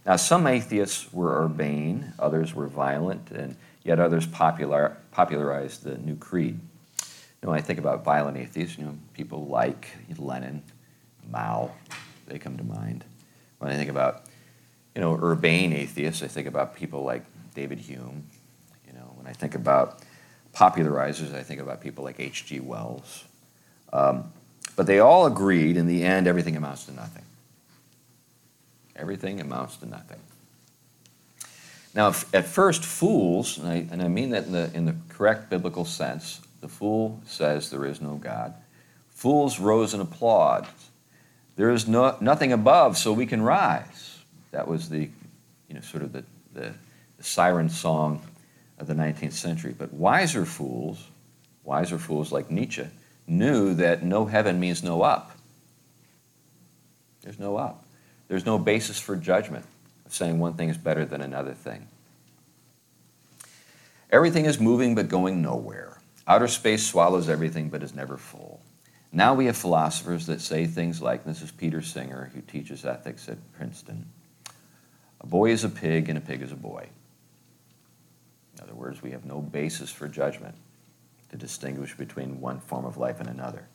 Now, 0.04 0.16
some 0.16 0.46
atheists 0.46 1.10
were 1.10 1.42
urbane, 1.42 2.12
others 2.18 2.54
were 2.54 2.66
violent, 2.66 3.30
and 3.30 3.56
yet 3.82 3.98
others 3.98 4.26
popular, 4.26 4.98
popularized 5.10 5.84
the 5.84 5.96
new 5.96 6.16
creed. 6.16 6.60
You 7.00 7.06
know, 7.42 7.50
when 7.52 7.58
I 7.58 7.62
think 7.62 7.78
about 7.78 8.04
violent 8.04 8.36
atheists, 8.36 8.76
you 8.76 8.84
know, 8.84 8.98
people 9.14 9.46
like 9.46 9.88
Lenin, 10.18 10.62
Mao, 11.30 11.70
they 12.26 12.38
come 12.38 12.58
to 12.58 12.64
mind. 12.64 13.06
When 13.60 13.72
I 13.72 13.76
think 13.76 13.88
about, 13.88 14.26
you 14.94 15.00
know, 15.00 15.14
urbane 15.14 15.72
atheists, 15.72 16.22
I 16.22 16.28
think 16.28 16.46
about 16.46 16.76
people 16.76 17.04
like 17.04 17.24
David 17.54 17.78
Hume. 17.78 18.26
You 18.86 18.92
know, 18.92 19.14
when 19.14 19.26
I 19.26 19.32
think 19.32 19.54
about 19.54 20.00
popularizers, 20.54 21.34
I 21.34 21.42
think 21.42 21.62
about 21.62 21.80
people 21.80 22.04
like 22.04 22.20
H.G. 22.20 22.60
Wells. 22.60 23.24
Um, 23.90 24.30
but 24.76 24.86
they 24.86 24.98
all 24.98 25.26
agreed 25.26 25.76
in 25.76 25.86
the 25.86 26.02
end 26.02 26.26
everything 26.26 26.56
amounts 26.56 26.86
to 26.86 26.92
nothing. 26.92 27.24
Everything 28.96 29.40
amounts 29.40 29.76
to 29.78 29.86
nothing. 29.86 30.20
Now, 31.94 32.08
at 32.32 32.46
first, 32.46 32.84
fools, 32.84 33.58
and 33.58 33.68
I, 33.68 33.86
and 33.90 34.02
I 34.02 34.08
mean 34.08 34.30
that 34.30 34.46
in 34.46 34.52
the, 34.52 34.70
in 34.74 34.84
the 34.84 34.96
correct 35.08 35.48
biblical 35.48 35.84
sense, 35.84 36.40
the 36.60 36.68
fool 36.68 37.20
says 37.24 37.70
there 37.70 37.86
is 37.86 38.00
no 38.00 38.16
God. 38.16 38.54
Fools 39.10 39.60
rose 39.60 39.94
and 39.94 40.02
applaud. 40.02 40.66
There 41.56 41.70
is 41.70 41.86
no, 41.86 42.16
nothing 42.20 42.52
above, 42.52 42.98
so 42.98 43.12
we 43.12 43.26
can 43.26 43.42
rise. 43.42 44.18
That 44.50 44.66
was 44.66 44.88
the, 44.88 45.08
you 45.68 45.74
know, 45.74 45.80
sort 45.82 46.02
of 46.02 46.12
the, 46.12 46.24
the, 46.52 46.74
the 47.16 47.22
siren 47.22 47.68
song 47.68 48.22
of 48.78 48.88
the 48.88 48.94
19th 48.94 49.32
century. 49.32 49.74
But 49.76 49.92
wiser 49.92 50.44
fools, 50.44 51.06
wiser 51.62 51.98
fools 51.98 52.32
like 52.32 52.50
Nietzsche, 52.50 52.86
knew 53.26 53.74
that 53.74 54.02
no 54.02 54.26
heaven 54.26 54.60
means 54.60 54.82
no 54.82 55.02
up. 55.02 55.32
There's 57.22 57.38
no 57.38 57.56
up. 57.56 57.84
There's 58.28 58.46
no 58.46 58.58
basis 58.58 58.98
for 58.98 59.16
judgment 59.16 59.64
of 60.06 60.14
saying 60.14 60.38
one 60.38 60.54
thing 60.54 60.68
is 60.68 60.76
better 60.76 61.04
than 61.04 61.20
another 61.20 61.54
thing. 61.54 61.88
Everything 64.10 64.44
is 64.44 64.60
moving 64.60 64.94
but 64.94 65.08
going 65.08 65.42
nowhere. 65.42 65.98
Outer 66.26 66.48
space 66.48 66.86
swallows 66.86 67.28
everything 67.28 67.68
but 67.68 67.82
is 67.82 67.94
never 67.94 68.16
full. 68.16 68.60
Now 69.12 69.34
we 69.34 69.46
have 69.46 69.56
philosophers 69.56 70.26
that 70.26 70.40
say 70.40 70.66
things 70.66 71.00
like 71.00 71.24
this 71.24 71.42
is 71.42 71.50
Peter 71.50 71.80
Singer, 71.80 72.30
who 72.34 72.40
teaches 72.40 72.84
ethics 72.84 73.28
at 73.28 73.38
Princeton. 73.52 74.06
A 75.20 75.26
boy 75.26 75.50
is 75.50 75.64
a 75.64 75.68
pig 75.68 76.08
and 76.08 76.18
a 76.18 76.20
pig 76.20 76.42
is 76.42 76.52
a 76.52 76.56
boy. 76.56 76.88
In 78.56 78.62
other 78.62 78.74
words, 78.74 79.02
we 79.02 79.12
have 79.12 79.24
no 79.24 79.40
basis 79.40 79.90
for 79.90 80.08
judgment 80.08 80.54
to 81.34 81.38
distinguish 81.38 81.96
between 81.96 82.40
one 82.40 82.60
form 82.60 82.84
of 82.84 82.96
life 82.96 83.18
and 83.18 83.28
another. 83.28 83.66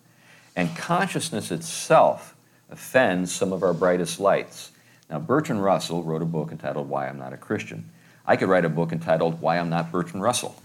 And 0.56 0.74
consciousness 0.78 1.52
itself 1.52 2.34
offends 2.70 3.34
some 3.34 3.52
of 3.52 3.64
our 3.64 3.74
brightest 3.74 4.18
lights. 4.18 4.72
Now, 5.10 5.20
Bertrand 5.20 5.62
Russell 5.62 6.02
wrote 6.02 6.22
a 6.22 6.26
book 6.26 6.54
entitled 6.54 6.88
Why 6.88 7.10
I'm 7.10 7.18
Not 7.18 7.34
a 7.34 7.38
Christian. 7.38 7.90
I 8.26 8.38
could 8.38 8.48
write 8.48 8.64
a 8.64 8.70
book 8.70 8.94
entitled 8.94 9.42
Why 9.42 9.58
I'm 9.58 9.70
Not 9.70 9.92
Bertrand 9.92 10.24
Russell. 10.24 10.56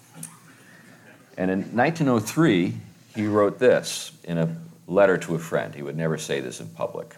And 1.37 1.51
in 1.51 1.63
1903, 1.77 2.75
he 3.17 3.27
wrote 3.27 3.59
this 3.59 4.13
in 4.23 4.39
a 4.39 4.57
letter 4.87 5.19
to 5.19 5.35
a 5.35 5.39
friend. 5.41 5.75
He 5.75 5.83
would 5.83 5.97
never 5.97 6.17
say 6.17 6.39
this 6.39 6.61
in 6.61 6.69
public. 6.69 7.17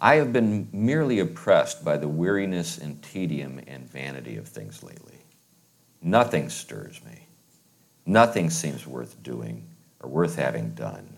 I 0.00 0.14
have 0.16 0.32
been 0.32 0.68
merely 0.72 1.18
oppressed 1.18 1.84
by 1.84 1.96
the 1.96 2.06
weariness 2.06 2.78
and 2.78 3.02
tedium 3.02 3.60
and 3.66 3.90
vanity 3.90 4.36
of 4.36 4.46
things 4.46 4.84
lately. 4.84 5.18
Nothing 6.00 6.50
stirs 6.50 7.00
me. 7.04 7.23
Nothing 8.06 8.50
seems 8.50 8.86
worth 8.86 9.22
doing 9.22 9.64
or 10.00 10.08
worth 10.08 10.36
having 10.36 10.70
done. 10.70 11.08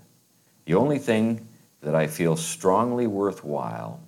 The 0.66 0.74
only 0.74 0.98
thing 0.98 1.46
that 1.80 1.94
I 1.94 2.06
feel 2.06 2.36
strongly 2.36 3.06
worthwhile, 3.06 4.00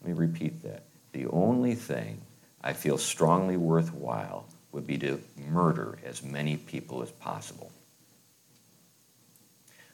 let 0.00 0.08
me 0.08 0.14
repeat 0.14 0.62
that. 0.62 0.84
The 1.12 1.26
only 1.26 1.74
thing 1.74 2.20
I 2.62 2.72
feel 2.72 2.98
strongly 2.98 3.56
worthwhile 3.56 4.46
would 4.72 4.86
be 4.86 4.98
to 4.98 5.20
murder 5.50 5.98
as 6.04 6.22
many 6.22 6.56
people 6.56 7.02
as 7.02 7.10
possible 7.10 7.72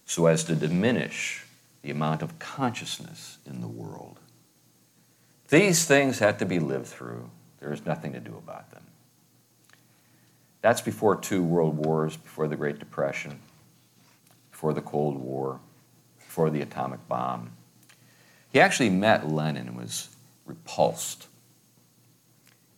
so 0.07 0.27
as 0.27 0.45
to 0.45 0.55
diminish 0.55 1.45
the 1.83 1.91
amount 1.91 2.23
of 2.23 2.39
consciousness 2.39 3.39
in 3.45 3.61
the 3.61 3.67
world. 3.67 4.19
These 5.49 5.85
things 5.85 6.21
have 6.21 6.39
to 6.39 6.47
be 6.47 6.59
lived 6.59 6.87
through. 6.87 7.29
There 7.61 7.73
is 7.73 7.85
nothing 7.85 8.13
to 8.13 8.21
do 8.21 8.37
about 8.37 8.71
them. 8.71 8.83
That's 10.67 10.81
before 10.81 11.15
two 11.15 11.45
world 11.45 11.77
wars, 11.77 12.17
before 12.17 12.49
the 12.49 12.57
Great 12.57 12.81
Depression, 12.81 13.39
before 14.51 14.73
the 14.73 14.81
Cold 14.81 15.17
War, 15.17 15.61
before 16.19 16.51
the 16.51 16.61
atomic 16.61 17.07
bomb. 17.07 17.53
He 18.53 18.59
actually 18.59 18.91
met 18.91 19.31
Lenin 19.31 19.69
and 19.69 19.77
was 19.77 20.09
repulsed. 20.45 21.29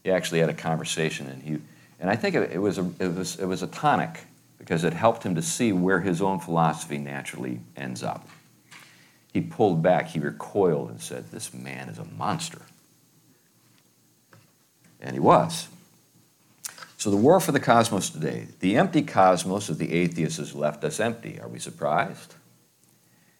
He 0.04 0.10
actually 0.10 0.40
had 0.40 0.50
a 0.50 0.54
conversation, 0.54 1.28
and 1.28 1.42
he, 1.42 1.62
And 1.98 2.10
I 2.10 2.16
think 2.16 2.34
it, 2.34 2.52
it, 2.52 2.58
was 2.58 2.76
a, 2.76 2.90
it, 3.00 3.14
was, 3.14 3.36
it 3.36 3.46
was 3.46 3.62
a 3.62 3.68
tonic 3.68 4.20
because 4.58 4.84
it 4.84 4.92
helped 4.92 5.22
him 5.22 5.34
to 5.36 5.40
see 5.40 5.72
where 5.72 6.00
his 6.00 6.20
own 6.20 6.40
philosophy 6.40 6.98
naturally 6.98 7.58
ends 7.74 8.02
up. 8.02 8.28
He 9.32 9.40
pulled 9.40 9.82
back, 9.82 10.08
he 10.08 10.18
recoiled, 10.18 10.90
and 10.90 11.00
said, 11.00 11.30
This 11.30 11.54
man 11.54 11.88
is 11.88 11.98
a 11.98 12.04
monster. 12.04 12.60
And 15.00 15.14
he 15.14 15.20
was. 15.20 15.68
So, 16.98 17.12
the 17.12 17.16
war 17.16 17.38
for 17.38 17.52
the 17.52 17.60
cosmos 17.60 18.10
today. 18.10 18.48
The 18.58 18.76
empty 18.76 19.02
cosmos 19.02 19.68
of 19.68 19.78
the 19.78 19.92
atheist 19.92 20.38
has 20.38 20.52
left 20.52 20.82
us 20.82 20.98
empty. 20.98 21.38
Are 21.40 21.46
we 21.46 21.60
surprised? 21.60 22.34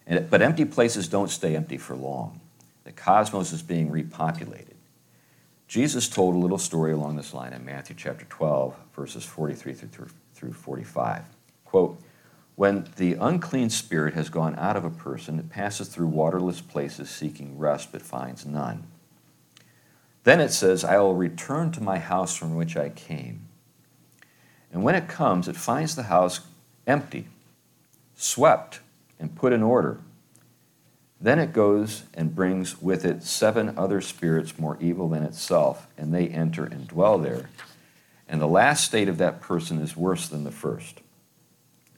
And, 0.07 0.29
but 0.29 0.41
empty 0.41 0.63
places 0.63 1.09
don't 1.09 1.29
stay 1.29 1.57
empty 1.57 1.77
for 1.77 1.93
long. 1.93 2.39
The 2.85 2.93
cosmos 2.93 3.51
is 3.51 3.61
being 3.61 3.91
repopulated. 3.91 4.77
Jesus 5.67 6.07
told 6.07 6.35
a 6.35 6.37
little 6.37 6.57
story 6.57 6.93
along 6.93 7.17
this 7.17 7.33
line 7.33 7.51
in 7.51 7.65
Matthew 7.65 7.97
chapter 7.99 8.23
12, 8.29 8.77
verses 8.95 9.25
43 9.25 9.73
through, 9.73 10.07
through 10.33 10.53
45. 10.53 11.23
Quote, 11.65 12.01
when 12.55 12.87
the 12.95 13.15
unclean 13.15 13.69
spirit 13.69 14.13
has 14.13 14.29
gone 14.29 14.55
out 14.57 14.77
of 14.77 14.85
a 14.85 14.89
person, 14.89 15.37
it 15.37 15.49
passes 15.49 15.89
through 15.89 16.07
waterless 16.07 16.61
places 16.61 17.09
seeking 17.09 17.57
rest 17.57 17.91
but 17.91 18.01
finds 18.01 18.45
none. 18.45 18.87
Then 20.23 20.39
it 20.39 20.51
says, 20.51 20.85
I 20.85 20.97
will 20.99 21.15
return 21.15 21.73
to 21.73 21.83
my 21.83 21.99
house 21.99 22.37
from 22.37 22.55
which 22.55 22.77
I 22.77 22.87
came. 22.87 23.47
And 24.71 24.83
when 24.83 24.95
it 24.95 25.07
comes, 25.07 25.47
it 25.47 25.55
finds 25.55 25.95
the 25.95 26.03
house 26.03 26.41
empty, 26.85 27.27
swept, 28.15 28.79
and 29.19 29.35
put 29.35 29.53
in 29.53 29.63
order. 29.63 29.99
Then 31.21 31.39
it 31.39 31.51
goes 31.51 32.03
and 32.13 32.33
brings 32.33 32.81
with 32.81 33.03
it 33.03 33.23
seven 33.23 33.77
other 33.77 33.99
spirits 33.99 34.57
more 34.57 34.77
evil 34.79 35.09
than 35.09 35.23
itself, 35.23 35.87
and 35.97 36.13
they 36.13 36.27
enter 36.27 36.63
and 36.63 36.87
dwell 36.87 37.17
there. 37.17 37.49
And 38.27 38.39
the 38.39 38.47
last 38.47 38.85
state 38.85 39.09
of 39.09 39.17
that 39.17 39.41
person 39.41 39.81
is 39.81 39.97
worse 39.97 40.27
than 40.27 40.43
the 40.43 40.51
first. 40.51 41.01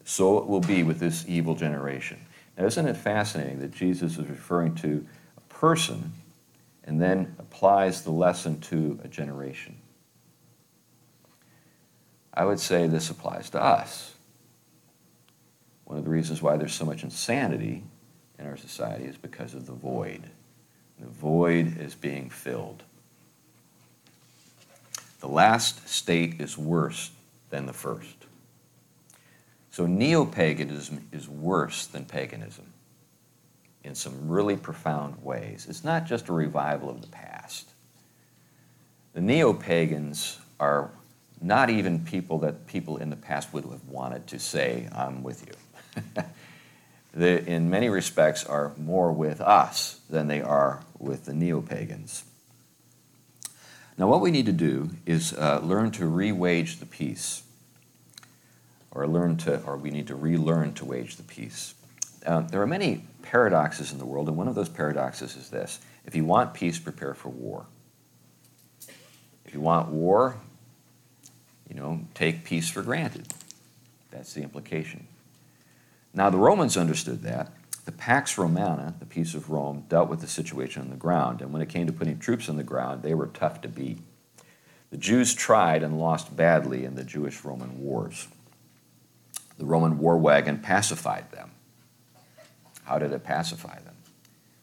So 0.06 0.38
it 0.38 0.48
will 0.48 0.62
be 0.62 0.82
with 0.82 1.00
this 1.00 1.26
evil 1.28 1.56
generation. 1.56 2.20
Now, 2.58 2.66
isn't 2.66 2.88
it 2.88 2.98
fascinating 2.98 3.60
that 3.60 3.72
Jesus 3.72 4.18
is 4.18 4.28
referring 4.28 4.76
to 4.76 5.06
a 5.38 5.54
person 5.54 6.14
and 6.84 7.02
then 7.02 7.36
applies 7.38 8.04
the 8.04 8.12
lesson 8.12 8.60
to 8.62 9.00
a 9.04 9.08
generation? 9.08 9.78
I 12.34 12.46
would 12.46 12.60
say 12.60 12.88
this 12.88 13.10
applies 13.10 13.50
to 13.52 13.62
us. 13.62 14.14
One 15.86 15.98
of 15.98 16.06
the 16.06 16.10
reasons 16.10 16.42
why 16.42 16.56
there's 16.58 16.74
so 16.74 16.86
much 16.86 17.04
insanity 17.04 17.84
in 18.40 18.48
our 18.48 18.58
society 18.58 19.06
is 19.06 19.18
because 19.18 19.54
of 19.54 19.66
the 19.66 19.74
void. 19.74 20.24
The 21.00 21.08
void 21.08 21.78
is 21.80 21.96
being 21.96 22.30
filled. 22.30 22.84
The 25.20 25.28
last 25.28 25.88
state 25.88 26.40
is 26.40 26.58
worse 26.58 27.12
than 27.50 27.66
the 27.66 27.74
first. 27.74 28.16
So 29.72 29.86
neo 29.86 30.26
paganism 30.26 31.08
is 31.12 31.28
worse 31.28 31.86
than 31.86 32.06
paganism 32.06 32.66
in 33.84 33.96
some 33.96 34.30
really 34.30 34.56
profound 34.56 35.24
ways. 35.24 35.66
It's 35.70 35.84
not 35.84 36.06
just 36.06 36.30
a 36.30 36.34
revival 36.34 36.90
of 36.90 37.02
the 37.02 37.08
past. 37.08 37.68
The 39.14 39.22
neo 39.22 39.54
pagans 39.54 40.40
are 40.60 40.90
not 41.42 41.70
even 41.70 42.00
people 42.00 42.40
that 42.40 42.68
people 42.68 42.98
in 42.98 43.10
the 43.10 43.16
past 43.16 43.54
would 43.54 43.64
have 43.64 43.88
wanted 43.88 44.28
to 44.28 44.40
say, 44.40 44.88
I'm 44.94 45.24
with 45.24 45.46
you. 45.48 46.24
they, 47.14 47.42
in 47.46 47.70
many 47.70 47.90
respects, 47.90 48.46
are 48.46 48.74
more 48.78 49.12
with 49.12 49.42
us 49.42 50.00
than 50.10 50.28
they 50.28 50.42
are 50.42 50.82
with 51.00 51.26
the 51.26 51.34
neo 51.34 51.62
pagans. 51.62 52.24
Now, 53.98 54.08
what 54.08 54.22
we 54.22 54.32
need 54.32 54.46
to 54.46 54.52
do 54.52 54.92
is 55.06 55.34
uh, 55.34 55.60
learn 55.64 55.92
to 55.92 56.06
re 56.06 56.32
wage 56.32 56.80
the 56.80 56.86
peace, 56.86 57.44
or 58.92 59.08
learn 59.08 59.38
to, 59.38 59.62
or 59.64 59.78
we 59.78 59.90
need 59.90 60.08
to 60.08 60.16
relearn 60.16 60.74
to 60.76 60.86
wage 60.86 61.18
the 61.18 61.24
peace. 61.24 61.74
Uh, 62.26 62.42
there 62.42 62.62
are 62.62 62.68
many 62.68 63.06
paradoxes 63.22 63.92
in 63.92 63.98
the 63.98 64.06
world, 64.06 64.28
and 64.28 64.38
one 64.38 64.48
of 64.48 64.56
those 64.56 64.70
paradoxes 64.70 65.36
is 65.36 65.50
this 65.50 65.80
if 66.06 66.16
you 66.16 66.26
want 66.26 66.54
peace, 66.54 66.80
prepare 66.80 67.14
for 67.14 67.30
war. 67.30 67.66
If 69.46 69.54
you 69.54 69.62
want 69.62 69.90
war, 69.90 70.38
you 71.72 71.80
know, 71.80 72.02
take 72.14 72.44
peace 72.44 72.70
for 72.70 72.82
granted. 72.82 73.34
That's 74.12 74.34
the 74.34 74.42
implication. 74.42 75.08
Now, 76.14 76.30
the 76.30 76.38
Romans 76.38 76.76
understood 76.76 77.24
that. 77.24 77.54
The 77.86 77.94
Pax 77.94 78.38
Romana, 78.38 78.94
the 79.00 79.06
peace 79.06 79.34
of 79.34 79.50
Rome, 79.50 79.86
dealt 79.88 80.10
with 80.10 80.20
the 80.20 80.28
situation 80.28 80.82
on 80.82 80.90
the 80.90 80.98
ground, 80.98 81.42
and 81.42 81.54
when 81.54 81.62
it 81.62 81.70
came 81.70 81.88
to 81.88 81.94
putting 81.94 82.20
troops 82.20 82.50
on 82.50 82.58
the 82.58 82.64
ground, 82.64 83.04
they 83.04 83.14
were 83.14 83.28
tough 83.28 83.62
to 83.62 83.70
beat. 83.70 84.00
The 84.92 84.98
Jews 84.98 85.34
tried 85.34 85.82
and 85.82 85.98
lost 85.98 86.36
badly 86.36 86.84
in 86.84 86.96
the 86.96 87.06
Jewish 87.06 87.46
Roman 87.46 87.82
wars. 87.82 88.28
The 89.58 89.66
Roman 89.66 89.98
war 89.98 90.18
wagon 90.18 90.60
pacified 90.60 91.32
them. 91.32 91.52
How 92.84 93.00
did 93.00 93.14
it 93.14 93.24
pacify 93.24 93.80
them? 93.80 93.96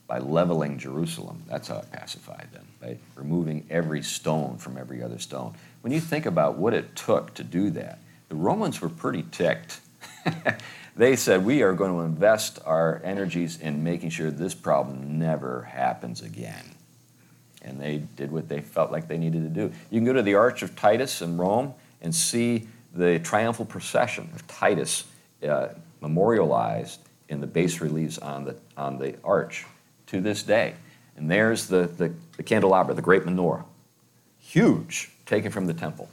By 0.06 0.18
leveling 0.18 0.78
Jerusalem. 0.78 1.44
That's 1.48 1.68
how 1.68 1.78
it 1.78 1.90
pacified 1.90 2.48
them, 2.52 2.66
by 2.80 2.98
removing 3.14 3.66
every 3.70 4.02
stone 4.02 4.58
from 4.58 4.76
every 4.76 5.02
other 5.02 5.18
stone. 5.18 5.54
When 5.80 5.92
you 5.92 6.00
think 6.00 6.26
about 6.26 6.56
what 6.56 6.74
it 6.74 6.96
took 6.96 7.34
to 7.34 7.44
do 7.44 7.70
that, 7.70 7.98
the 8.28 8.34
Romans 8.34 8.80
were 8.80 8.88
pretty 8.88 9.24
ticked. 9.30 9.80
they 10.96 11.16
said, 11.16 11.44
We 11.44 11.62
are 11.62 11.72
going 11.72 11.92
to 11.92 12.00
invest 12.00 12.58
our 12.64 13.00
energies 13.04 13.60
in 13.60 13.82
making 13.82 14.10
sure 14.10 14.30
this 14.30 14.54
problem 14.54 15.18
never 15.18 15.62
happens 15.62 16.22
again. 16.22 16.74
And 17.62 17.80
they 17.80 17.98
did 18.16 18.30
what 18.30 18.48
they 18.48 18.60
felt 18.60 18.92
like 18.92 19.08
they 19.08 19.18
needed 19.18 19.42
to 19.42 19.48
do. 19.48 19.74
You 19.90 19.98
can 19.98 20.04
go 20.04 20.12
to 20.12 20.22
the 20.22 20.34
Arch 20.34 20.62
of 20.62 20.76
Titus 20.76 21.22
in 21.22 21.36
Rome 21.36 21.74
and 22.00 22.14
see 22.14 22.68
the 22.94 23.18
triumphal 23.18 23.64
procession 23.64 24.30
of 24.34 24.46
Titus 24.46 25.04
uh, 25.46 25.68
memorialized 26.00 27.00
in 27.28 27.40
the 27.40 27.46
bas 27.46 27.80
reliefs 27.80 28.18
on 28.18 28.44
the, 28.44 28.56
on 28.76 28.98
the 28.98 29.14
arch 29.22 29.66
to 30.06 30.20
this 30.20 30.42
day. 30.42 30.74
And 31.16 31.30
there's 31.30 31.66
the, 31.66 31.86
the, 31.86 32.12
the 32.36 32.42
candelabra, 32.42 32.94
the 32.94 33.02
great 33.02 33.24
menorah, 33.24 33.64
huge, 34.38 35.10
taken 35.28 35.52
from 35.52 35.66
the 35.66 35.74
temple. 35.74 36.08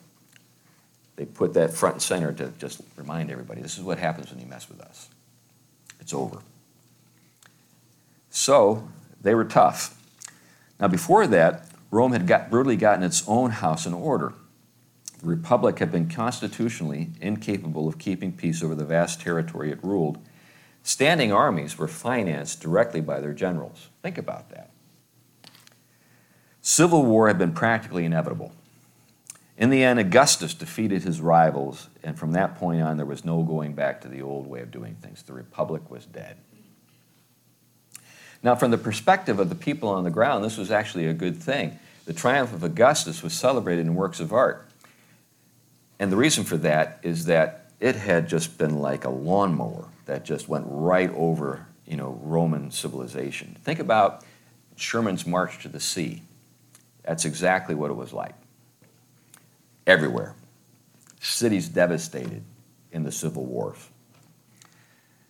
They 1.16 1.26
put 1.26 1.54
that 1.54 1.74
front 1.74 1.96
and 1.96 2.02
center 2.02 2.34
to 2.34 2.52
just 2.60 2.82
remind 2.98 3.32
everybody 3.32 3.62
this 3.62 3.78
is 3.78 3.84
what 3.84 3.98
happens 3.98 4.30
when 4.30 4.40
you 4.40 4.46
mess 4.46 4.70
with 4.70 4.82
us. 4.82 5.10
It's 6.00 6.14
over. 6.14 6.40
So 8.30 8.88
they 9.22 9.34
were 9.34 9.46
tough. 9.46 9.98
Now, 10.80 10.90
before 10.90 11.26
that, 11.28 11.70
Rome 11.90 12.12
had 12.12 12.28
got, 12.28 12.50
brutally 12.52 12.76
gotten 12.76 13.04
its 13.04 13.24
own 13.28 13.52
house 13.52 13.86
in 13.86 13.94
order. 13.94 14.34
The 15.22 15.28
Republic 15.28 15.80
had 15.80 15.92
been 15.92 16.10
constitutionally 16.10 17.12
incapable 17.22 17.88
of 17.88 17.98
keeping 17.98 18.34
peace 18.34 18.62
over 18.62 18.76
the 18.76 18.84
vast 18.84 19.22
territory 19.22 19.72
it 19.72 19.82
ruled. 19.82 20.18
Standing 20.84 21.32
armies 21.32 21.78
were 21.78 21.88
financed 21.88 22.62
directly 22.62 23.00
by 23.00 23.22
their 23.22 23.34
generals. 23.34 23.88
Think 24.04 24.18
about 24.18 24.50
that. 24.50 24.72
Civil 26.62 27.06
war 27.06 27.30
had 27.30 27.38
been 27.38 27.54
practically 27.54 28.04
inevitable. 28.04 28.52
In 29.58 29.70
the 29.70 29.84
end, 29.84 30.00
Augustus 30.00 30.54
defeated 30.54 31.04
his 31.04 31.22
rivals, 31.22 31.88
and 32.04 32.20
from 32.20 32.34
that 32.34 32.58
point 32.58 32.82
on, 32.82 32.98
there 32.98 33.06
was 33.06 33.24
no 33.24 33.42
going 33.42 33.74
back 33.74 34.02
to 34.02 34.10
the 34.10 34.22
old 34.22 34.48
way 34.48 34.60
of 34.60 34.70
doing 34.70 34.96
things. 34.96 35.24
The 35.24 35.34
Republic 35.34 35.90
was 35.90 36.06
dead. 36.06 36.38
Now, 38.44 38.56
from 38.56 38.72
the 38.72 38.78
perspective 38.78 39.40
of 39.40 39.48
the 39.48 39.56
people 39.56 39.90
on 39.90 40.04
the 40.04 40.10
ground, 40.10 40.44
this 40.44 40.58
was 40.58 40.72
actually 40.72 41.08
a 41.08 41.14
good 41.14 41.42
thing. 41.42 41.80
The 42.06 42.14
triumph 42.14 42.54
of 42.54 42.64
Augustus 42.64 43.24
was 43.24 43.34
celebrated 43.34 43.86
in 43.86 43.96
works 43.96 44.20
of 44.20 44.34
art. 44.34 44.70
And 46.00 46.12
the 46.12 46.18
reason 46.18 46.44
for 46.44 46.58
that 46.58 47.00
is 47.02 47.26
that 47.26 47.72
it 47.80 47.96
had 47.96 48.28
just 48.28 48.58
been 48.58 48.82
like 48.82 49.06
a 49.06 49.10
lawnmower 49.10 49.88
that 50.06 50.26
just 50.26 50.50
went 50.50 50.66
right 50.68 51.12
over, 51.16 51.66
you 51.88 51.96
know, 51.96 52.20
Roman 52.22 52.72
civilization. 52.72 53.58
Think 53.64 53.80
about 53.80 54.24
Sherman's 54.76 55.26
march 55.26 55.64
to 55.64 55.70
the 55.70 55.80
sea. 55.80 56.22
That's 57.04 57.24
exactly 57.24 57.74
what 57.74 57.90
it 57.90 57.96
was 57.96 58.12
like 58.12 58.36
everywhere. 59.88 60.36
Cities 61.20 61.70
devastated 61.70 62.44
in 62.92 63.04
the 63.04 63.12
civil 63.12 63.46
wars. 63.46 63.90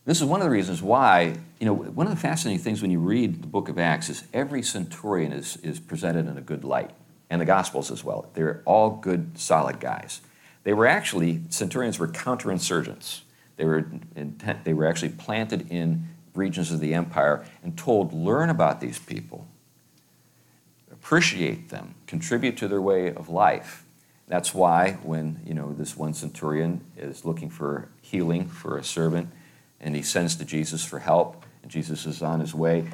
This 0.06 0.20
is 0.20 0.26
one 0.26 0.39
of 0.39 0.45
the 0.45 0.51
reasons 0.51 0.84
why, 0.84 1.36
you 1.60 1.66
know, 1.66 1.74
one 1.74 2.06
of 2.06 2.14
the 2.14 2.20
fascinating 2.20 2.64
things 2.64 2.82
when 2.82 2.91
you 2.91 2.99
read 2.99 3.41
the 3.41 3.47
book 3.47 3.70
of 3.70 3.80
Acts 3.80 4.10
is 4.10 4.24
every 4.34 4.62
centurion 4.62 5.34
is, 5.34 5.58
is 5.58 5.80
presented 5.80 6.28
in 6.28 6.38
a 6.38 6.41
good 6.41 6.64
light, 6.64 6.91
and 7.30 7.41
the 7.41 7.45
Gospels 7.45 7.89
as 7.89 8.03
well. 8.03 8.30
They're 8.36 8.62
all 8.66 8.91
good, 8.91 9.38
solid 9.39 9.80
guys. 9.80 10.22
They 10.64 10.74
were 10.74 10.86
actually, 10.86 11.41
centurions 11.49 11.97
were 11.97 12.08
counterinsurgents. 12.08 13.22
They 13.58 13.66
were, 13.66 13.88
intent, 14.16 14.64
they 14.64 14.74
were 14.74 14.86
actually 14.86 15.10
planted 15.10 15.72
in 15.72 16.08
regions 16.36 16.72
of 16.72 16.82
the 16.82 16.93
empire 16.93 17.43
and 17.64 17.76
told, 17.76 18.14
learn 18.14 18.49
about 18.49 18.82
these 18.82 18.99
people, 18.99 19.47
appreciate 20.91 21.70
them, 21.70 21.95
contribute 22.06 22.58
to 22.58 22.68
their 22.68 22.82
way 22.82 23.14
of 23.14 23.30
life, 23.30 23.85
that's 24.28 24.54
why 24.54 24.94
when 25.04 25.40
you 25.46 25.54
know 25.54 25.74
this 25.74 25.96
one 25.96 26.14
centurion 26.14 26.82
is 26.98 27.26
looking 27.26 27.50
for 27.50 27.90
healing 28.02 28.48
for 28.48 28.78
a 28.78 28.84
servant, 28.84 29.30
and 29.80 29.96
he 29.96 30.02
sends 30.02 30.36
to 30.38 30.46
Jesus 30.46 30.84
for 30.84 31.00
help, 31.00 31.46
and 31.62 31.72
Jesus 31.72 32.06
is 32.06 32.22
on 32.22 32.40
his 32.40 32.54
way, 32.54 32.88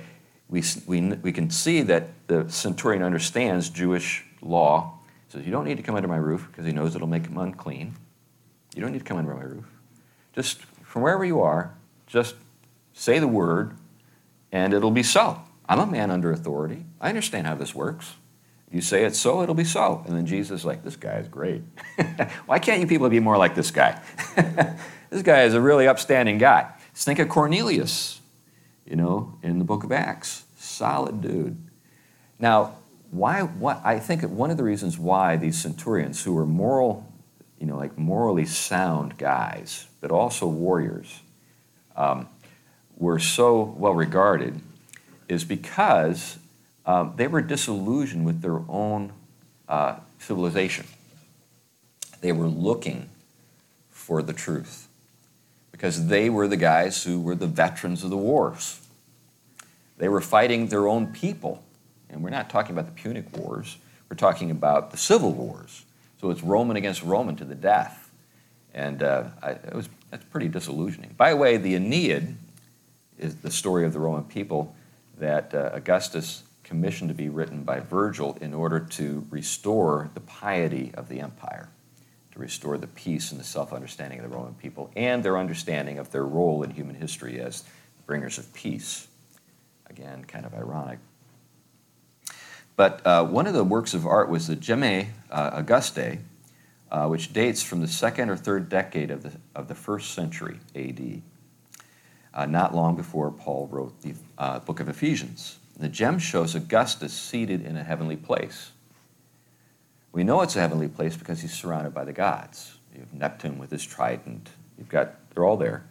we, 0.49 0.63
we, 0.85 1.01
we 1.15 1.31
can 1.31 1.49
see 1.49 1.81
that 1.83 2.09
the 2.27 2.49
centurion 2.49 3.01
understands 3.01 3.69
Jewish 3.69 4.25
law, 4.41 4.99
He 5.27 5.31
says, 5.31 5.45
You 5.45 5.51
don't 5.51 5.65
need 5.65 5.77
to 5.77 5.83
come 5.83 5.95
under 5.95 6.09
my 6.09 6.17
roof 6.17 6.47
because 6.51 6.65
he 6.65 6.73
knows 6.73 6.95
it'll 6.95 7.07
make 7.07 7.25
him 7.25 7.37
unclean. 7.37 7.95
You 8.75 8.81
don't 8.81 8.91
need 8.91 8.99
to 8.99 9.05
come 9.05 9.17
under 9.17 9.33
my 9.33 9.43
roof. 9.43 9.65
Just 10.33 10.63
from 10.83 11.01
wherever 11.01 11.23
you 11.23 11.41
are, 11.41 11.73
just 12.07 12.35
say 12.93 13.19
the 13.19 13.27
word 13.27 13.77
and 14.51 14.73
it'll 14.73 14.91
be 14.91 15.03
so. 15.03 15.41
I'm 15.67 15.79
a 15.79 15.85
man 15.85 16.11
under 16.11 16.31
authority. 16.31 16.85
I 16.99 17.09
understand 17.09 17.47
how 17.47 17.55
this 17.55 17.73
works. 17.73 18.15
You 18.71 18.81
say 18.81 19.03
it's 19.03 19.19
so, 19.19 19.41
it'll 19.41 19.55
be 19.55 19.65
so. 19.65 20.01
And 20.07 20.15
then 20.15 20.25
Jesus 20.25 20.61
is 20.61 20.65
like, 20.65 20.83
This 20.83 20.95
guy 20.95 21.15
is 21.15 21.27
great. 21.27 21.61
Why 22.45 22.59
can't 22.59 22.79
you 22.79 22.87
people 22.87 23.09
be 23.09 23.19
more 23.19 23.37
like 23.37 23.53
this 23.53 23.71
guy? 23.71 24.01
this 25.09 25.21
guy 25.23 25.43
is 25.43 25.53
a 25.53 25.61
really 25.61 25.87
upstanding 25.87 26.37
guy. 26.37 26.71
Just 26.93 27.05
think 27.05 27.19
of 27.19 27.29
Cornelius, 27.29 28.21
you 28.85 28.95
know, 28.95 29.37
in 29.43 29.59
the 29.59 29.65
book 29.65 29.83
of 29.83 29.91
Acts. 29.91 30.45
Solid 30.57 31.21
dude. 31.21 31.57
Now, 32.39 32.75
why, 33.11 33.41
what, 33.41 33.81
I 33.83 33.99
think 33.99 34.23
one 34.23 34.51
of 34.51 34.57
the 34.57 34.63
reasons 34.63 34.97
why 34.97 35.35
these 35.35 35.59
centurions, 35.59 36.23
who 36.23 36.33
were 36.33 36.45
moral, 36.45 37.05
you 37.59 37.65
know, 37.65 37.77
like 37.77 37.97
morally 37.97 38.45
sound 38.45 39.17
guys, 39.17 39.87
but 39.99 40.11
also 40.11 40.47
warriors, 40.47 41.21
um, 41.95 42.29
were 42.97 43.19
so 43.19 43.75
well 43.77 43.93
regarded 43.93 44.61
is 45.27 45.43
because 45.43 46.37
um, 46.85 47.13
they 47.15 47.27
were 47.27 47.41
disillusioned 47.41 48.25
with 48.25 48.41
their 48.41 48.59
own 48.67 49.13
uh, 49.67 49.97
civilization. 50.19 50.85
They 52.21 52.31
were 52.31 52.47
looking 52.47 53.09
for 53.89 54.21
the 54.21 54.33
truth 54.33 54.87
because 55.71 56.07
they 56.07 56.29
were 56.29 56.47
the 56.47 56.57
guys 56.57 57.03
who 57.03 57.19
were 57.19 57.35
the 57.35 57.47
veterans 57.47 58.03
of 58.03 58.09
the 58.09 58.17
wars. 58.17 58.79
They 59.97 60.09
were 60.09 60.21
fighting 60.21 60.67
their 60.67 60.87
own 60.87 61.07
people 61.07 61.63
and 62.11 62.21
we're 62.21 62.29
not 62.29 62.49
talking 62.49 62.77
about 62.77 62.93
the 62.93 63.01
Punic 63.01 63.35
Wars, 63.37 63.77
we're 64.09 64.17
talking 64.17 64.51
about 64.51 64.91
the 64.91 64.97
civil 64.97 65.31
wars. 65.31 65.85
So 66.19 66.29
it's 66.29 66.43
Roman 66.43 66.75
against 66.75 67.01
Roman 67.03 67.35
to 67.37 67.45
the 67.45 67.55
death. 67.55 68.11
And 68.73 69.01
uh, 69.01 69.25
I, 69.41 69.51
it 69.51 69.73
was, 69.73 69.89
that's 70.11 70.23
pretty 70.25 70.49
disillusioning. 70.49 71.15
By 71.17 71.31
the 71.31 71.37
way, 71.37 71.57
the 71.57 71.75
Aeneid 71.75 72.35
is 73.17 73.37
the 73.37 73.51
story 73.51 73.85
of 73.85 73.93
the 73.93 73.99
Roman 73.99 74.23
people 74.25 74.75
that 75.17 75.53
uh, 75.53 75.71
Augustus 75.73 76.43
commissioned 76.71 77.09
to 77.09 77.13
be 77.13 77.27
written 77.27 77.63
by 77.63 77.81
Virgil 77.81 78.37
in 78.39 78.53
order 78.53 78.79
to 78.79 79.27
restore 79.29 80.09
the 80.13 80.21
piety 80.21 80.89
of 80.93 81.09
the 81.09 81.19
empire, 81.19 81.67
to 82.31 82.39
restore 82.39 82.77
the 82.77 82.87
peace 82.87 83.29
and 83.29 83.41
the 83.41 83.43
self 83.43 83.73
understanding 83.73 84.19
of 84.19 84.29
the 84.29 84.33
Roman 84.33 84.53
people, 84.53 84.89
and 84.95 85.21
their 85.21 85.37
understanding 85.37 85.99
of 85.99 86.13
their 86.13 86.25
role 86.25 86.63
in 86.63 86.69
human 86.69 86.95
history 86.95 87.41
as 87.41 87.65
bringers 88.05 88.37
of 88.37 88.53
peace. 88.53 89.09
Again, 89.89 90.23
kind 90.23 90.45
of 90.45 90.53
ironic. 90.53 90.99
But 92.77 93.05
uh, 93.05 93.25
one 93.25 93.47
of 93.47 93.53
the 93.53 93.65
works 93.65 93.93
of 93.93 94.05
art 94.07 94.29
was 94.29 94.47
the 94.47 94.55
Gemmae 94.55 95.09
uh, 95.29 95.61
Augustae, 95.61 96.19
uh, 96.89 97.05
which 97.07 97.33
dates 97.33 97.61
from 97.61 97.81
the 97.81 97.87
second 97.89 98.29
or 98.29 98.37
third 98.37 98.69
decade 98.69 99.11
of 99.11 99.23
the, 99.23 99.33
of 99.53 99.67
the 99.67 99.75
first 99.75 100.13
century 100.13 100.57
AD, 100.73 101.21
uh, 102.33 102.45
not 102.45 102.73
long 102.73 102.95
before 102.95 103.29
Paul 103.29 103.67
wrote 103.69 104.01
the 104.03 104.13
uh, 104.37 104.59
book 104.59 104.79
of 104.79 104.87
Ephesians. 104.87 105.57
The 105.81 105.89
gem 105.89 106.19
shows 106.19 106.53
Augustus 106.53 107.11
seated 107.11 107.65
in 107.65 107.75
a 107.75 107.83
heavenly 107.83 108.15
place. 108.15 108.69
We 110.11 110.23
know 110.23 110.41
it's 110.41 110.55
a 110.55 110.59
heavenly 110.59 110.87
place 110.87 111.17
because 111.17 111.41
he's 111.41 111.53
surrounded 111.53 111.91
by 111.91 112.05
the 112.05 112.13
gods. 112.13 112.77
You 112.93 112.99
have 112.99 113.11
Neptune 113.15 113.57
with 113.57 113.71
his 113.71 113.83
trident. 113.83 114.47
You've 114.77 114.89
got, 114.89 115.15
they're 115.33 115.43
all 115.43 115.57
there. 115.57 115.83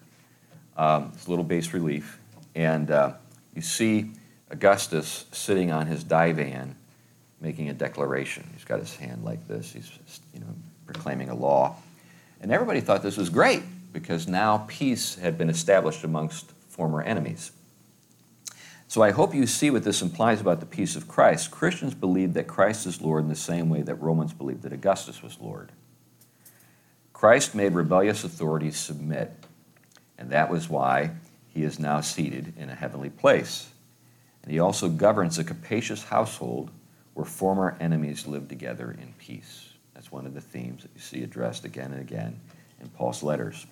Um, 0.77 1.11
it's 1.13 1.27
a 1.27 1.31
little 1.31 1.45
bas 1.45 1.75
relief. 1.75 2.21
And 2.55 2.89
uh, 2.93 3.15
you 3.53 3.63
see 3.63 4.13
Augustus 4.51 5.27
sitting 5.33 5.73
on 5.73 5.89
his 5.89 6.05
divan 6.05 6.77
making 7.41 7.69
a 7.69 7.75
declaration. 7.75 8.49
He's 8.55 8.65
got 8.65 8.79
his 8.79 8.95
hand 8.95 9.25
like 9.25 9.49
this. 9.49 9.73
He's 9.73 9.91
you 10.33 10.39
know 10.39 10.55
proclaiming 10.87 11.31
a 11.31 11.35
law. 11.35 11.75
And 12.41 12.53
everybody 12.53 12.81
thought 12.81 13.03
this 13.03 13.17
was 13.17 13.29
great 13.29 13.65
because 13.93 14.29
now 14.29 14.67
peace 14.69 15.17
had 15.17 15.37
been 15.37 15.51
established 15.51 16.05
amongst 16.05 16.53
former 16.69 17.03
enemies. 17.03 17.51
So 18.91 19.03
I 19.03 19.13
hope 19.13 19.37
you 19.37 19.47
see 19.47 19.71
what 19.71 19.85
this 19.85 20.03
implies 20.03 20.41
about 20.41 20.59
the 20.59 20.67
peace 20.67 20.97
of 20.97 21.07
Christ. 21.07 21.53
Christians 21.53 21.95
believe 21.95 22.35
that 22.35 22.49
Christ 22.49 22.87
is 22.87 23.01
Lord 23.01 23.23
in 23.23 23.29
the 23.29 23.37
same 23.37 23.69
way 23.69 23.83
that 23.83 23.95
Romans 23.95 24.33
believed 24.33 24.63
that 24.63 24.73
Augustus 24.73 25.23
was 25.23 25.39
Lord. 25.41 25.71
Christ 27.13 27.55
made 27.55 27.73
rebellious 27.73 28.25
authorities 28.25 28.77
submit, 28.77 29.31
and 30.19 30.31
that 30.31 30.51
was 30.51 30.69
why 30.69 31.13
he 31.55 31.63
is 31.63 31.79
now 31.79 32.01
seated 32.01 32.53
in 32.57 32.69
a 32.69 32.75
heavenly 32.75 33.11
place. 33.11 33.71
And 34.43 34.51
he 34.51 34.59
also 34.59 34.89
governs 34.89 35.39
a 35.39 35.45
capacious 35.45 36.03
household 36.03 36.73
where 37.15 37.25
former 37.25 37.77
enemies 37.79 38.27
live 38.27 38.49
together 38.49 38.91
in 38.91 39.15
peace. 39.21 39.69
That's 39.95 40.11
one 40.11 40.27
of 40.27 40.35
the 40.35 40.41
themes 40.41 40.83
that 40.83 40.91
you 40.97 41.01
see 41.01 41.23
addressed 41.23 41.65
again 41.65 41.93
and 41.93 42.01
again 42.01 42.41
in 42.81 42.89
Paul's 42.89 43.23
letters. 43.23 43.67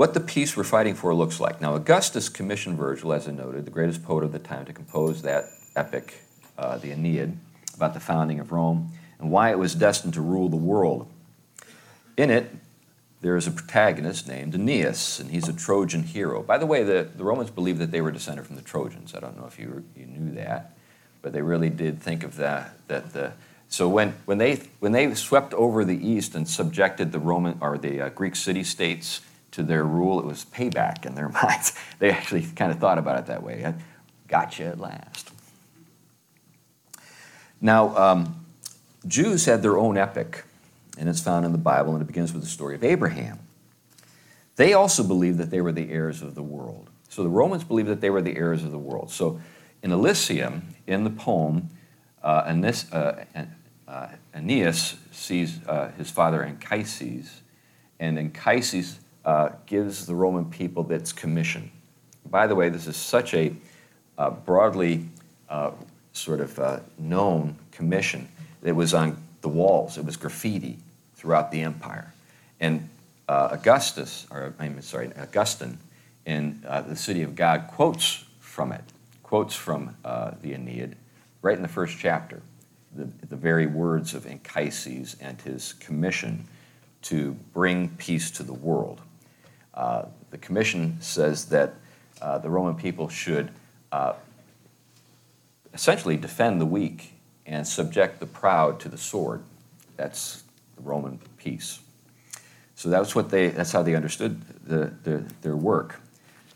What 0.00 0.14
the 0.14 0.20
peace 0.20 0.56
we're 0.56 0.64
fighting 0.64 0.94
for 0.94 1.14
looks 1.14 1.40
like. 1.40 1.60
Now, 1.60 1.74
Augustus 1.74 2.30
commissioned 2.30 2.78
Virgil, 2.78 3.12
as 3.12 3.28
I 3.28 3.32
noted, 3.32 3.66
the 3.66 3.70
greatest 3.70 4.02
poet 4.02 4.24
of 4.24 4.32
the 4.32 4.38
time, 4.38 4.64
to 4.64 4.72
compose 4.72 5.20
that 5.20 5.50
epic, 5.76 6.22
uh, 6.56 6.78
the 6.78 6.90
Aeneid, 6.90 7.36
about 7.74 7.92
the 7.92 8.00
founding 8.00 8.40
of 8.40 8.50
Rome 8.50 8.92
and 9.18 9.30
why 9.30 9.50
it 9.50 9.58
was 9.58 9.74
destined 9.74 10.14
to 10.14 10.22
rule 10.22 10.48
the 10.48 10.56
world. 10.56 11.06
In 12.16 12.30
it, 12.30 12.50
there 13.20 13.36
is 13.36 13.46
a 13.46 13.50
protagonist 13.50 14.26
named 14.26 14.54
Aeneas, 14.54 15.20
and 15.20 15.30
he's 15.30 15.48
a 15.48 15.52
Trojan 15.52 16.04
hero. 16.04 16.42
By 16.42 16.56
the 16.56 16.64
way, 16.64 16.82
the, 16.82 17.06
the 17.14 17.22
Romans 17.22 17.50
believed 17.50 17.78
that 17.80 17.90
they 17.90 18.00
were 18.00 18.10
descended 18.10 18.46
from 18.46 18.56
the 18.56 18.62
Trojans. 18.62 19.14
I 19.14 19.20
don't 19.20 19.36
know 19.36 19.44
if 19.44 19.58
you, 19.58 19.84
you 19.94 20.06
knew 20.06 20.34
that, 20.36 20.78
but 21.20 21.34
they 21.34 21.42
really 21.42 21.68
did 21.68 22.00
think 22.00 22.24
of 22.24 22.36
that. 22.36 22.72
That 22.88 23.12
the 23.12 23.34
so 23.68 23.86
when, 23.86 24.14
when 24.24 24.38
they 24.38 24.62
when 24.78 24.92
they 24.92 25.14
swept 25.14 25.52
over 25.52 25.84
the 25.84 26.08
east 26.08 26.34
and 26.34 26.48
subjected 26.48 27.12
the 27.12 27.18
Roman 27.18 27.58
or 27.60 27.76
the 27.76 28.00
uh, 28.00 28.08
Greek 28.08 28.34
city 28.34 28.64
states 28.64 29.20
to 29.52 29.62
their 29.62 29.84
rule, 29.84 30.18
it 30.18 30.26
was 30.26 30.44
payback 30.44 31.04
in 31.06 31.14
their 31.14 31.28
minds. 31.42 31.72
They 31.98 32.10
actually 32.10 32.42
kind 32.42 32.70
of 32.70 32.78
thought 32.78 32.98
about 32.98 33.18
it 33.18 33.26
that 33.26 33.42
way. 33.42 33.64
I 33.64 33.74
got 34.28 34.58
you 34.58 34.66
at 34.66 34.78
last. 34.78 35.30
Now, 37.60 37.96
um, 37.96 38.46
Jews 39.06 39.44
had 39.44 39.62
their 39.62 39.76
own 39.76 39.98
epic 39.98 40.44
and 41.00 41.08
it's 41.08 41.20
found 41.20 41.46
in 41.46 41.52
the 41.52 41.58
Bible, 41.58 41.94
and 41.94 42.02
it 42.02 42.06
begins 42.06 42.32
with 42.34 42.42
the 42.42 42.48
story 42.48 42.74
of 42.74 42.84
Abraham. 42.84 43.38
They 44.56 44.74
also 44.74 45.02
believed 45.02 45.38
that 45.38 45.50
they 45.50 45.62
were 45.62 45.72
the 45.72 45.90
heirs 45.90 46.20
of 46.20 46.34
the 46.34 46.42
world. 46.42 46.90
So 47.08 47.22
the 47.22 47.30
Romans 47.30 47.64
believed 47.64 47.88
that 47.88 48.02
they 48.02 48.10
were 48.10 48.20
the 48.20 48.36
heirs 48.36 48.62
of 48.64 48.70
the 48.70 48.78
world. 48.78 49.10
So 49.10 49.40
in 49.82 49.90
Elysium, 49.92 50.74
in 50.86 51.04
the 51.04 51.10
poem, 51.10 51.70
uh, 52.22 52.44
Aeneas, 52.46 52.92
uh, 52.92 53.24
uh, 53.88 54.08
Aeneas 54.34 54.96
sees 55.10 55.64
uh, 55.66 55.90
his 55.96 56.10
father 56.10 56.44
Anchises, 56.44 57.40
and 57.98 58.18
Anchises 58.18 59.00
uh, 59.24 59.50
gives 59.66 60.06
the 60.06 60.14
Roman 60.14 60.44
people 60.44 60.90
its 60.92 61.12
commission. 61.12 61.70
By 62.26 62.46
the 62.46 62.54
way, 62.54 62.68
this 62.68 62.86
is 62.86 62.96
such 62.96 63.34
a 63.34 63.54
uh, 64.18 64.30
broadly 64.30 65.06
sort 66.12 66.40
of 66.40 66.82
known 66.98 67.56
commission. 67.72 68.28
It 68.62 68.72
was 68.72 68.94
on 68.94 69.16
the 69.40 69.48
walls, 69.48 69.96
it 69.96 70.04
was 70.04 70.16
graffiti 70.16 70.78
throughout 71.14 71.50
the 71.50 71.62
empire. 71.62 72.12
And 72.60 72.88
uh, 73.28 73.48
Augustus, 73.52 74.26
or 74.30 74.54
I'm 74.58 74.80
sorry, 74.82 75.10
Augustine, 75.16 75.78
in 76.26 76.62
uh, 76.66 76.82
the 76.82 76.96
City 76.96 77.22
of 77.22 77.34
God 77.34 77.68
quotes 77.68 78.24
from 78.40 78.72
it, 78.72 78.84
quotes 79.22 79.54
from 79.54 79.96
uh, 80.04 80.32
the 80.42 80.52
Aeneid, 80.52 80.96
right 81.42 81.56
in 81.56 81.62
the 81.62 81.68
first 81.68 81.96
chapter, 81.98 82.42
the, 82.94 83.08
the 83.28 83.36
very 83.36 83.66
words 83.66 84.14
of 84.14 84.26
Anchises 84.26 85.16
and 85.20 85.40
his 85.42 85.74
commission 85.74 86.46
to 87.02 87.32
bring 87.54 87.88
peace 87.90 88.30
to 88.32 88.42
the 88.42 88.52
world. 88.52 89.00
Uh, 89.80 90.04
the 90.30 90.36
commission 90.36 91.00
says 91.00 91.46
that 91.46 91.72
uh, 92.20 92.36
the 92.36 92.50
Roman 92.50 92.74
people 92.74 93.08
should 93.08 93.50
uh, 93.90 94.12
essentially 95.72 96.18
defend 96.18 96.60
the 96.60 96.66
weak 96.66 97.14
and 97.46 97.66
subject 97.66 98.20
the 98.20 98.26
proud 98.26 98.78
to 98.80 98.90
the 98.90 98.98
sword. 98.98 99.42
That's 99.96 100.42
the 100.76 100.82
Roman 100.82 101.18
peace. 101.38 101.80
So 102.74 102.90
that's 102.90 103.14
what 103.14 103.30
they. 103.30 103.48
That's 103.48 103.72
how 103.72 103.82
they 103.82 103.94
understood 103.94 104.42
the, 104.66 104.92
the 105.02 105.24
their 105.40 105.56
work. 105.56 105.98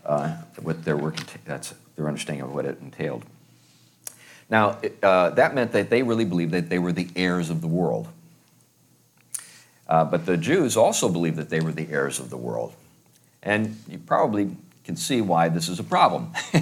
Uh, 0.05 0.37
what 0.61 0.85
their 0.85 0.99
work. 0.99 1.17
That's 1.47 1.73
their 1.97 2.09
understanding 2.09 2.45
of 2.45 2.53
what 2.53 2.67
it 2.67 2.79
entailed. 2.83 3.25
Now 4.51 4.77
uh, 5.03 5.31
that 5.31 5.55
meant 5.55 5.73
that 5.73 5.89
they 5.89 6.03
really 6.03 6.27
believed 6.27 6.53
that 6.53 6.69
they 6.69 6.79
were 6.79 6.93
the 6.93 7.09
heirs 7.17 7.49
of 7.49 7.63
the 7.63 7.69
world. 7.69 8.07
Uh, 9.89 10.05
but 10.05 10.27
the 10.27 10.37
Jews 10.37 10.77
also 10.77 11.09
believed 11.09 11.37
that 11.37 11.49
they 11.49 11.61
were 11.61 11.73
the 11.73 11.89
heirs 11.91 12.19
of 12.19 12.29
the 12.29 12.37
world, 12.37 12.75
and 13.45 13.77
you 13.89 13.99
probably 13.99 14.57
can 14.85 14.97
see 14.97 15.21
why 15.21 15.49
this 15.49 15.69
is 15.69 15.79
a 15.79 15.85
problem. 15.85 16.33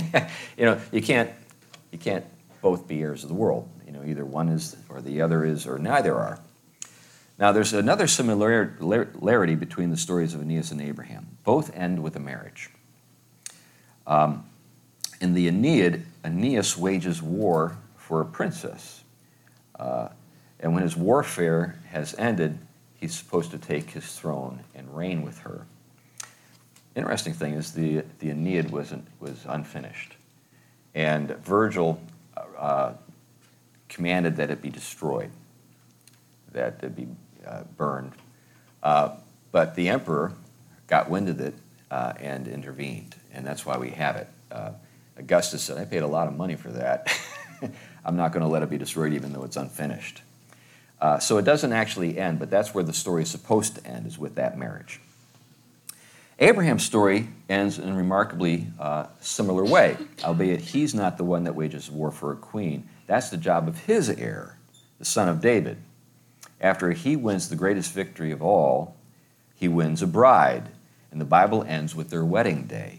you 0.56 0.64
know, 0.64 0.80
you 0.92 1.00
can't 1.00 1.30
you 1.90 1.98
can't 1.98 2.24
both 2.60 2.86
be 2.86 3.02
heirs 3.02 3.22
of 3.22 3.28
the 3.28 3.34
world. 3.34 3.68
You 3.86 3.92
know, 3.92 4.04
either 4.04 4.24
one 4.24 4.48
is 4.48 4.76
or 4.88 5.00
the 5.00 5.22
other 5.22 5.44
is 5.44 5.66
or 5.66 5.78
neither 5.78 6.14
are. 6.14 6.38
Now, 7.38 7.50
there's 7.50 7.72
another 7.72 8.06
similarity 8.06 9.54
between 9.54 9.90
the 9.90 9.96
stories 9.96 10.34
of 10.34 10.42
Aeneas 10.42 10.70
and 10.70 10.80
Abraham. 10.80 11.26
Both 11.44 11.74
end 11.74 12.02
with 12.02 12.14
a 12.14 12.20
marriage. 12.20 12.70
Um, 14.06 14.44
in 15.20 15.34
the 15.34 15.48
Aeneid, 15.48 16.04
Aeneas 16.24 16.76
wages 16.76 17.22
war 17.22 17.76
for 17.96 18.20
a 18.20 18.24
princess, 18.24 19.00
Uh, 19.78 20.08
and 20.60 20.74
when 20.74 20.84
his 20.84 20.96
warfare 20.96 21.76
has 21.90 22.14
ended, 22.18 22.58
he's 22.94 23.14
supposed 23.14 23.50
to 23.50 23.58
take 23.58 23.90
his 23.90 24.14
throne 24.14 24.60
and 24.76 24.96
reign 24.96 25.22
with 25.22 25.38
her. 25.38 25.66
Interesting 26.94 27.32
thing 27.32 27.54
is 27.54 27.72
the, 27.72 28.04
the 28.18 28.30
Aeneid 28.30 28.70
wasn't, 28.70 29.06
was 29.18 29.44
unfinished. 29.48 30.16
And 30.94 31.30
Virgil 31.38 32.00
uh, 32.58 32.92
commanded 33.88 34.36
that 34.36 34.50
it 34.50 34.60
be 34.60 34.68
destroyed, 34.70 35.30
that 36.52 36.82
it 36.82 36.94
be 36.94 37.08
uh, 37.46 37.62
burned. 37.76 38.12
Uh, 38.82 39.16
but 39.52 39.74
the 39.74 39.88
emperor 39.88 40.32
got 40.86 41.08
wind 41.08 41.28
of 41.28 41.40
it 41.40 41.54
uh, 41.90 42.12
and 42.20 42.46
intervened, 42.48 43.14
and 43.32 43.46
that's 43.46 43.64
why 43.64 43.78
we 43.78 43.90
have 43.90 44.16
it. 44.16 44.28
Uh, 44.50 44.72
Augustus 45.16 45.62
said, 45.62 45.78
I 45.78 45.84
paid 45.84 46.02
a 46.02 46.06
lot 46.06 46.26
of 46.26 46.36
money 46.36 46.56
for 46.56 46.70
that. 46.72 47.18
I'm 48.04 48.16
not 48.16 48.32
going 48.32 48.42
to 48.42 48.48
let 48.48 48.62
it 48.62 48.70
be 48.70 48.78
destroyed 48.78 49.12
even 49.12 49.32
though 49.32 49.44
it's 49.44 49.56
unfinished. 49.56 50.22
Uh, 51.00 51.18
so 51.18 51.38
it 51.38 51.44
doesn't 51.44 51.72
actually 51.72 52.18
end, 52.18 52.38
but 52.38 52.50
that's 52.50 52.74
where 52.74 52.84
the 52.84 52.92
story 52.92 53.22
is 53.22 53.30
supposed 53.30 53.76
to 53.76 53.86
end, 53.86 54.06
is 54.06 54.18
with 54.18 54.36
that 54.36 54.58
marriage. 54.58 55.00
Abraham's 56.42 56.84
story 56.84 57.28
ends 57.48 57.78
in 57.78 57.88
a 57.88 57.94
remarkably 57.94 58.66
uh, 58.80 59.06
similar 59.20 59.64
way, 59.64 59.96
albeit 60.24 60.60
he's 60.60 60.92
not 60.92 61.16
the 61.16 61.22
one 61.22 61.44
that 61.44 61.54
wages 61.54 61.88
war 61.88 62.10
for 62.10 62.32
a 62.32 62.36
queen. 62.36 62.88
That's 63.06 63.30
the 63.30 63.36
job 63.36 63.68
of 63.68 63.84
his 63.84 64.10
heir, 64.10 64.58
the 64.98 65.04
son 65.04 65.28
of 65.28 65.40
David. 65.40 65.76
After 66.60 66.90
he 66.90 67.14
wins 67.14 67.48
the 67.48 67.54
greatest 67.54 67.92
victory 67.92 68.32
of 68.32 68.42
all, 68.42 68.96
he 69.54 69.68
wins 69.68 70.02
a 70.02 70.06
bride, 70.08 70.70
and 71.12 71.20
the 71.20 71.24
Bible 71.24 71.62
ends 71.62 71.94
with 71.94 72.10
their 72.10 72.24
wedding 72.24 72.64
day. 72.64 72.98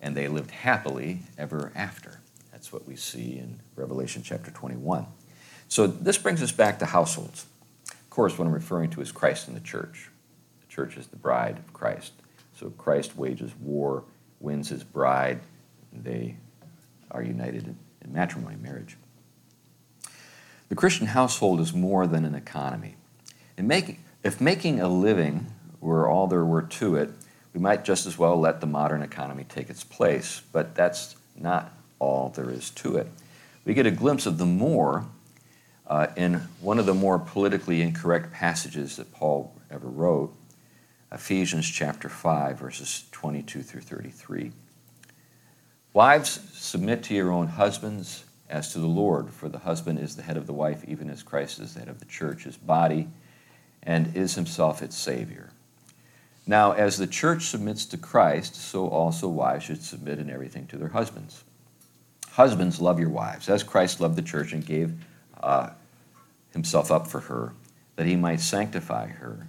And 0.00 0.16
they 0.16 0.28
lived 0.28 0.52
happily 0.52 1.22
ever 1.36 1.72
after. 1.74 2.20
That's 2.52 2.72
what 2.72 2.86
we 2.86 2.94
see 2.94 3.36
in 3.36 3.58
Revelation 3.74 4.22
chapter 4.22 4.52
21. 4.52 5.06
So 5.66 5.88
this 5.88 6.18
brings 6.18 6.40
us 6.40 6.52
back 6.52 6.78
to 6.78 6.86
households. 6.86 7.46
Of 7.90 8.10
course, 8.10 8.38
what 8.38 8.46
I'm 8.46 8.54
referring 8.54 8.90
to 8.90 9.00
is 9.00 9.10
Christ 9.10 9.48
and 9.48 9.56
the 9.56 9.60
church. 9.60 10.08
The 10.60 10.68
church 10.68 10.96
is 10.96 11.08
the 11.08 11.16
bride 11.16 11.58
of 11.58 11.72
Christ. 11.72 12.12
So 12.60 12.68
Christ 12.68 13.16
wages 13.16 13.52
war, 13.58 14.04
wins 14.38 14.68
his 14.68 14.84
bride, 14.84 15.40
they 15.94 16.36
are 17.10 17.22
united 17.22 17.64
in, 17.64 18.12
matrimony, 18.12 18.56
marriage. 18.56 18.98
The 20.68 20.74
Christian 20.74 21.06
household 21.06 21.60
is 21.60 21.72
more 21.72 22.06
than 22.06 22.26
an 22.26 22.34
economy. 22.34 22.96
If 23.56 24.40
making 24.42 24.80
a 24.80 24.88
living 24.88 25.46
were 25.80 26.06
all 26.06 26.26
there 26.26 26.44
were 26.44 26.62
to 26.62 26.96
it, 26.96 27.08
we 27.54 27.60
might 27.60 27.82
just 27.82 28.04
as 28.04 28.18
well 28.18 28.38
let 28.38 28.60
the 28.60 28.66
modern 28.66 29.00
economy 29.02 29.44
take 29.48 29.70
its 29.70 29.82
place, 29.82 30.42
but 30.52 30.74
that's 30.74 31.16
not 31.34 31.72
all 31.98 32.28
there 32.28 32.50
is 32.50 32.68
to 32.70 32.96
it. 32.96 33.06
We 33.64 33.72
get 33.72 33.86
a 33.86 33.90
glimpse 33.90 34.26
of 34.26 34.36
the 34.36 34.44
more 34.46 35.06
uh, 35.86 36.08
in 36.14 36.34
one 36.60 36.78
of 36.78 36.84
the 36.84 36.94
more 36.94 37.18
politically 37.18 37.80
incorrect 37.80 38.32
passages 38.32 38.96
that 38.96 39.12
Paul 39.12 39.54
ever 39.70 39.88
wrote, 39.88 40.34
Ephesians 41.12 41.68
chapter 41.68 42.08
5, 42.08 42.58
verses 42.58 43.04
22 43.10 43.62
through 43.62 43.80
33. 43.80 44.52
Wives, 45.92 46.40
submit 46.52 47.02
to 47.02 47.14
your 47.14 47.32
own 47.32 47.48
husbands 47.48 48.24
as 48.48 48.72
to 48.72 48.78
the 48.78 48.86
Lord, 48.86 49.30
for 49.30 49.48
the 49.48 49.58
husband 49.58 49.98
is 49.98 50.14
the 50.14 50.22
head 50.22 50.36
of 50.36 50.46
the 50.46 50.52
wife, 50.52 50.84
even 50.86 51.10
as 51.10 51.24
Christ 51.24 51.58
is 51.58 51.74
the 51.74 51.80
head 51.80 51.88
of 51.88 51.98
the 51.98 52.04
church, 52.04 52.44
his 52.44 52.56
body, 52.56 53.08
and 53.82 54.16
is 54.16 54.36
himself 54.36 54.82
its 54.82 54.96
Savior. 54.96 55.50
Now, 56.46 56.72
as 56.72 56.96
the 56.96 57.08
church 57.08 57.46
submits 57.46 57.86
to 57.86 57.96
Christ, 57.96 58.54
so 58.54 58.86
also 58.88 59.26
wives 59.26 59.64
should 59.64 59.82
submit 59.82 60.20
in 60.20 60.30
everything 60.30 60.66
to 60.68 60.76
their 60.76 60.88
husbands. 60.88 61.42
Husbands, 62.30 62.80
love 62.80 63.00
your 63.00 63.10
wives, 63.10 63.48
as 63.48 63.64
Christ 63.64 64.00
loved 64.00 64.14
the 64.14 64.22
church 64.22 64.52
and 64.52 64.64
gave 64.64 64.92
uh, 65.42 65.70
himself 66.52 66.92
up 66.92 67.08
for 67.08 67.20
her, 67.20 67.52
that 67.96 68.06
he 68.06 68.14
might 68.14 68.40
sanctify 68.40 69.08
her, 69.08 69.48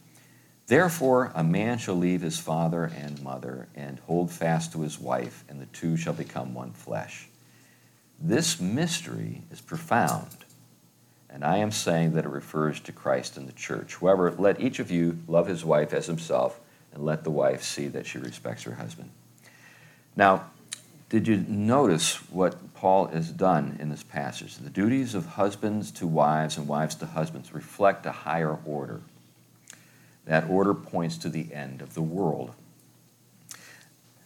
Therefore, 0.67 1.31
a 1.35 1.43
man 1.43 1.77
shall 1.77 1.95
leave 1.95 2.21
his 2.21 2.39
father 2.39 2.91
and 2.95 3.21
mother 3.21 3.67
and 3.75 3.99
hold 3.99 4.31
fast 4.31 4.71
to 4.71 4.81
his 4.81 4.99
wife, 4.99 5.43
and 5.49 5.59
the 5.59 5.65
two 5.67 5.97
shall 5.97 6.13
become 6.13 6.53
one 6.53 6.71
flesh. 6.71 7.27
This 8.19 8.59
mystery 8.61 9.41
is 9.51 9.59
profound, 9.59 10.45
and 11.29 11.43
I 11.43 11.57
am 11.57 11.71
saying 11.71 12.13
that 12.13 12.25
it 12.25 12.29
refers 12.29 12.79
to 12.81 12.91
Christ 12.91 13.35
and 13.35 13.47
the 13.47 13.53
church. 13.53 13.95
However, 13.95 14.31
let 14.31 14.61
each 14.61 14.79
of 14.79 14.91
you 14.91 15.19
love 15.27 15.47
his 15.47 15.65
wife 15.65 15.93
as 15.93 16.05
himself, 16.05 16.59
and 16.93 17.03
let 17.03 17.23
the 17.23 17.31
wife 17.31 17.63
see 17.63 17.87
that 17.89 18.05
she 18.05 18.17
respects 18.19 18.63
her 18.63 18.75
husband. 18.75 19.09
Now, 20.15 20.51
did 21.09 21.27
you 21.27 21.43
notice 21.47 22.15
what 22.31 22.73
Paul 22.73 23.07
has 23.07 23.31
done 23.31 23.77
in 23.81 23.89
this 23.89 24.03
passage? 24.03 24.55
The 24.55 24.69
duties 24.69 25.15
of 25.15 25.25
husbands 25.25 25.91
to 25.91 26.07
wives 26.07 26.57
and 26.57 26.67
wives 26.67 26.95
to 26.95 27.05
husbands 27.05 27.53
reflect 27.53 28.05
a 28.05 28.11
higher 28.11 28.57
order. 28.65 29.01
That 30.25 30.49
order 30.49 30.73
points 30.73 31.17
to 31.19 31.29
the 31.29 31.53
end 31.53 31.81
of 31.81 31.93
the 31.93 32.01
world. 32.01 32.51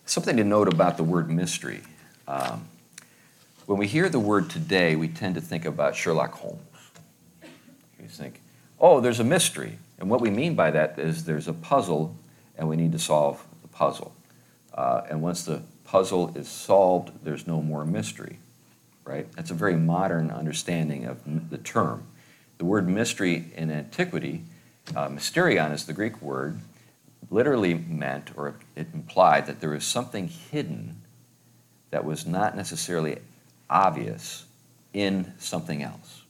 Something 0.06 0.38
to 0.38 0.44
note 0.44 0.72
about 0.72 0.98
the 0.98 1.04
word 1.04 1.30
mystery. 1.30 1.82
Um, 2.28 2.68
when 3.66 3.80
we 3.80 3.88
hear 3.88 4.10
the 4.10 4.20
word 4.20 4.50
today, 4.50 4.96
we 4.96 5.08
tend 5.08 5.36
to 5.36 5.42
think 5.42 5.66
about 5.66 5.96
Sherlock 5.96 6.34
Holmes. 6.34 6.60
We 8.00 8.08
think, 8.08 8.42
oh, 8.80 9.00
there's 9.00 9.20
a 9.20 9.24
mystery. 9.24 9.80
And 9.98 10.10
what 10.10 10.22
we 10.22 10.30
mean 10.30 10.56
by 10.56 10.72
that 10.72 11.00
is 11.00 11.26
there's 11.26 11.48
a 11.48 11.54
puzzle 11.54 12.16
and 12.58 12.70
we 12.70 12.76
need 12.76 12.92
to 12.92 13.00
solve 13.00 13.44
the 13.62 13.68
puzzle. 13.68 14.14
Uh, 14.74 15.02
and 15.10 15.22
once 15.22 15.44
the 15.44 15.62
puzzle 15.86 16.36
is 16.36 16.48
solved, 16.48 17.12
there's 17.24 17.48
no 17.48 17.62
more 17.62 17.86
mystery, 17.86 18.38
right? 19.04 19.32
That's 19.34 19.52
a 19.52 19.56
very 19.56 19.76
modern 19.76 20.30
understanding 20.30 21.06
of 21.06 21.50
the 21.50 21.58
term. 21.58 22.04
The 22.58 22.66
word 22.66 22.88
mystery 22.88 23.46
in 23.56 23.72
antiquity 23.72 24.44
uh, 24.94 25.08
mysterion 25.08 25.74
is 25.74 25.86
the 25.86 25.94
Greek 25.94 26.22
word, 26.22 26.60
literally 27.30 27.74
meant 27.74 28.32
or 28.36 28.56
it 28.76 28.88
implied 28.94 29.48
that 29.48 29.60
there 29.60 29.72
was 29.72 29.86
something 29.86 30.28
hidden 30.28 31.02
that 31.90 32.06
was 32.06 32.26
not 32.26 32.56
necessarily 32.56 33.18
obvious 33.70 34.46
in 34.94 35.34
something 35.38 35.82
else. 35.82 36.22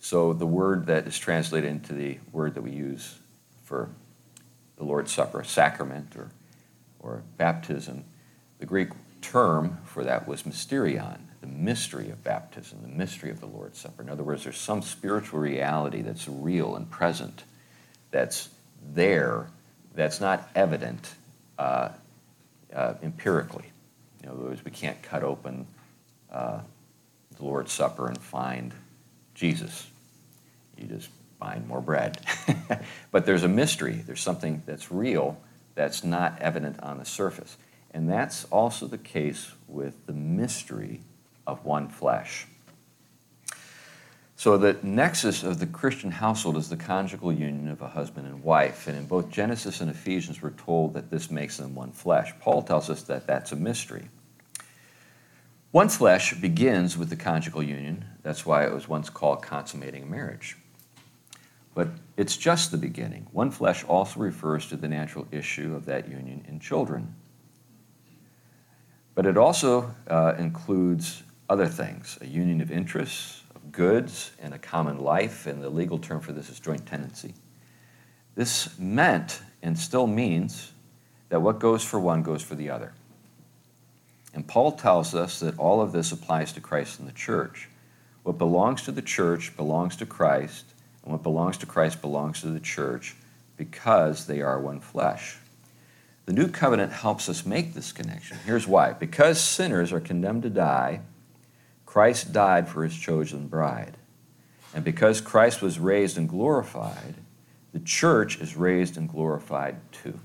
So 0.00 0.32
the 0.32 0.46
word 0.46 0.86
that 0.86 1.06
is 1.06 1.18
translated 1.18 1.70
into 1.70 1.94
the 1.94 2.18
word 2.32 2.54
that 2.54 2.62
we 2.62 2.70
use 2.70 3.18
for 3.64 3.90
the 4.76 4.84
Lord's 4.84 5.12
Supper, 5.12 5.44
sacrament 5.44 6.14
or, 6.16 6.30
or 7.00 7.22
baptism, 7.36 8.04
the 8.58 8.66
Greek 8.66 8.90
term 9.20 9.78
for 9.84 10.04
that 10.04 10.28
was 10.28 10.42
mysterion 10.42 11.18
the 11.44 11.50
mystery 11.50 12.08
of 12.08 12.24
baptism, 12.24 12.78
the 12.80 12.88
mystery 12.88 13.30
of 13.30 13.38
the 13.38 13.46
Lord's 13.46 13.78
Supper. 13.78 14.02
In 14.02 14.08
other 14.08 14.22
words, 14.22 14.44
there's 14.44 14.56
some 14.56 14.80
spiritual 14.80 15.40
reality 15.40 16.00
that's 16.00 16.26
real 16.26 16.74
and 16.74 16.90
present, 16.90 17.44
that's 18.10 18.48
there, 18.94 19.48
that's 19.94 20.22
not 20.22 20.48
evident 20.54 21.14
uh, 21.58 21.90
uh, 22.74 22.94
empirically. 23.02 23.70
In 24.22 24.30
other 24.30 24.38
words, 24.38 24.64
we 24.64 24.70
can't 24.70 25.02
cut 25.02 25.22
open 25.22 25.66
uh, 26.32 26.60
the 27.36 27.44
Lord's 27.44 27.72
Supper 27.72 28.08
and 28.08 28.16
find 28.16 28.72
Jesus. 29.34 29.86
You 30.78 30.86
just 30.86 31.10
find 31.38 31.68
more 31.68 31.82
bread. 31.82 32.24
but 33.12 33.26
there's 33.26 33.42
a 33.42 33.48
mystery, 33.48 34.02
there's 34.06 34.22
something 34.22 34.62
that's 34.64 34.90
real 34.90 35.38
that's 35.74 36.04
not 36.04 36.40
evident 36.40 36.80
on 36.80 36.96
the 36.96 37.04
surface. 37.04 37.58
And 37.90 38.08
that's 38.08 38.44
also 38.46 38.86
the 38.86 38.96
case 38.96 39.52
with 39.68 40.06
the 40.06 40.14
mystery 40.14 41.02
of 41.46 41.64
one 41.64 41.88
flesh. 41.88 42.46
So, 44.36 44.58
the 44.58 44.76
nexus 44.82 45.42
of 45.42 45.58
the 45.58 45.66
Christian 45.66 46.10
household 46.10 46.56
is 46.56 46.68
the 46.68 46.76
conjugal 46.76 47.32
union 47.32 47.68
of 47.68 47.80
a 47.82 47.88
husband 47.88 48.26
and 48.26 48.42
wife. 48.42 48.88
And 48.88 48.96
in 48.96 49.06
both 49.06 49.30
Genesis 49.30 49.80
and 49.80 49.90
Ephesians, 49.90 50.42
we're 50.42 50.50
told 50.50 50.94
that 50.94 51.08
this 51.10 51.30
makes 51.30 51.56
them 51.56 51.74
one 51.74 51.92
flesh. 51.92 52.32
Paul 52.40 52.62
tells 52.62 52.90
us 52.90 53.02
that 53.04 53.26
that's 53.26 53.52
a 53.52 53.56
mystery. 53.56 54.08
One 55.70 55.88
flesh 55.88 56.34
begins 56.34 56.98
with 56.98 57.10
the 57.10 57.16
conjugal 57.16 57.62
union. 57.62 58.04
That's 58.22 58.44
why 58.44 58.64
it 58.64 58.72
was 58.72 58.88
once 58.88 59.08
called 59.08 59.42
consummating 59.42 60.10
marriage. 60.10 60.56
But 61.74 61.88
it's 62.16 62.36
just 62.36 62.70
the 62.70 62.76
beginning. 62.76 63.26
One 63.32 63.50
flesh 63.50 63.84
also 63.84 64.20
refers 64.20 64.68
to 64.68 64.76
the 64.76 64.88
natural 64.88 65.26
issue 65.32 65.74
of 65.74 65.86
that 65.86 66.08
union 66.08 66.44
in 66.48 66.60
children. 66.60 67.14
But 69.14 69.26
it 69.26 69.36
also 69.36 69.94
uh, 70.08 70.34
includes 70.38 71.22
other 71.54 71.66
things 71.68 72.18
a 72.20 72.26
union 72.26 72.60
of 72.60 72.72
interests, 72.72 73.44
of 73.54 73.70
goods, 73.70 74.32
and 74.42 74.52
a 74.52 74.58
common 74.58 74.98
life, 74.98 75.46
and 75.46 75.62
the 75.62 75.70
legal 75.70 76.00
term 76.00 76.20
for 76.20 76.32
this 76.32 76.50
is 76.50 76.58
joint 76.58 76.84
tenancy. 76.84 77.32
This 78.34 78.76
meant 78.76 79.40
and 79.62 79.78
still 79.78 80.08
means 80.08 80.72
that 81.28 81.40
what 81.40 81.60
goes 81.60 81.84
for 81.84 82.00
one 82.00 82.24
goes 82.24 82.42
for 82.42 82.56
the 82.56 82.70
other. 82.70 82.92
And 84.34 84.44
Paul 84.44 84.72
tells 84.72 85.14
us 85.14 85.38
that 85.38 85.56
all 85.56 85.80
of 85.80 85.92
this 85.92 86.10
applies 86.10 86.52
to 86.54 86.60
Christ 86.60 86.98
and 86.98 87.06
the 87.06 87.12
church. 87.12 87.68
What 88.24 88.36
belongs 88.36 88.82
to 88.82 88.90
the 88.90 89.00
church 89.00 89.56
belongs 89.56 89.94
to 89.98 90.06
Christ, 90.06 90.64
and 91.04 91.12
what 91.12 91.22
belongs 91.22 91.56
to 91.58 91.66
Christ 91.66 92.00
belongs 92.00 92.40
to 92.40 92.48
the 92.48 92.58
church 92.58 93.14
because 93.56 94.26
they 94.26 94.40
are 94.40 94.58
one 94.58 94.80
flesh. 94.80 95.38
The 96.26 96.32
new 96.32 96.48
covenant 96.48 96.90
helps 96.90 97.28
us 97.28 97.46
make 97.46 97.74
this 97.74 97.92
connection. 97.92 98.38
Here's 98.44 98.66
why 98.66 98.92
because 98.94 99.40
sinners 99.40 99.92
are 99.92 100.00
condemned 100.00 100.42
to 100.42 100.50
die, 100.50 101.02
Christ 101.94 102.32
died 102.32 102.68
for 102.68 102.82
his 102.82 102.96
chosen 102.96 103.46
bride. 103.46 103.96
And 104.74 104.82
because 104.82 105.20
Christ 105.20 105.62
was 105.62 105.78
raised 105.78 106.18
and 106.18 106.28
glorified, 106.28 107.14
the 107.72 107.78
church 107.78 108.40
is 108.40 108.56
raised 108.56 108.96
and 108.96 109.08
glorified 109.08 109.76
too. 109.92 110.18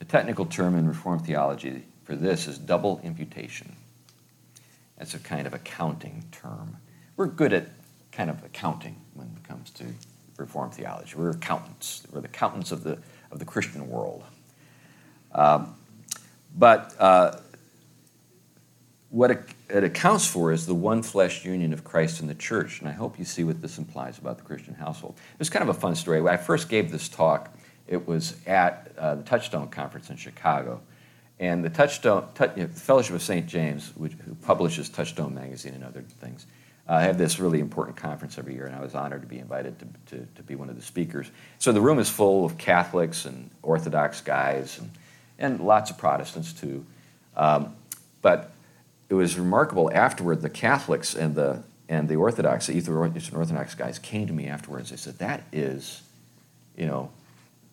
The 0.00 0.04
technical 0.04 0.44
term 0.44 0.76
in 0.76 0.86
Reformed 0.86 1.24
theology 1.24 1.84
for 2.02 2.16
this 2.16 2.46
is 2.46 2.58
double 2.58 3.00
imputation. 3.02 3.76
That's 4.98 5.14
a 5.14 5.18
kind 5.18 5.46
of 5.46 5.54
accounting 5.54 6.24
term. 6.30 6.76
We're 7.16 7.26
good 7.26 7.54
at 7.54 7.68
kind 8.12 8.28
of 8.28 8.44
accounting 8.44 9.00
when 9.14 9.28
it 9.34 9.48
comes 9.48 9.70
to 9.70 9.86
Reformed 10.36 10.74
theology. 10.74 11.14
We're 11.16 11.30
accountants. 11.30 12.02
We're 12.12 12.20
the 12.20 12.28
accountants 12.28 12.72
of 12.72 12.84
the, 12.84 12.98
of 13.30 13.38
the 13.38 13.46
Christian 13.46 13.88
world. 13.88 14.22
Um, 15.32 15.74
but 16.54 16.94
uh, 16.98 17.38
what 19.08 19.30
it, 19.74 19.84
accounts 19.84 20.26
for 20.26 20.52
is 20.52 20.66
the 20.66 20.74
one 20.74 21.02
flesh 21.02 21.44
union 21.44 21.72
of 21.72 21.84
Christ 21.84 22.20
and 22.20 22.28
the 22.28 22.34
church. 22.34 22.80
And 22.80 22.88
I 22.88 22.92
hope 22.92 23.18
you 23.18 23.24
see 23.24 23.44
what 23.44 23.60
this 23.60 23.78
implies 23.78 24.18
about 24.18 24.38
the 24.38 24.44
Christian 24.44 24.74
household. 24.74 25.14
It 25.32 25.38
was 25.38 25.50
kind 25.50 25.68
of 25.68 25.74
a 25.74 25.78
fun 25.78 25.94
story. 25.94 26.20
When 26.20 26.32
I 26.32 26.36
first 26.36 26.68
gave 26.68 26.90
this 26.90 27.08
talk, 27.08 27.56
it 27.86 28.06
was 28.06 28.36
at 28.46 28.92
uh, 28.96 29.16
the 29.16 29.22
Touchstone 29.22 29.68
Conference 29.68 30.10
in 30.10 30.16
Chicago. 30.16 30.80
And 31.40 31.64
the 31.64 31.70
Touchstone, 31.70 32.28
the 32.34 32.68
Fellowship 32.68 33.16
of 33.16 33.22
St. 33.22 33.46
James, 33.46 33.92
which, 33.96 34.12
who 34.12 34.34
publishes 34.36 34.88
Touchstone 34.88 35.34
magazine 35.34 35.74
and 35.74 35.84
other 35.84 36.02
things, 36.02 36.46
uh, 36.86 37.00
have 37.00 37.18
this 37.18 37.40
really 37.40 37.60
important 37.60 37.96
conference 37.96 38.38
every 38.38 38.54
year, 38.54 38.66
and 38.66 38.76
I 38.76 38.80
was 38.80 38.94
honored 38.94 39.22
to 39.22 39.26
be 39.26 39.38
invited 39.38 39.78
to, 39.78 40.16
to, 40.16 40.26
to, 40.36 40.42
be 40.42 40.54
one 40.54 40.68
of 40.68 40.76
the 40.76 40.82
speakers. 40.82 41.30
So 41.58 41.72
the 41.72 41.80
room 41.80 41.98
is 41.98 42.10
full 42.10 42.44
of 42.44 42.58
Catholics 42.58 43.24
and 43.24 43.50
Orthodox 43.62 44.20
guys, 44.20 44.78
and, 44.78 44.90
and 45.38 45.60
lots 45.60 45.90
of 45.90 45.96
Protestants 45.96 46.52
too. 46.52 46.84
Um, 47.36 47.74
but 48.20 48.53
it 49.14 49.22
was 49.22 49.38
remarkable 49.38 49.90
afterward, 49.92 50.42
the 50.42 50.50
Catholics 50.50 51.14
and 51.14 51.34
the, 51.34 51.62
and 51.88 52.08
the 52.08 52.16
Orthodox, 52.16 52.66
the 52.66 52.76
Eastern 52.76 52.96
Orthodox 52.96 53.74
guys 53.74 53.98
came 53.98 54.26
to 54.26 54.32
me 54.32 54.46
afterwards. 54.46 54.90
They 54.90 54.96
said, 54.96 55.18
That 55.18 55.42
is, 55.52 56.02
you 56.76 56.86
know, 56.86 57.10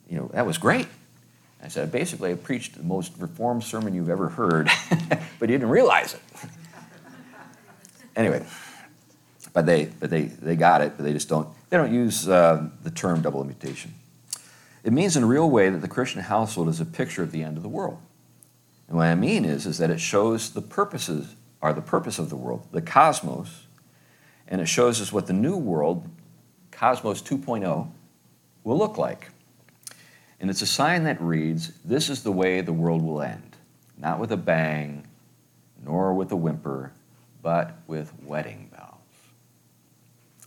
you 0.09 0.17
know, 0.17 0.29
that 0.33 0.45
was 0.45 0.57
great. 0.57 0.87
I 1.63 1.67
said, 1.67 1.91
basically, 1.91 2.31
I 2.31 2.35
preached 2.35 2.75
the 2.75 2.83
most 2.83 3.13
reformed 3.19 3.63
sermon 3.63 3.93
you've 3.93 4.09
ever 4.09 4.29
heard, 4.29 4.67
but 5.39 5.49
you 5.49 5.57
didn't 5.57 5.69
realize 5.69 6.15
it. 6.15 6.21
anyway, 8.15 8.43
but 9.53 9.65
they, 9.65 9.85
but 9.99 10.09
they, 10.09 10.23
they 10.23 10.55
got 10.55 10.81
it, 10.81 10.93
but 10.97 11.03
they 11.03 11.13
just 11.13 11.29
don't, 11.29 11.47
they 11.69 11.77
don't 11.77 11.93
use 11.93 12.27
uh, 12.27 12.67
the 12.83 12.89
term 12.89 13.21
double 13.21 13.41
imputation. 13.41 13.93
It 14.83 14.91
means 14.91 15.15
in 15.15 15.23
a 15.23 15.27
real 15.27 15.49
way 15.49 15.69
that 15.69 15.81
the 15.81 15.87
Christian 15.87 16.21
household 16.21 16.67
is 16.67 16.81
a 16.81 16.85
picture 16.85 17.21
of 17.21 17.31
the 17.31 17.43
end 17.43 17.57
of 17.57 17.63
the 17.63 17.69
world. 17.69 17.99
And 18.91 18.97
what 18.97 19.07
I 19.07 19.15
mean 19.15 19.45
is, 19.45 19.65
is 19.65 19.77
that 19.77 19.89
it 19.89 20.01
shows 20.01 20.49
the 20.49 20.61
purposes, 20.61 21.37
are 21.61 21.71
the 21.71 21.81
purpose 21.81 22.19
of 22.19 22.29
the 22.29 22.35
world, 22.35 22.67
the 22.73 22.81
cosmos, 22.81 23.67
and 24.49 24.59
it 24.59 24.65
shows 24.65 24.99
us 24.99 25.13
what 25.13 25.27
the 25.27 25.33
new 25.33 25.55
world, 25.55 26.09
Cosmos 26.71 27.21
2.0, 27.21 27.89
will 28.65 28.77
look 28.77 28.97
like. 28.97 29.29
And 30.41 30.49
it's 30.49 30.61
a 30.61 30.67
sign 30.67 31.05
that 31.05 31.21
reads, 31.21 31.71
This 31.85 32.09
is 32.09 32.21
the 32.21 32.33
way 32.33 32.59
the 32.59 32.73
world 32.73 33.01
will 33.01 33.21
end, 33.21 33.55
not 33.97 34.19
with 34.19 34.33
a 34.33 34.37
bang, 34.37 35.07
nor 35.81 36.13
with 36.13 36.29
a 36.33 36.35
whimper, 36.35 36.91
but 37.41 37.77
with 37.87 38.11
wedding 38.21 38.69
bells. 38.75 38.97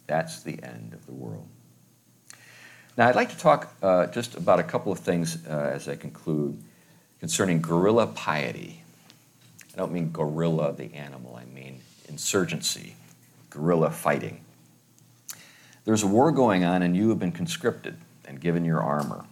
That's 0.07 0.43
the 0.43 0.63
end 0.63 0.93
of 0.93 1.07
the 1.07 1.15
world. 1.15 1.49
Now, 2.99 3.09
I'd 3.09 3.17
like 3.17 3.31
to 3.31 3.39
talk 3.39 3.75
uh, 3.83 4.09
just 4.09 4.35
about 4.35 4.61
a 4.61 4.65
couple 4.65 4.93
of 4.93 4.99
things 4.99 5.39
uh, 5.47 5.71
as 5.73 5.89
I 5.89 5.97
conclude 5.97 6.63
concerning 7.25 7.63
guerrilla 7.63 8.07
piety. 8.07 8.83
I 9.73 9.79
don't 9.79 9.93
mean 9.93 10.13
gorilla, 10.13 10.75
the 10.75 10.93
animal, 10.93 11.41
I 11.41 11.47
mean 11.47 11.81
insurgency, 12.07 12.97
guerrilla 13.49 13.91
fighting. 13.91 14.43
There's 15.87 16.03
a 16.03 16.07
war 16.07 16.33
going 16.33 16.65
on, 16.65 16.83
and 16.83 16.95
you 16.95 17.09
have 17.09 17.19
been 17.19 17.33
conscripted 17.33 17.97
and 18.27 18.39
given 18.39 18.63
your 18.63 18.83
armor. 18.83 19.25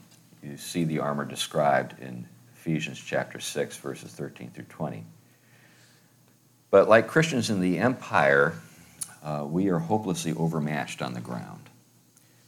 You 0.43 0.57
see 0.57 0.84
the 0.84 1.01
armor 1.01 1.26
described 1.26 2.01
in 2.01 2.26
Ephesians 2.57 2.99
chapter 2.99 3.38
6, 3.38 3.76
verses 3.76 4.11
13 4.11 4.53
through 4.55 4.64
20. 4.70 5.05
But 6.70 6.88
like 6.88 7.09
Christians 7.09 7.51
in 7.51 7.61
the 7.61 7.76
empire, 7.76 8.55
uh, 9.22 9.45
we 9.47 9.68
are 9.68 9.78
hopelessly 9.78 10.32
overmatched 10.32 11.03
on 11.03 11.12
the 11.12 11.20
ground. 11.20 11.68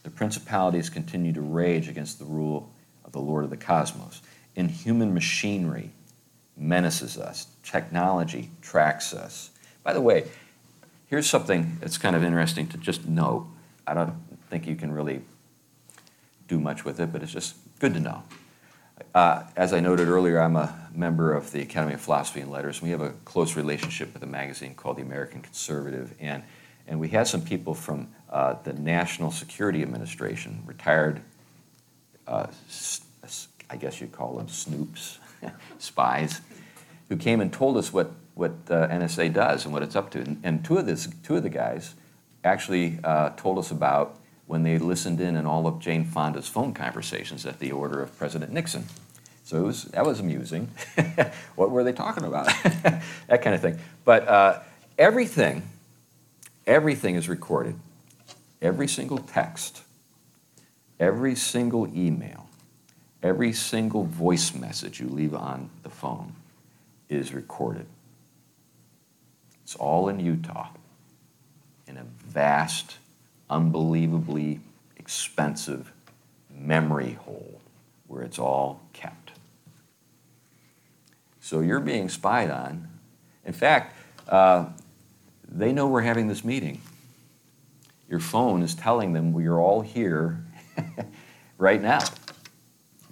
The 0.05 0.11
principalities 0.11 0.89
continue 0.89 1.35
to 1.35 1.43
rage 1.43 1.91
against 1.91 2.19
the 2.19 2.25
rule 2.25 2.71
of 3.05 3.13
the 3.13 3.21
Lord 3.21 3.45
of 3.45 3.51
the 3.51 3.59
cosmos. 3.59 4.23
Inhuman 4.57 5.15
machinery 5.15 5.91
menaces 6.57 7.19
us, 7.19 7.49
technology 7.63 8.51
tracks 8.63 9.13
us. 9.13 9.51
By 9.83 9.93
the 9.93 10.01
way, 10.01 10.25
here's 11.07 11.29
something 11.29 11.79
that's 11.81 11.99
kind 11.99 12.15
of 12.15 12.23
interesting 12.23 12.69
to 12.69 12.77
just 12.79 13.07
note. 13.07 13.47
I 13.87 13.95
don't 13.95 14.15
think 14.51 14.67
you 14.67 14.77
can 14.77 14.93
really 14.93 15.23
do 16.49 16.61
much 16.61 16.85
with 16.85 17.01
it, 17.01 17.13
but 17.13 17.23
it's 17.23 17.33
just 17.33 17.57
good 17.81 17.95
to 17.95 18.01
know. 18.01 18.23
Uh, 19.15 19.43
as 19.57 19.73
I 19.73 19.81
noted 19.81 20.09
earlier, 20.09 20.41
I'm 20.41 20.57
a 20.57 20.89
member 20.95 21.33
of 21.33 21.51
the 21.51 21.61
Academy 21.63 21.95
of 21.95 22.01
Philosophy 22.01 22.41
and 22.41 22.51
Letters. 22.51 22.81
We 22.81 22.91
have 22.91 23.01
a 23.01 23.11
close 23.25 23.57
relationship 23.57 24.13
with 24.13 24.23
a 24.23 24.27
magazine 24.27 24.75
called 24.75 24.97
The 24.97 25.03
American 25.03 25.43
Conservative, 25.43 26.15
and, 26.21 26.45
and 26.87 27.01
we 27.01 27.09
had 27.09 27.27
some 27.27 27.43
people 27.43 27.75
from 27.75 28.09
uh, 28.31 28.55
the 28.63 28.73
National 28.73 29.31
Security 29.31 29.83
Administration, 29.83 30.63
retired, 30.67 31.21
uh, 32.27 32.47
I 33.75 33.77
guess 33.77 34.01
you'd 34.01 34.13
call 34.13 34.37
them 34.37 34.47
snoops, 34.47 35.19
spies, 35.79 36.41
who 37.09 37.17
came 37.17 37.41
and 37.41 37.53
told 37.53 37.77
us 37.77 37.93
what, 37.93 38.13
what 38.35 38.53
uh, 38.71 38.87
NSA 38.87 39.33
does 39.33 39.65
and 39.65 39.75
what 39.75 39.83
it's 39.83 39.97
up 39.97 40.11
to. 40.13 40.21
And, 40.21 40.41
and 40.45 40.65
two, 40.65 40.79
of 40.79 40.87
this, 40.87 41.09
two 41.25 41.35
of 41.35 41.43
the 41.43 41.51
guys 41.51 41.95
actually 42.45 43.01
uh, 43.03 43.31
told 43.31 43.59
us 43.59 43.73
about 43.73 44.17
when 44.47 44.63
they 44.63 44.79
listened 44.79 45.21
in 45.21 45.37
on 45.37 45.45
all 45.45 45.67
of 45.67 45.81
Jane 45.81 46.05
Fonda's 46.05 46.47
phone 46.47 46.73
conversations 46.73 47.45
at 47.47 47.59
the 47.59 47.73
order 47.73 48.01
of 48.01 48.17
President 48.17 48.53
Nixon. 48.53 48.85
So 49.43 49.65
was, 49.65 49.87
that 49.87 50.07
was 50.07 50.21
amusing. 50.21 50.71
what 51.57 51.73
were 51.73 51.83
they 51.83 51.93
talking 51.93 52.25
about? 52.25 52.47
that 53.27 53.43
kind 53.43 53.57
of 53.57 53.61
thing. 53.61 53.81
But 54.05 54.29
uh, 54.29 54.61
everything, 54.97 55.69
everything 56.65 57.17
is 57.17 57.29
recorded. 57.29 57.75
Every 58.63 58.87
single 58.87 59.19
text, 59.19 59.83
every 61.01 61.35
single 61.35 61.89
email, 61.89 62.44
every 63.25 63.55
single 63.55 64.05
voice 64.05 64.55
message 64.55 65.01
you 65.01 65.09
leave 65.09 65.35
on 65.35 65.71
the 65.83 65.89
phone 65.89 66.35
is 67.09 67.33
recorded. 67.33 67.87
It's 69.65 69.75
all 69.75 70.11
in 70.11 70.21
Utah 70.21 70.69
in 71.89 71.97
a 71.97 72.05
vast 72.27 72.99
unbelievably 73.49 74.61
expensive 74.99 75.91
memory 76.55 77.15
hole 77.25 77.61
where 78.09 78.23
it's 78.23 78.39
all 78.39 78.83
kept. 78.93 79.33
So 81.41 81.61
you're 81.61 81.81
being 81.81 82.11
spied 82.11 82.51
on. 82.51 82.89
In 83.47 83.55
fact, 83.55 83.97
uh, 84.29 84.67
they 85.49 85.73
know 85.73 85.87
we're 85.87 86.03
having 86.03 86.29
this 86.29 86.45
meeting. 86.45 86.83
Your 88.07 88.21
phone 88.21 88.63
is 88.63 88.75
telling 88.75 89.15
them 89.15 89.33
we're 89.33 89.59
all 89.59 89.81
here 89.81 90.45
right 91.59 91.81
now. 91.81 92.01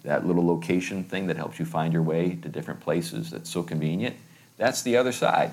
That 0.04 0.26
little 0.26 0.44
location 0.44 1.04
thing 1.04 1.28
that 1.28 1.36
helps 1.36 1.58
you 1.58 1.64
find 1.64 1.92
your 1.92 2.02
way 2.02 2.34
to 2.42 2.48
different 2.48 2.80
places 2.80 3.30
that's 3.30 3.48
so 3.48 3.62
convenient, 3.62 4.16
that's 4.56 4.82
the 4.82 4.96
other 4.96 5.12
side. 5.12 5.52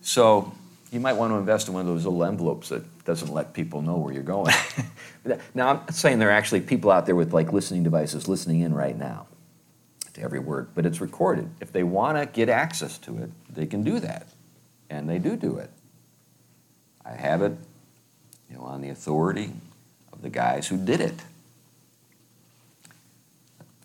So 0.00 0.52
you 0.90 1.00
might 1.00 1.12
want 1.12 1.32
to 1.32 1.36
invest 1.36 1.68
in 1.68 1.74
one 1.74 1.82
of 1.82 1.86
those 1.86 2.04
little 2.04 2.24
envelopes 2.24 2.70
that 2.70 3.04
doesn't 3.04 3.32
let 3.32 3.52
people 3.52 3.82
know 3.82 3.96
where 3.96 4.12
you're 4.12 4.22
going. 4.22 4.54
now, 5.54 5.68
I'm 5.68 5.76
not 5.76 5.94
saying 5.94 6.18
there 6.18 6.28
are 6.28 6.32
actually 6.32 6.62
people 6.62 6.90
out 6.90 7.06
there 7.06 7.14
with 7.14 7.32
like 7.32 7.52
listening 7.52 7.82
devices 7.82 8.26
listening 8.26 8.60
in 8.60 8.74
right 8.74 8.96
now 8.96 9.26
to 10.14 10.22
every 10.22 10.40
word, 10.40 10.68
but 10.74 10.86
it's 10.86 11.00
recorded. 11.00 11.48
If 11.60 11.72
they 11.72 11.82
want 11.82 12.18
to 12.18 12.26
get 12.26 12.48
access 12.48 12.98
to 12.98 13.18
it, 13.18 13.30
they 13.48 13.66
can 13.66 13.84
do 13.84 14.00
that, 14.00 14.26
and 14.88 15.08
they 15.08 15.18
do 15.18 15.36
do 15.36 15.58
it. 15.58 15.70
I 17.04 17.12
have 17.12 17.42
it, 17.42 17.52
you 18.48 18.56
know, 18.56 18.62
on 18.62 18.80
the 18.80 18.88
authority 18.88 19.52
of 20.12 20.22
the 20.22 20.30
guys 20.30 20.66
who 20.66 20.76
did 20.76 21.00
it. 21.00 21.14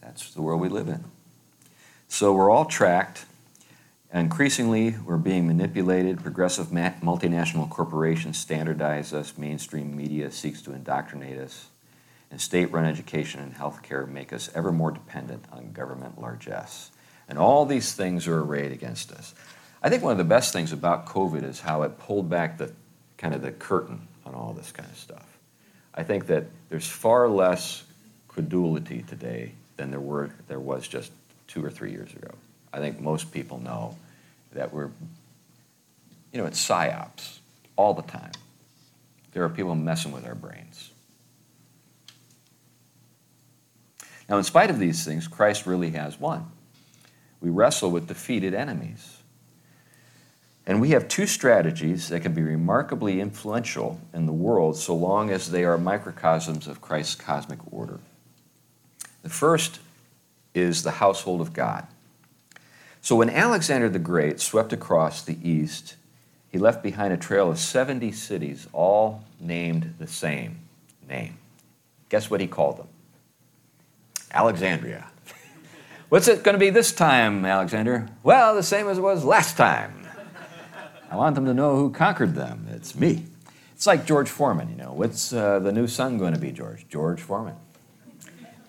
That's 0.06 0.34
the 0.34 0.42
world 0.42 0.62
we 0.62 0.70
live 0.70 0.88
in. 0.88 1.04
So 2.08 2.32
we're 2.34 2.50
all 2.50 2.66
tracked 2.66 3.26
Increasingly, 4.16 4.96
we're 5.06 5.18
being 5.18 5.46
manipulated. 5.46 6.24
Progressive 6.24 6.68
multinational 6.68 7.70
corporations 7.70 8.38
standardize 8.38 9.14
us. 9.14 9.38
Mainstream 9.38 9.94
media 9.94 10.32
seeks 10.32 10.62
to 10.64 10.74
indoctrinate 10.74 11.38
us. 11.38 11.68
and 12.32 12.40
state 12.40 12.72
run 12.72 12.86
education 12.86 13.42
and 13.42 13.54
health 13.54 13.84
care 13.84 14.06
make 14.06 14.32
us 14.32 14.50
ever 14.56 14.72
more 14.72 14.92
dependent 14.92 15.44
on 15.52 15.72
government 15.74 16.20
largesse. 16.20 16.92
And 17.28 17.38
all 17.38 17.66
these 17.66 17.94
things 17.94 18.26
are 18.28 18.40
arrayed 18.40 18.72
against 18.72 19.12
us. 19.12 19.36
I 19.84 19.90
think 19.90 20.02
one 20.02 20.14
of 20.14 20.18
the 20.18 20.24
best 20.24 20.54
things 20.54 20.72
about 20.72 21.06
COVID 21.06 21.44
is 21.44 21.60
how 21.60 21.84
it 21.84 22.00
pulled 22.00 22.30
back 22.30 22.58
the 22.58 22.72
kind 23.18 23.36
of 23.36 23.42
the 23.42 23.52
curtain 23.52 24.08
on 24.26 24.34
all 24.34 24.54
this 24.54 24.72
kind 24.72 24.90
of 24.90 24.98
stuff. 24.98 25.38
I 25.94 26.04
think 26.04 26.28
that 26.28 26.46
there's 26.70 26.88
far 26.88 27.28
less 27.28 27.84
credulity 28.30 29.04
today 29.04 29.54
than 29.78 29.92
there 29.92 30.00
were 30.00 30.32
there 30.48 30.60
was 30.60 30.88
just 30.88 31.12
two 31.48 31.64
or 31.64 31.70
three 31.70 31.92
years 31.92 32.14
ago. 32.14 32.32
I 32.74 32.80
think 32.80 33.00
most 33.00 33.32
people 33.32 33.60
know 33.60 33.96
that 34.54 34.74
we're, 34.74 34.90
you 36.32 36.40
know, 36.40 36.46
it's 36.46 36.66
psyops 36.66 37.40
all 37.76 37.94
the 37.94 38.02
time. 38.02 38.32
There 39.34 39.44
are 39.44 39.50
people 39.50 39.76
messing 39.76 40.12
with 40.12 40.26
our 40.26 40.36
brains. 40.36 40.92
Now, 44.28 44.38
in 44.38 44.44
spite 44.44 44.70
of 44.70 44.80
these 44.80 45.06
things, 45.06 45.28
Christ 45.28 45.66
really 45.66 45.92
has 45.92 46.20
won. 46.20 46.52
We 47.42 47.50
wrestle 47.50 47.92
with 47.92 48.08
defeated 48.08 48.54
enemies. 48.54 49.18
And 50.66 50.82
we 50.82 50.90
have 50.92 51.08
two 51.08 51.28
strategies 51.28 52.10
that 52.10 52.22
can 52.22 52.34
be 52.34 52.42
remarkably 52.42 53.22
influential 53.22 54.00
in 54.14 54.26
the 54.26 54.34
world 54.34 54.78
so 54.78 54.96
long 54.96 55.30
as 55.30 55.52
they 55.52 55.64
are 55.64 55.78
microcosms 55.78 56.66
of 56.66 56.82
Christ's 56.82 57.16
cosmic 57.16 57.60
order. 57.72 58.00
The 59.26 59.32
first 59.32 59.80
is 60.54 60.84
the 60.84 60.92
household 60.92 61.42
of 61.42 61.52
God. 61.52 61.88
So 63.02 63.16
when 63.16 63.28
Alexander 63.28 63.90
the 63.90 63.98
Great 63.98 64.40
swept 64.40 64.72
across 64.72 65.24
the 65.24 65.40
east, 65.42 65.96
he 66.48 66.60
left 66.60 66.84
behind 66.84 67.12
a 67.12 67.18
trail 67.18 67.50
of 67.50 67.58
70 67.58 68.12
cities, 68.12 68.68
all 68.72 69.24
named 69.40 69.96
the 69.98 70.06
same 70.06 70.60
name. 71.10 71.40
Guess 72.10 72.30
what 72.30 72.40
he 72.40 72.46
called 72.46 72.78
them? 72.78 72.88
Alexandria. 74.32 75.08
What's 76.10 76.28
it 76.28 76.44
going 76.44 76.54
to 76.54 76.60
be 76.60 76.70
this 76.70 76.92
time, 76.92 77.46
Alexander? 77.46 78.08
Well, 78.22 78.54
the 78.54 78.62
same 78.62 78.88
as 78.88 79.00
it 79.00 79.02
was 79.02 79.26
last 79.26 79.58
time. 79.58 80.08
I 81.10 81.16
want 81.16 81.34
them 81.34 81.46
to 81.46 81.54
know 81.56 81.78
who 81.78 81.90
conquered 81.90 82.36
them. 82.36 82.68
It's 82.70 82.94
me. 82.94 83.26
It's 83.74 83.88
like 83.88 84.06
George 84.06 84.30
Foreman, 84.30 84.70
you 84.70 84.76
know. 84.76 84.94
What's 84.94 85.34
uh, 85.34 85.58
the 85.58 85.72
new 85.72 85.88
son 85.88 86.20
going 86.20 86.36
to 86.36 86.40
be, 86.40 86.52
George? 86.52 86.88
George 86.90 87.22
Foreman. 87.22 87.56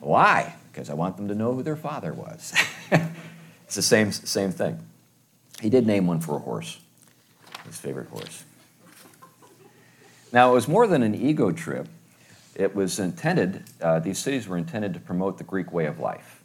Why? 0.01 0.55
Because 0.73 0.91
I 0.91 0.95
want 0.95 1.17
them 1.17 1.29
to 1.29 1.35
know 1.35 1.55
who 1.55 1.63
their 1.63 1.77
father 1.77 2.13
was. 2.13 2.55
it's 2.91 3.75
the 3.75 3.83
same, 3.83 4.13
same 4.13 4.53
thing. 4.53 4.79
He 5.61 5.71
did 5.71 5.87
name 5.87 6.07
one 6.07 6.21
for 6.21 6.37
a 6.37 6.39
horse, 6.39 6.79
his 7.65 7.79
favorite 7.79 8.09
horse. 8.09 8.45
Now, 10.33 10.51
it 10.51 10.55
was 10.55 10.69
more 10.69 10.87
than 10.87 11.03
an 11.03 11.15
ego 11.15 11.51
trip. 11.51 11.89
It 12.55 12.75
was 12.75 12.99
intended, 12.99 13.65
uh, 13.81 14.01
these 14.01 14.19
cities 14.19 14.49
were 14.49 14.59
intended 14.59 14.95
to 14.95 15.01
promote 15.01 15.39
the 15.39 15.45
Greek 15.45 15.73
way 15.73 15.87
of 15.87 15.99
life, 15.99 16.43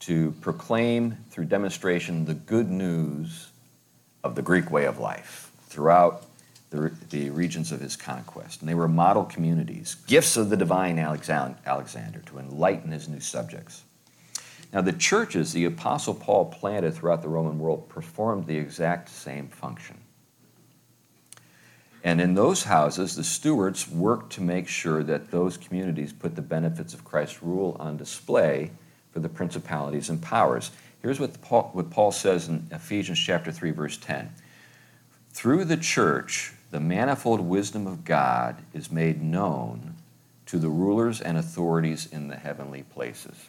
to 0.00 0.32
proclaim 0.40 1.16
through 1.30 1.46
demonstration 1.46 2.24
the 2.24 2.34
good 2.34 2.70
news 2.70 3.48
of 4.22 4.34
the 4.34 4.42
Greek 4.42 4.70
way 4.70 4.84
of 4.84 4.98
life 4.98 5.50
throughout 5.68 6.25
the, 6.70 6.92
the 7.10 7.30
regions 7.30 7.72
of 7.72 7.80
his 7.80 7.96
conquest. 7.96 8.60
And 8.60 8.68
they 8.68 8.74
were 8.74 8.88
model 8.88 9.24
communities, 9.24 9.96
gifts 10.06 10.36
of 10.36 10.50
the 10.50 10.56
divine 10.56 10.98
Alexander 10.98 12.22
to 12.26 12.38
enlighten 12.38 12.90
his 12.90 13.08
new 13.08 13.20
subjects. 13.20 13.82
Now, 14.72 14.80
the 14.80 14.92
churches 14.92 15.52
the 15.52 15.64
Apostle 15.64 16.14
Paul 16.14 16.46
planted 16.46 16.94
throughout 16.94 17.22
the 17.22 17.28
Roman 17.28 17.58
world 17.58 17.88
performed 17.88 18.46
the 18.46 18.58
exact 18.58 19.08
same 19.08 19.48
function. 19.48 19.96
And 22.02 22.20
in 22.20 22.34
those 22.34 22.64
houses, 22.64 23.16
the 23.16 23.24
stewards 23.24 23.88
worked 23.88 24.32
to 24.34 24.40
make 24.40 24.68
sure 24.68 25.02
that 25.02 25.30
those 25.30 25.56
communities 25.56 26.12
put 26.12 26.36
the 26.36 26.42
benefits 26.42 26.94
of 26.94 27.04
Christ's 27.04 27.42
rule 27.42 27.76
on 27.80 27.96
display 27.96 28.70
for 29.10 29.20
the 29.20 29.28
principalities 29.28 30.10
and 30.10 30.20
powers. 30.20 30.70
Here's 31.02 31.18
what 31.18 31.40
Paul, 31.40 31.70
what 31.72 31.90
Paul 31.90 32.12
says 32.12 32.48
in 32.48 32.68
Ephesians 32.70 33.18
chapter 33.18 33.50
3, 33.50 33.70
verse 33.70 33.96
10. 33.96 34.30
Through 35.30 35.64
the 35.64 35.76
church, 35.76 36.52
the 36.70 36.80
manifold 36.80 37.40
wisdom 37.40 37.86
of 37.86 38.04
God 38.04 38.56
is 38.74 38.90
made 38.90 39.22
known 39.22 39.94
to 40.46 40.58
the 40.58 40.68
rulers 40.68 41.20
and 41.20 41.36
authorities 41.36 42.06
in 42.10 42.28
the 42.28 42.36
heavenly 42.36 42.82
places. 42.82 43.48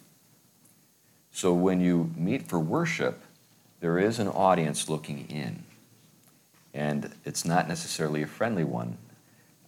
So 1.32 1.54
when 1.54 1.82
you 1.82 2.12
meet 2.16 2.44
for 2.44 2.60
worship, 2.60 3.22
there 3.80 4.00
is 4.00 4.20
an 4.20 4.28
audience 4.28 4.90
looking 4.90 5.28
in 5.30 5.64
and 6.78 7.12
it's 7.26 7.44
not 7.44 7.68
necessarily 7.68 8.22
a 8.22 8.28
friendly 8.28 8.64
one, 8.64 8.98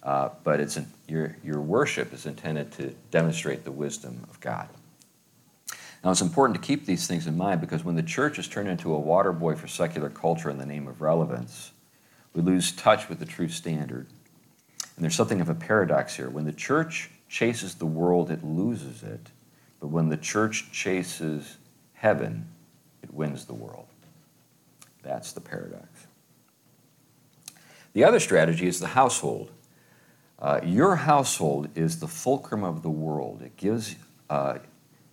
uh, 0.04 0.30
but 0.44 0.60
it's 0.60 0.78
an, 0.78 0.88
your, 1.08 1.36
your 1.44 1.60
worship 1.60 2.14
is 2.14 2.28
intended 2.28 2.72
to 2.74 2.94
demonstrate 3.10 3.64
the 3.64 3.72
wisdom 3.72 4.26
of 4.30 4.40
God. 4.40 4.70
Now, 6.04 6.12
it's 6.12 6.22
important 6.22 6.62
to 6.62 6.66
keep 6.66 6.86
these 6.86 7.08
things 7.08 7.28
in 7.28 7.36
mind 7.36 7.62
because 7.62 7.84
when 7.84 7.96
the 7.96 8.04
church 8.04 8.40
is 8.40 8.48
turned 8.48 8.70
into 8.70 8.94
a 8.94 9.00
water 9.00 9.34
boy 9.34 9.56
for 9.56 9.68
secular 9.68 10.10
culture 10.10 10.50
in 10.50 10.60
the 10.60 10.66
name 10.66 10.88
of 10.88 11.02
relevance, 11.02 11.72
we 12.34 12.42
lose 12.42 12.72
touch 12.72 13.10
with 13.10 13.20
the 13.20 13.26
true 13.26 13.50
standard. 13.50 14.08
And 14.96 15.04
there's 15.04 15.16
something 15.16 15.42
of 15.42 15.50
a 15.50 15.56
paradox 15.56 16.16
here. 16.16 16.30
When 16.30 16.46
the 16.46 16.52
church 16.54 17.10
chases 17.28 17.76
the 17.76 17.86
world, 17.86 18.30
it 18.32 18.44
loses 18.44 19.04
it. 19.04 19.28
But 19.80 19.88
when 19.88 20.10
the 20.10 20.18
church 20.18 20.72
chases 20.72 21.58
heaven, 21.94 22.48
it 23.02 23.14
wins 23.14 23.46
the 23.46 23.54
world. 23.54 23.88
That's 25.02 25.32
the 25.32 25.42
paradox. 25.42 25.88
The 27.94 28.04
other 28.04 28.20
strategy 28.20 28.68
is 28.68 28.80
the 28.80 28.88
household. 28.88 29.52
Uh, 30.38 30.60
your 30.64 30.98
household 30.98 31.70
is 31.76 32.00
the 32.00 32.08
fulcrum 32.08 32.64
of 32.64 32.84
the 32.84 32.90
world. 32.90 33.42
It 33.42 33.58
gives 33.58 33.96
uh, 34.30 34.60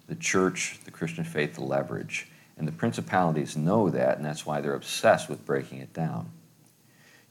the 0.09 0.15
church, 0.15 0.79
the 0.85 0.91
Christian 0.91 1.25
faith, 1.25 1.55
the 1.55 1.65
leverage. 1.65 2.29
And 2.59 2.67
the 2.67 2.73
principalities 2.73 3.57
know 3.57 3.91
that, 3.91 4.17
and 4.17 4.25
that's 4.25 4.47
why 4.47 4.61
they're 4.61 4.75
obsessed 4.75 5.29
with 5.29 5.45
breaking 5.45 5.79
it 5.79 5.93
down. 5.93 6.31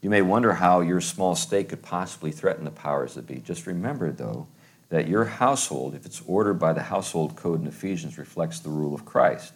You 0.06 0.10
may 0.10 0.22
wonder 0.22 0.52
how 0.52 0.82
your 0.82 1.00
small 1.00 1.34
stake 1.34 1.70
could 1.70 1.82
possibly 1.82 2.30
threaten 2.30 2.64
the 2.64 2.70
powers 2.70 3.14
that 3.14 3.26
be. 3.26 3.40
Just 3.40 3.66
remember, 3.66 4.12
though, 4.12 4.46
that 4.88 5.08
your 5.08 5.24
household, 5.24 5.96
if 5.96 6.06
it's 6.06 6.22
ordered 6.28 6.60
by 6.60 6.74
the 6.74 6.82
household 6.84 7.34
code 7.34 7.60
in 7.60 7.66
Ephesians, 7.66 8.16
reflects 8.16 8.60
the 8.60 8.68
rule 8.68 8.94
of 8.94 9.04
Christ. 9.04 9.52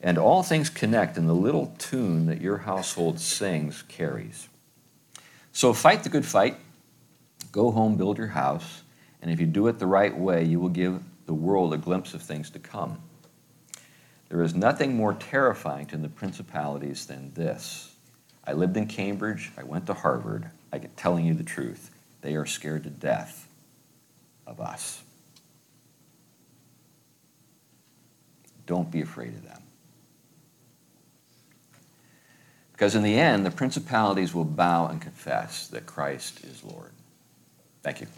And 0.00 0.18
all 0.18 0.42
things 0.42 0.70
connect, 0.70 1.16
and 1.16 1.28
the 1.28 1.34
little 1.34 1.72
tune 1.78 2.26
that 2.26 2.40
your 2.40 2.56
household 2.56 3.20
sings 3.20 3.82
carries. 3.82 4.48
So 5.52 5.72
fight 5.72 6.02
the 6.02 6.08
good 6.08 6.26
fight, 6.26 6.56
go 7.52 7.70
home, 7.70 7.94
build 7.94 8.18
your 8.18 8.26
house, 8.26 8.82
and 9.22 9.30
if 9.30 9.38
you 9.38 9.46
do 9.46 9.68
it 9.68 9.78
the 9.78 9.86
right 9.86 10.18
way, 10.18 10.42
you 10.42 10.58
will 10.58 10.68
give 10.68 11.00
the 11.26 11.34
world 11.34 11.72
a 11.72 11.78
glimpse 11.78 12.12
of 12.12 12.22
things 12.22 12.50
to 12.50 12.58
come. 12.58 13.00
There 14.30 14.42
is 14.42 14.52
nothing 14.52 14.96
more 14.96 15.14
terrifying 15.14 15.86
to 15.86 15.96
the 15.96 16.08
principalities 16.08 17.06
than 17.06 17.32
this. 17.34 17.89
I 18.50 18.52
lived 18.52 18.76
in 18.76 18.88
Cambridge, 18.88 19.52
I 19.56 19.62
went 19.62 19.86
to 19.86 19.94
Harvard, 19.94 20.50
I 20.72 20.78
get 20.78 20.96
telling 20.96 21.24
you 21.24 21.34
the 21.34 21.44
truth. 21.44 21.92
They 22.20 22.34
are 22.34 22.46
scared 22.46 22.82
to 22.82 22.90
death 22.90 23.46
of 24.44 24.60
us. 24.60 25.00
Don't 28.66 28.90
be 28.90 29.02
afraid 29.02 29.34
of 29.34 29.44
them. 29.44 29.62
Because 32.72 32.96
in 32.96 33.04
the 33.04 33.14
end, 33.14 33.46
the 33.46 33.52
principalities 33.52 34.34
will 34.34 34.44
bow 34.44 34.88
and 34.88 35.00
confess 35.00 35.68
that 35.68 35.86
Christ 35.86 36.42
is 36.44 36.64
Lord. 36.64 36.90
Thank 37.84 38.00
you. 38.00 38.08